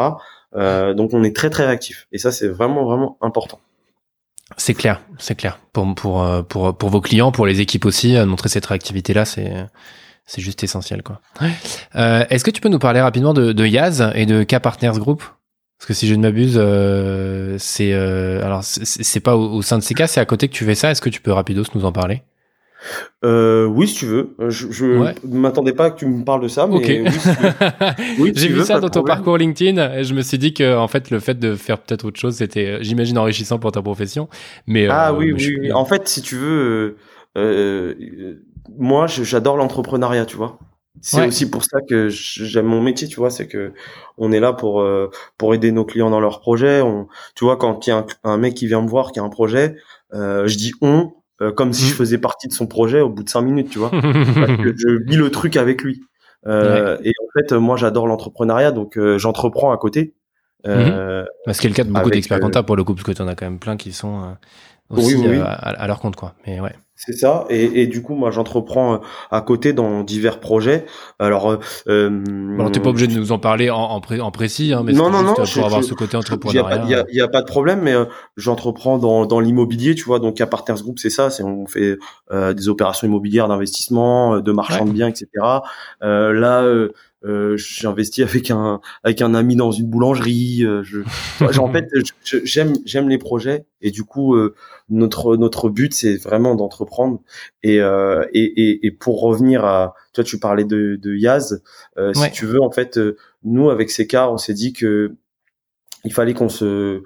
Euh, 0.54 0.94
donc 0.94 1.12
on 1.14 1.24
est 1.24 1.34
très 1.34 1.50
très 1.50 1.66
réactif. 1.66 2.06
Et 2.12 2.18
ça, 2.18 2.30
c'est 2.30 2.48
vraiment 2.48 2.84
vraiment 2.84 3.18
important. 3.20 3.60
C'est 4.56 4.74
clair, 4.74 5.02
c'est 5.18 5.34
clair. 5.34 5.58
Pour 5.72 5.94
pour 5.94 6.22
euh, 6.22 6.42
pour 6.42 6.76
pour 6.76 6.88
vos 6.88 7.00
clients, 7.00 7.32
pour 7.32 7.46
les 7.46 7.60
équipes 7.60 7.84
aussi, 7.84 8.16
montrer 8.24 8.48
cette 8.48 8.66
réactivité 8.66 9.12
là, 9.12 9.24
c'est 9.24 9.52
c'est 10.28 10.40
juste 10.40 10.62
essentiel 10.62 11.02
quoi. 11.02 11.20
Est-ce 11.94 12.44
que 12.44 12.52
tu 12.52 12.60
peux 12.60 12.68
nous 12.68 12.78
parler 12.78 13.00
rapidement 13.00 13.34
de, 13.34 13.52
de 13.52 13.66
Yaz 13.66 14.12
et 14.14 14.26
de 14.26 14.44
K 14.44 14.60
Partners 14.60 14.98
Group? 14.98 15.24
Parce 15.78 15.86
que 15.86 15.94
si 15.94 16.08
je 16.08 16.14
ne 16.14 16.22
m'abuse, 16.22 16.58
euh, 16.60 17.54
c'est 17.58 17.92
euh, 17.92 18.44
alors 18.44 18.64
c'est 18.64 19.20
pas 19.20 19.36
au, 19.36 19.62
sein 19.62 19.78
de 19.78 19.82
ces 19.82 19.94
cas, 19.94 20.08
c'est 20.08 20.18
à 20.18 20.24
côté 20.24 20.48
que 20.48 20.52
tu 20.52 20.64
fais 20.64 20.74
ça. 20.74 20.90
Est-ce 20.90 21.00
que 21.00 21.08
tu 21.08 21.20
peux 21.20 21.30
rapidos 21.30 21.62
nous 21.74 21.84
en 21.84 21.92
parler? 21.92 22.22
Euh, 23.24 23.66
oui, 23.66 23.86
si 23.86 23.94
tu 23.94 24.06
veux. 24.06 24.34
Je, 24.48 24.72
je 24.72 25.12
m'attendais 25.24 25.72
pas 25.72 25.90
que 25.90 25.98
tu 26.00 26.06
me 26.06 26.24
parles 26.24 26.42
de 26.42 26.48
ça, 26.48 26.66
mais 26.66 27.08
oui, 28.18 28.32
j'ai 28.36 28.48
vu 28.48 28.62
ça 28.62 28.80
dans 28.80 28.88
ton 28.88 29.04
parcours 29.04 29.38
LinkedIn 29.38 29.98
et 29.98 30.02
je 30.02 30.14
me 30.14 30.22
suis 30.22 30.38
dit 30.38 30.52
que 30.52 30.76
en 30.76 30.88
fait 30.88 31.10
le 31.10 31.20
fait 31.20 31.38
de 31.38 31.54
faire 31.54 31.78
peut-être 31.78 32.04
autre 32.04 32.18
chose, 32.18 32.34
c'était, 32.36 32.66
euh, 32.66 32.78
j'imagine, 32.80 33.16
enrichissant 33.16 33.60
pour 33.60 33.70
ta 33.70 33.80
profession. 33.80 34.28
Mais 34.66 34.88
ah 34.88 35.12
oui, 35.12 35.32
oui. 35.32 35.72
En 35.72 35.84
fait, 35.84 36.08
si 36.08 36.22
tu 36.22 36.36
veux, 36.36 36.96
euh, 37.36 37.94
moi, 38.76 39.06
j'adore 39.06 39.56
l'entrepreneuriat, 39.56 40.26
tu 40.26 40.36
vois. 40.36 40.58
C'est 41.00 41.26
aussi 41.26 41.50
pour 41.50 41.64
ça 41.64 41.78
que 41.88 42.08
j'aime 42.08 42.66
mon 42.66 42.80
métier, 42.80 43.08
tu 43.08 43.16
vois, 43.16 43.30
c'est 43.30 43.46
que 43.46 43.72
on 44.16 44.32
est 44.32 44.40
là 44.40 44.52
pour 44.52 44.80
euh, 44.80 45.10
pour 45.36 45.54
aider 45.54 45.70
nos 45.72 45.84
clients 45.84 46.10
dans 46.10 46.20
leurs 46.20 46.40
projets. 46.40 46.80
On, 46.80 47.08
tu 47.34 47.44
vois, 47.44 47.56
quand 47.56 47.86
il 47.86 47.90
y 47.90 47.92
a 47.92 48.04
un, 48.24 48.36
mec 48.36 48.54
qui 48.54 48.66
vient 48.66 48.82
me 48.82 48.88
voir 48.88 49.12
qui 49.12 49.20
a 49.20 49.22
un 49.22 49.28
projet, 49.28 49.76
euh, 50.14 50.46
je 50.46 50.56
dis 50.56 50.72
on 50.80 51.12
euh, 51.40 51.52
comme 51.52 51.72
si 51.72 51.84
je 51.84 51.92
mmh. 51.92 51.96
faisais 51.96 52.18
partie 52.18 52.48
de 52.48 52.52
son 52.52 52.66
projet 52.66 53.00
au 53.00 53.10
bout 53.10 53.22
de 53.22 53.28
cinq 53.28 53.42
minutes, 53.42 53.70
tu 53.70 53.78
vois. 53.78 53.90
je 53.92 55.04
vis 55.08 55.16
le 55.16 55.30
truc 55.30 55.56
avec 55.56 55.82
lui. 55.82 56.02
Et 56.46 56.50
en 56.50 57.38
fait, 57.38 57.52
moi, 57.52 57.76
j'adore 57.76 58.06
l'entrepreneuriat, 58.06 58.72
donc 58.72 58.98
j'entreprends 59.18 59.70
à 59.70 59.76
côté. 59.76 60.14
Mmh. 60.66 61.24
Parce 61.44 61.58
qu'il 61.58 61.70
y 61.70 61.72
a 61.72 61.74
le 61.74 61.76
cas 61.76 61.84
de 61.84 61.92
beaucoup 61.92 62.10
d'experts 62.10 62.40
comptables 62.40 62.66
pour 62.66 62.76
le 62.76 62.82
coup, 62.82 62.94
parce 62.94 63.04
que 63.04 63.12
tu 63.12 63.22
en 63.22 63.28
as 63.28 63.34
quand 63.34 63.46
même 63.46 63.60
plein 63.60 63.76
qui 63.76 63.92
sont 63.92 64.36
aussi 64.90 65.24
À, 65.38 65.52
à, 65.52 65.86
leur 65.86 66.00
compte, 66.00 66.16
quoi. 66.16 66.34
Mais 66.46 66.60
ouais. 66.60 66.74
C'est 67.00 67.12
ça. 67.12 67.44
Et, 67.48 67.82
et, 67.82 67.86
du 67.86 68.02
coup, 68.02 68.16
moi, 68.16 68.32
j'entreprends 68.32 68.94
euh, 68.94 68.98
à 69.30 69.40
côté 69.40 69.72
dans 69.72 70.02
divers 70.02 70.40
projets. 70.40 70.84
Alors, 71.20 71.48
euh, 71.48 71.58
euh 71.86 72.56
alors 72.58 72.72
t'es 72.72 72.80
pas 72.80 72.90
obligé 72.90 73.06
de 73.06 73.14
nous 73.14 73.30
en 73.30 73.38
parler 73.38 73.70
en, 73.70 73.78
en, 73.78 74.00
en 74.00 74.30
précis, 74.32 74.72
hein, 74.72 74.82
mais 74.84 74.92
non, 74.92 75.08
non, 75.08 75.22
non, 75.22 75.34
pour 75.34 75.64
avoir 75.64 75.84
ce 75.84 75.94
côté 75.94 76.16
entrepreneuriat. 76.16 76.82
Il 76.84 76.90
y 76.90 76.94
a, 76.96 77.04
y 77.08 77.20
a, 77.20 77.28
pas 77.28 77.40
de 77.42 77.46
problème, 77.46 77.82
mais 77.82 77.92
euh, 77.92 78.06
j'entreprends 78.36 78.98
dans, 78.98 79.26
dans 79.26 79.38
l'immobilier, 79.38 79.94
tu 79.94 80.04
vois. 80.04 80.18
Donc, 80.18 80.40
à 80.40 80.48
Partners 80.48 80.82
Group, 80.82 80.98
c'est 80.98 81.08
ça. 81.08 81.30
C'est 81.30 81.44
on 81.44 81.66
fait 81.66 81.98
euh, 82.32 82.52
des 82.52 82.68
opérations 82.68 83.06
immobilières 83.06 83.46
d'investissement, 83.46 84.40
de 84.40 84.52
marchand 84.52 84.84
de 84.84 84.90
biens, 84.90 85.08
etc. 85.08 85.28
là. 86.02 86.64
Euh, 87.24 87.56
j'ai 87.56 87.88
investi 87.88 88.22
avec 88.22 88.50
un 88.50 88.80
avec 89.02 89.22
un 89.22 89.34
ami 89.34 89.56
dans 89.56 89.72
une 89.72 89.86
boulangerie. 89.86 90.60
je, 90.82 91.00
en 91.58 91.68
fait, 91.72 91.88
j'aime 92.44 92.74
j'aime 92.84 93.08
les 93.08 93.18
projets 93.18 93.66
et 93.80 93.90
du 93.90 94.04
coup, 94.04 94.36
notre 94.90 95.36
notre 95.36 95.68
but 95.68 95.92
c'est 95.92 96.16
vraiment 96.16 96.54
d'entreprendre 96.54 97.20
et, 97.62 97.80
euh, 97.80 98.24
et, 98.32 98.44
et 98.44 98.86
et 98.86 98.90
pour 98.90 99.20
revenir 99.20 99.64
à 99.64 99.94
toi 100.12 100.24
tu 100.24 100.38
parlais 100.38 100.64
de 100.64 100.96
de 100.96 101.14
Yaz 101.14 101.62
euh, 101.98 102.12
si 102.14 102.30
tu 102.32 102.46
veux 102.46 102.62
en 102.62 102.70
fait 102.70 102.96
euh, 102.96 103.16
nous 103.44 103.70
avec 103.70 103.90
ces 103.90 104.06
cas 104.06 104.28
on 104.28 104.38
s'est 104.38 104.54
dit 104.54 104.72
que 104.72 105.14
il 106.04 106.12
fallait 106.12 106.34
qu'on 106.34 106.48
se 106.48 107.02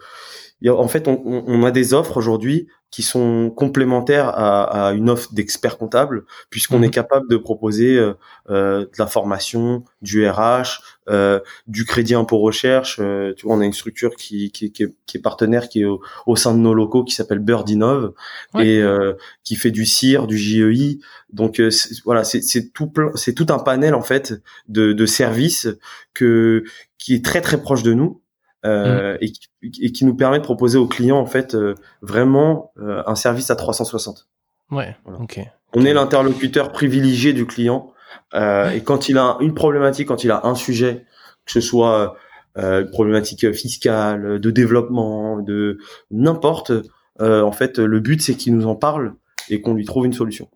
en 0.68 0.88
fait 0.88 1.08
on, 1.08 1.20
on 1.24 1.64
a 1.64 1.72
des 1.72 1.92
offres 1.92 2.16
aujourd'hui 2.16 2.68
qui 2.92 3.02
sont 3.02 3.50
complémentaires 3.50 4.28
à, 4.28 4.88
à 4.88 4.92
une 4.92 5.08
offre 5.08 5.32
d'expert 5.32 5.78
comptable, 5.78 6.26
puisqu'on 6.50 6.78
mhm. 6.78 6.84
est 6.84 6.90
capable 6.90 7.26
de 7.28 7.38
proposer 7.38 7.96
euh, 7.96 8.12
euh, 8.50 8.80
de 8.80 8.90
la 8.98 9.06
formation, 9.06 9.82
du 10.02 10.28
RH, 10.28 10.82
euh, 11.08 11.40
du 11.66 11.86
crédit 11.86 12.14
impôt 12.14 12.38
recherche. 12.38 12.98
Euh, 13.00 13.32
tu 13.34 13.46
vois, 13.46 13.56
on 13.56 13.60
a 13.60 13.64
une 13.64 13.72
structure 13.72 14.14
qui, 14.14 14.52
qui, 14.52 14.72
qui, 14.72 14.84
est, 14.84 14.94
qui 15.06 15.16
est, 15.16 15.20
partenaire, 15.20 15.70
qui 15.70 15.80
est 15.80 15.86
au, 16.26 16.36
sein 16.36 16.54
de 16.54 16.58
nos 16.58 16.74
locaux, 16.74 17.02
qui 17.02 17.14
s'appelle 17.14 17.38
Bird 17.38 17.68
Innov 17.68 18.12
et 18.60 18.82
euh, 18.82 19.14
qui 19.42 19.56
fait 19.56 19.70
du 19.70 19.86
CIR, 19.86 20.26
du 20.26 20.36
JEI. 20.36 20.98
Donc 21.32 21.62
voilà, 22.04 22.24
c'est 22.24 22.72
tout 22.72 22.92
c'est 23.14 23.32
tout 23.32 23.46
un 23.48 23.58
panel 23.58 23.94
en 23.94 24.02
fait 24.02 24.34
de, 24.68 24.92
de 24.92 25.06
services 25.06 25.66
que 26.12 26.62
qui 26.98 27.14
est 27.14 27.24
très 27.24 27.40
très 27.40 27.60
proche 27.60 27.82
de 27.82 27.94
nous 27.94 28.21
euh, 28.64 29.14
mm. 29.14 29.18
et, 29.20 29.92
qui, 29.92 30.04
nous 30.04 30.14
permet 30.14 30.38
de 30.38 30.44
proposer 30.44 30.78
aux 30.78 30.86
clients 30.86 31.18
en 31.18 31.26
fait 31.26 31.54
euh, 31.54 31.74
vraiment 32.00 32.72
euh, 32.78 33.02
un 33.06 33.16
service 33.16 33.50
à 33.50 33.56
360. 33.56 34.28
Ouais. 34.70 34.96
Ok. 35.20 35.40
On 35.74 35.84
est 35.84 35.92
l'interlocuteur 35.92 36.70
privilégié 36.70 37.32
du 37.32 37.46
client 37.46 37.92
et 38.34 38.82
quand 38.84 39.08
il 39.08 39.18
a 39.18 39.36
une 39.40 39.54
problématique, 39.54 40.08
quand 40.08 40.24
il 40.24 40.30
a 40.30 40.46
un 40.46 40.54
sujet, 40.54 41.06
que 41.44 41.52
ce 41.52 41.60
soit 41.60 42.16
une 42.56 42.90
problématique 42.90 43.52
fiscale, 43.52 44.38
de 44.38 44.50
développement, 44.50 45.38
de 45.38 45.78
n'importe, 46.10 46.72
en 47.20 47.52
fait, 47.52 47.78
le 47.78 48.00
but 48.00 48.20
c'est 48.20 48.34
qu'il 48.34 48.54
nous 48.54 48.66
en 48.66 48.74
parle 48.74 49.14
et 49.48 49.62
qu'on 49.62 49.72
lui 49.74 49.84
trouve 49.86 50.06
une 50.06 50.12
solution. 50.12 50.48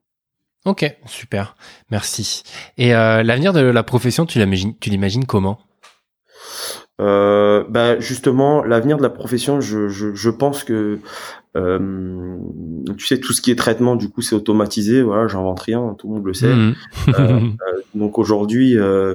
Ok, 0.66 0.84
super, 1.06 1.56
merci. 1.90 2.42
Et 2.76 2.90
l'avenir 2.90 3.54
de 3.54 3.60
la 3.60 3.82
profession, 3.82 4.26
tu 4.26 4.38
l'imagines 4.38 5.24
comment? 5.24 5.58
Euh, 7.00 7.64
bah 7.68 7.98
justement, 8.00 8.62
l'avenir 8.62 8.96
de 8.96 9.02
la 9.02 9.11
profession, 9.11 9.61
je, 9.61 9.88
je, 9.88 10.14
je 10.14 10.30
pense 10.30 10.64
que 10.64 10.98
euh, 11.56 12.38
tu 12.96 13.06
sais 13.06 13.18
tout 13.18 13.32
ce 13.32 13.40
qui 13.40 13.50
est 13.50 13.56
traitement, 13.56 13.96
du 13.96 14.09
coup, 14.09 14.22
c'est 14.22 14.35
automatisé. 14.35 15.02
Voilà, 15.02 15.26
j'invente 15.28 15.61
rien, 15.61 15.94
tout 15.98 16.09
le 16.09 16.14
monde 16.14 16.26
le 16.26 16.35
sait. 16.35 16.54
Mhm. 16.54 16.74
Euh, 17.09 17.12
euh, 17.18 17.80
donc 17.94 18.18
aujourd'hui, 18.18 18.78
euh, 18.78 19.14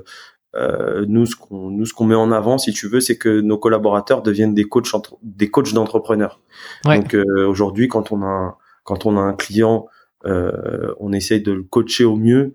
nous 1.07 1.25
ce 1.25 1.35
qu'on 1.35 1.71
nous 1.71 1.85
ce 1.85 1.93
qu'on 1.93 2.05
met 2.05 2.15
en 2.15 2.31
avant, 2.31 2.59
si 2.59 2.71
tu 2.71 2.87
veux, 2.87 2.99
c'est 2.99 3.17
que 3.17 3.41
nos 3.41 3.57
collaborateurs 3.57 4.21
deviennent 4.21 4.53
des 4.53 4.65
coachs 4.65 4.91
des 5.23 5.49
coachs 5.49 5.73
d'entrepreneurs. 5.73 6.39
Donc 6.85 7.15
aujourd'hui, 7.47 7.87
quand 7.87 8.11
on 8.11 8.21
a 8.23 8.57
quand 8.83 9.05
on 9.05 9.17
a 9.17 9.21
un 9.21 9.33
client, 9.33 9.87
on 10.25 11.13
essaye 11.13 11.41
de 11.41 11.51
le 11.51 11.63
coacher 11.63 12.03
au 12.03 12.15
mieux 12.15 12.53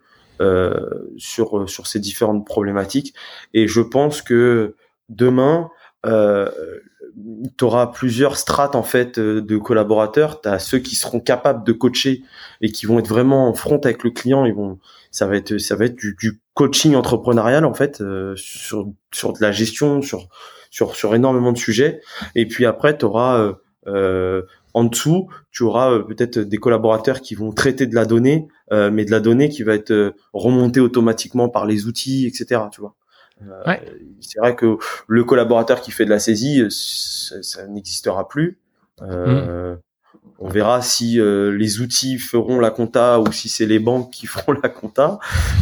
sur 1.16 1.68
sur 1.68 1.86
ces 1.88 1.98
différentes 1.98 2.46
problématiques. 2.46 3.14
Et 3.54 3.66
je 3.66 3.80
pense 3.80 4.22
que 4.22 4.74
demain, 5.08 5.70
euh, 6.04 6.48
tu 7.56 7.64
auras 7.64 7.86
plusieurs 7.86 8.36
strates 8.36 8.74
en 8.74 8.82
fait 8.82 9.18
euh, 9.18 9.40
de 9.40 9.56
collaborateurs. 9.56 10.40
Tu 10.40 10.48
as 10.48 10.58
ceux 10.58 10.78
qui 10.78 10.96
seront 10.96 11.20
capables 11.20 11.64
de 11.64 11.72
coacher 11.72 12.22
et 12.60 12.70
qui 12.70 12.86
vont 12.86 12.98
être 12.98 13.08
vraiment 13.08 13.48
en 13.48 13.54
front 13.54 13.78
avec 13.78 14.04
le 14.04 14.10
client. 14.10 14.44
Ils 14.44 14.54
vont, 14.54 14.78
ça 15.10 15.26
va 15.26 15.36
être, 15.36 15.58
ça 15.58 15.76
va 15.76 15.86
être 15.86 15.96
du, 15.96 16.40
coaching 16.54 16.94
entrepreneurial 16.94 17.66
en 17.66 17.74
fait 17.74 18.00
euh, 18.00 18.34
sur 18.36 18.90
sur 19.12 19.34
de 19.34 19.38
la 19.40 19.52
gestion, 19.52 20.02
sur 20.02 20.28
sur 20.70 20.94
sur 20.94 21.14
énormément 21.14 21.52
de 21.52 21.58
sujets. 21.58 22.00
Et 22.34 22.46
puis 22.46 22.66
après, 22.66 22.96
tu 22.96 23.04
auras 23.04 23.54
euh, 23.86 24.42
en 24.74 24.84
dessous, 24.84 25.28
tu 25.50 25.62
auras 25.62 25.98
peut-être 26.00 26.38
des 26.38 26.58
collaborateurs 26.58 27.20
qui 27.20 27.34
vont 27.34 27.52
traiter 27.52 27.86
de 27.86 27.94
la 27.94 28.04
donnée, 28.04 28.46
mais 28.70 29.06
de 29.06 29.10
la 29.10 29.20
donnée 29.20 29.48
qui 29.48 29.62
va 29.62 29.74
être 29.74 30.14
remontée 30.34 30.80
automatiquement 30.80 31.48
par 31.48 31.64
les 31.64 31.86
outils, 31.86 32.26
etc. 32.26 32.62
Tu 32.70 32.82
vois. 32.82 32.94
C'est 34.20 34.38
vrai 34.38 34.54
que 34.56 34.78
le 35.06 35.24
collaborateur 35.24 35.80
qui 35.80 35.90
fait 35.90 36.04
de 36.04 36.10
la 36.10 36.18
saisie, 36.18 36.64
ça, 36.70 37.66
n'existera 37.66 38.28
plus. 38.28 38.58
Mmh. 39.00 39.76
On 40.38 40.48
verra 40.48 40.82
si 40.82 41.18
euh, 41.18 41.50
les 41.56 41.80
outils 41.80 42.18
feront 42.18 42.60
la 42.60 42.70
compta 42.70 43.20
ou 43.20 43.32
si 43.32 43.48
c'est 43.48 43.66
les 43.66 43.78
banques 43.78 44.10
qui 44.10 44.26
feront 44.26 44.52
la 44.62 44.68
compta. 44.68 45.18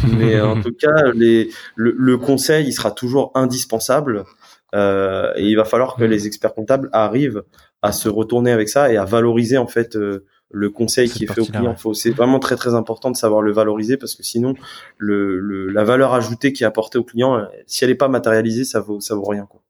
Mais 0.07 0.39
en 0.41 0.61
tout 0.61 0.73
cas, 0.73 1.11
les, 1.13 1.49
le, 1.75 2.17
conseil, 2.17 2.67
il 2.67 2.73
sera 2.73 2.91
toujours 2.91 3.31
indispensable. 3.35 4.25
Euh, 4.73 5.31
et 5.37 5.45
il 5.45 5.55
va 5.55 5.63
falloir 5.63 5.95
que 5.95 6.03
mm. 6.03 6.07
les 6.07 6.27
experts 6.27 6.53
comptables 6.53 6.89
arrivent 6.91 7.43
à 7.81 7.91
se 7.91 8.09
retourner 8.09 8.51
avec 8.51 8.67
ça 8.67 8.91
et 8.91 8.97
à 8.97 9.05
valoriser 9.05 9.57
en 9.57 9.67
fait 9.67 9.95
euh, 9.95 10.25
le 10.51 10.69
conseil 10.69 11.09
qui 11.09 11.23
est 11.25 11.27
fait 11.27 11.41
au 11.41 11.45
client. 11.45 11.75
C'est 11.93 12.11
vraiment 12.11 12.39
très 12.39 12.55
très 12.55 12.73
important 12.75 13.11
de 13.11 13.17
savoir 13.17 13.41
le 13.41 13.51
valoriser 13.51 13.97
parce 13.97 14.15
que 14.15 14.23
sinon, 14.23 14.53
le, 14.97 15.67
la 15.67 15.83
valeur 15.83 16.13
ajoutée 16.13 16.53
qui 16.53 16.63
est 16.63 16.67
apportée 16.67 16.97
au 16.97 17.03
client, 17.03 17.45
si 17.67 17.83
elle 17.83 17.89
n'est 17.89 17.95
pas 17.95 18.07
matérialisée, 18.07 18.63
ça 18.63 18.79
vaut 18.79 18.99
ça 18.99 19.15
vaut 19.15 19.25
rien 19.25 19.45
quoi. 19.45 19.61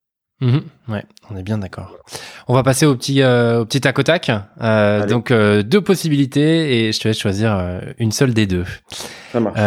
Mhm. 0.42 0.64
ouais, 0.90 1.06
on 1.30 1.38
est 1.38 1.44
bien 1.44 1.58
d'accord. 1.58 1.98
On 2.50 2.54
va 2.54 2.62
passer 2.62 2.86
au 2.86 2.94
petit, 2.96 3.22
euh, 3.22 3.62
au 3.62 3.66
petit 3.66 3.80
tac 3.80 3.98
au 3.98 4.04
tac. 4.04 4.30
Euh, 4.60 5.06
donc 5.06 5.32
euh, 5.32 5.64
deux 5.64 5.82
possibilités 5.82 6.88
et 6.88 6.92
je 6.92 7.00
te 7.00 7.08
laisse 7.08 7.18
choisir 7.18 7.82
une 7.98 8.12
seule 8.12 8.34
des 8.34 8.46
deux. 8.46 8.66
Ça 9.32 9.40
marche. 9.40 9.58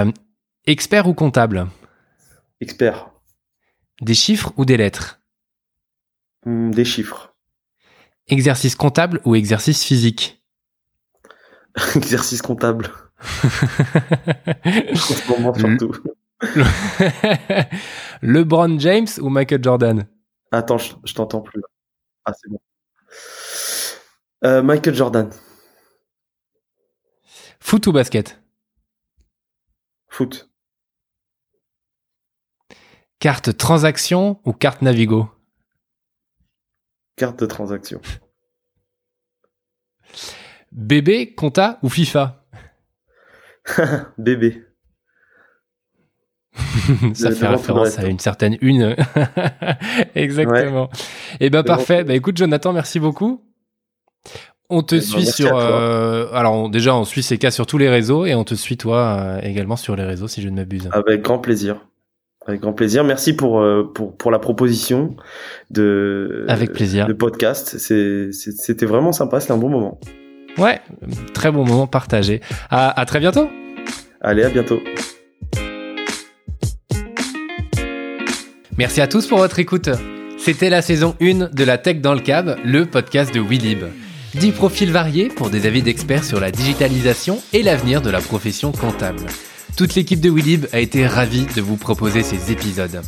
expert 0.66 1.08
ou 1.08 1.14
comptable? 1.14 1.66
Expert. 2.60 3.08
Des 4.02 4.14
chiffres 4.14 4.52
ou 4.58 4.64
des 4.66 4.76
lettres? 4.76 5.20
Hmm, 6.44 6.70
Des 6.70 6.84
chiffres. 6.84 7.34
Exercice 8.28 8.74
comptable 8.76 9.20
ou 9.24 9.34
exercice 9.34 9.82
physique? 9.82 10.37
Exercice 11.96 12.42
comptable. 12.42 12.90
en 13.20 14.94
ce 14.94 15.28
moment 15.30 15.54
surtout. 15.54 15.92
LeBron 18.22 18.78
James 18.78 19.08
ou 19.20 19.28
Michael 19.28 19.62
Jordan? 19.62 20.06
Attends, 20.52 20.78
je, 20.78 21.14
t'entends 21.14 21.40
plus. 21.40 21.62
Ah, 22.24 22.32
c'est 22.32 22.48
bon. 22.48 22.60
Euh, 24.44 24.62
Michael 24.62 24.94
Jordan. 24.94 25.30
Foot 27.60 27.86
ou 27.86 27.92
basket? 27.92 28.40
Foot. 30.08 30.48
Carte 33.18 33.56
transaction 33.56 34.40
ou 34.44 34.52
carte 34.52 34.80
Navigo? 34.80 35.28
Carte 37.16 37.40
de 37.40 37.46
transaction. 37.46 38.00
Bébé, 40.78 41.34
compta 41.34 41.80
ou 41.82 41.88
FIFA? 41.88 42.44
Bébé. 44.18 44.62
ça 47.14 47.32
fait 47.32 47.48
référence 47.48 47.98
à 47.98 48.06
une 48.06 48.20
certaine 48.20 48.56
une. 48.60 48.94
Exactement. 50.14 50.88
Et 51.40 51.46
eh 51.46 51.50
ben 51.50 51.64
parfait. 51.64 52.04
Bah 52.04 52.14
écoute 52.14 52.36
Jonathan, 52.36 52.72
merci 52.72 53.00
beaucoup. 53.00 53.42
On 54.70 54.82
te 54.82 54.94
eh 54.94 54.98
ben, 54.98 55.04
suit 55.04 55.26
sur. 55.26 55.56
Euh, 55.56 56.28
alors 56.32 56.70
déjà, 56.70 56.94
on 56.94 57.04
suit 57.04 57.24
ces 57.24 57.38
cas 57.38 57.50
sur 57.50 57.66
tous 57.66 57.78
les 57.78 57.88
réseaux 57.88 58.24
et 58.24 58.36
on 58.36 58.44
te 58.44 58.54
suit 58.54 58.76
toi 58.76 59.18
euh, 59.18 59.40
également 59.42 59.76
sur 59.76 59.96
les 59.96 60.04
réseaux 60.04 60.28
si 60.28 60.42
je 60.42 60.48
ne 60.48 60.54
m'abuse. 60.54 60.88
Avec 60.92 61.22
grand 61.22 61.40
plaisir. 61.40 61.88
Avec 62.46 62.60
grand 62.60 62.72
plaisir. 62.72 63.02
Merci 63.02 63.34
pour 63.34 63.60
euh, 63.60 63.90
pour 63.92 64.16
pour 64.16 64.30
la 64.30 64.38
proposition 64.38 65.16
de. 65.70 66.44
Avec 66.46 66.72
plaisir. 66.72 67.06
De 67.08 67.14
podcast. 67.14 67.78
c'était 67.78 68.86
vraiment 68.86 69.10
sympa. 69.10 69.40
C'était 69.40 69.54
un 69.54 69.58
bon 69.58 69.70
moment. 69.70 69.98
Ouais, 70.58 70.80
très 71.34 71.50
bon 71.50 71.64
moment 71.64 71.86
partagé. 71.86 72.40
À, 72.70 72.98
à 73.00 73.04
très 73.06 73.20
bientôt. 73.20 73.48
Allez, 74.20 74.42
à 74.44 74.48
bientôt. 74.50 74.80
Merci 78.76 79.00
à 79.00 79.06
tous 79.06 79.26
pour 79.26 79.38
votre 79.38 79.58
écoute. 79.58 79.90
C'était 80.38 80.70
la 80.70 80.82
saison 80.82 81.14
1 81.20 81.50
de 81.52 81.64
La 81.64 81.78
Tech 81.78 82.00
dans 82.00 82.14
le 82.14 82.20
Cab, 82.20 82.56
le 82.64 82.86
podcast 82.86 83.34
de 83.34 83.40
WeLib. 83.40 83.84
10 84.34 84.52
profils 84.52 84.90
variés 84.92 85.28
pour 85.28 85.50
des 85.50 85.66
avis 85.66 85.82
d'experts 85.82 86.24
sur 86.24 86.38
la 86.38 86.50
digitalisation 86.50 87.40
et 87.52 87.62
l'avenir 87.62 88.02
de 88.02 88.10
la 88.10 88.20
profession 88.20 88.72
comptable. 88.72 89.26
Toute 89.76 89.94
l'équipe 89.94 90.20
de 90.20 90.30
WeLib 90.30 90.66
a 90.72 90.80
été 90.80 91.06
ravie 91.06 91.46
de 91.56 91.60
vous 91.60 91.76
proposer 91.76 92.22
ces 92.22 92.52
épisodes. 92.52 93.00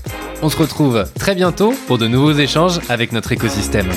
On 0.42 0.48
se 0.48 0.56
retrouve 0.56 1.04
très 1.18 1.34
bientôt 1.34 1.74
pour 1.86 1.98
de 1.98 2.06
nouveaux 2.06 2.32
échanges 2.32 2.80
avec 2.88 3.12
notre 3.12 3.32
écosystème. 3.32 3.88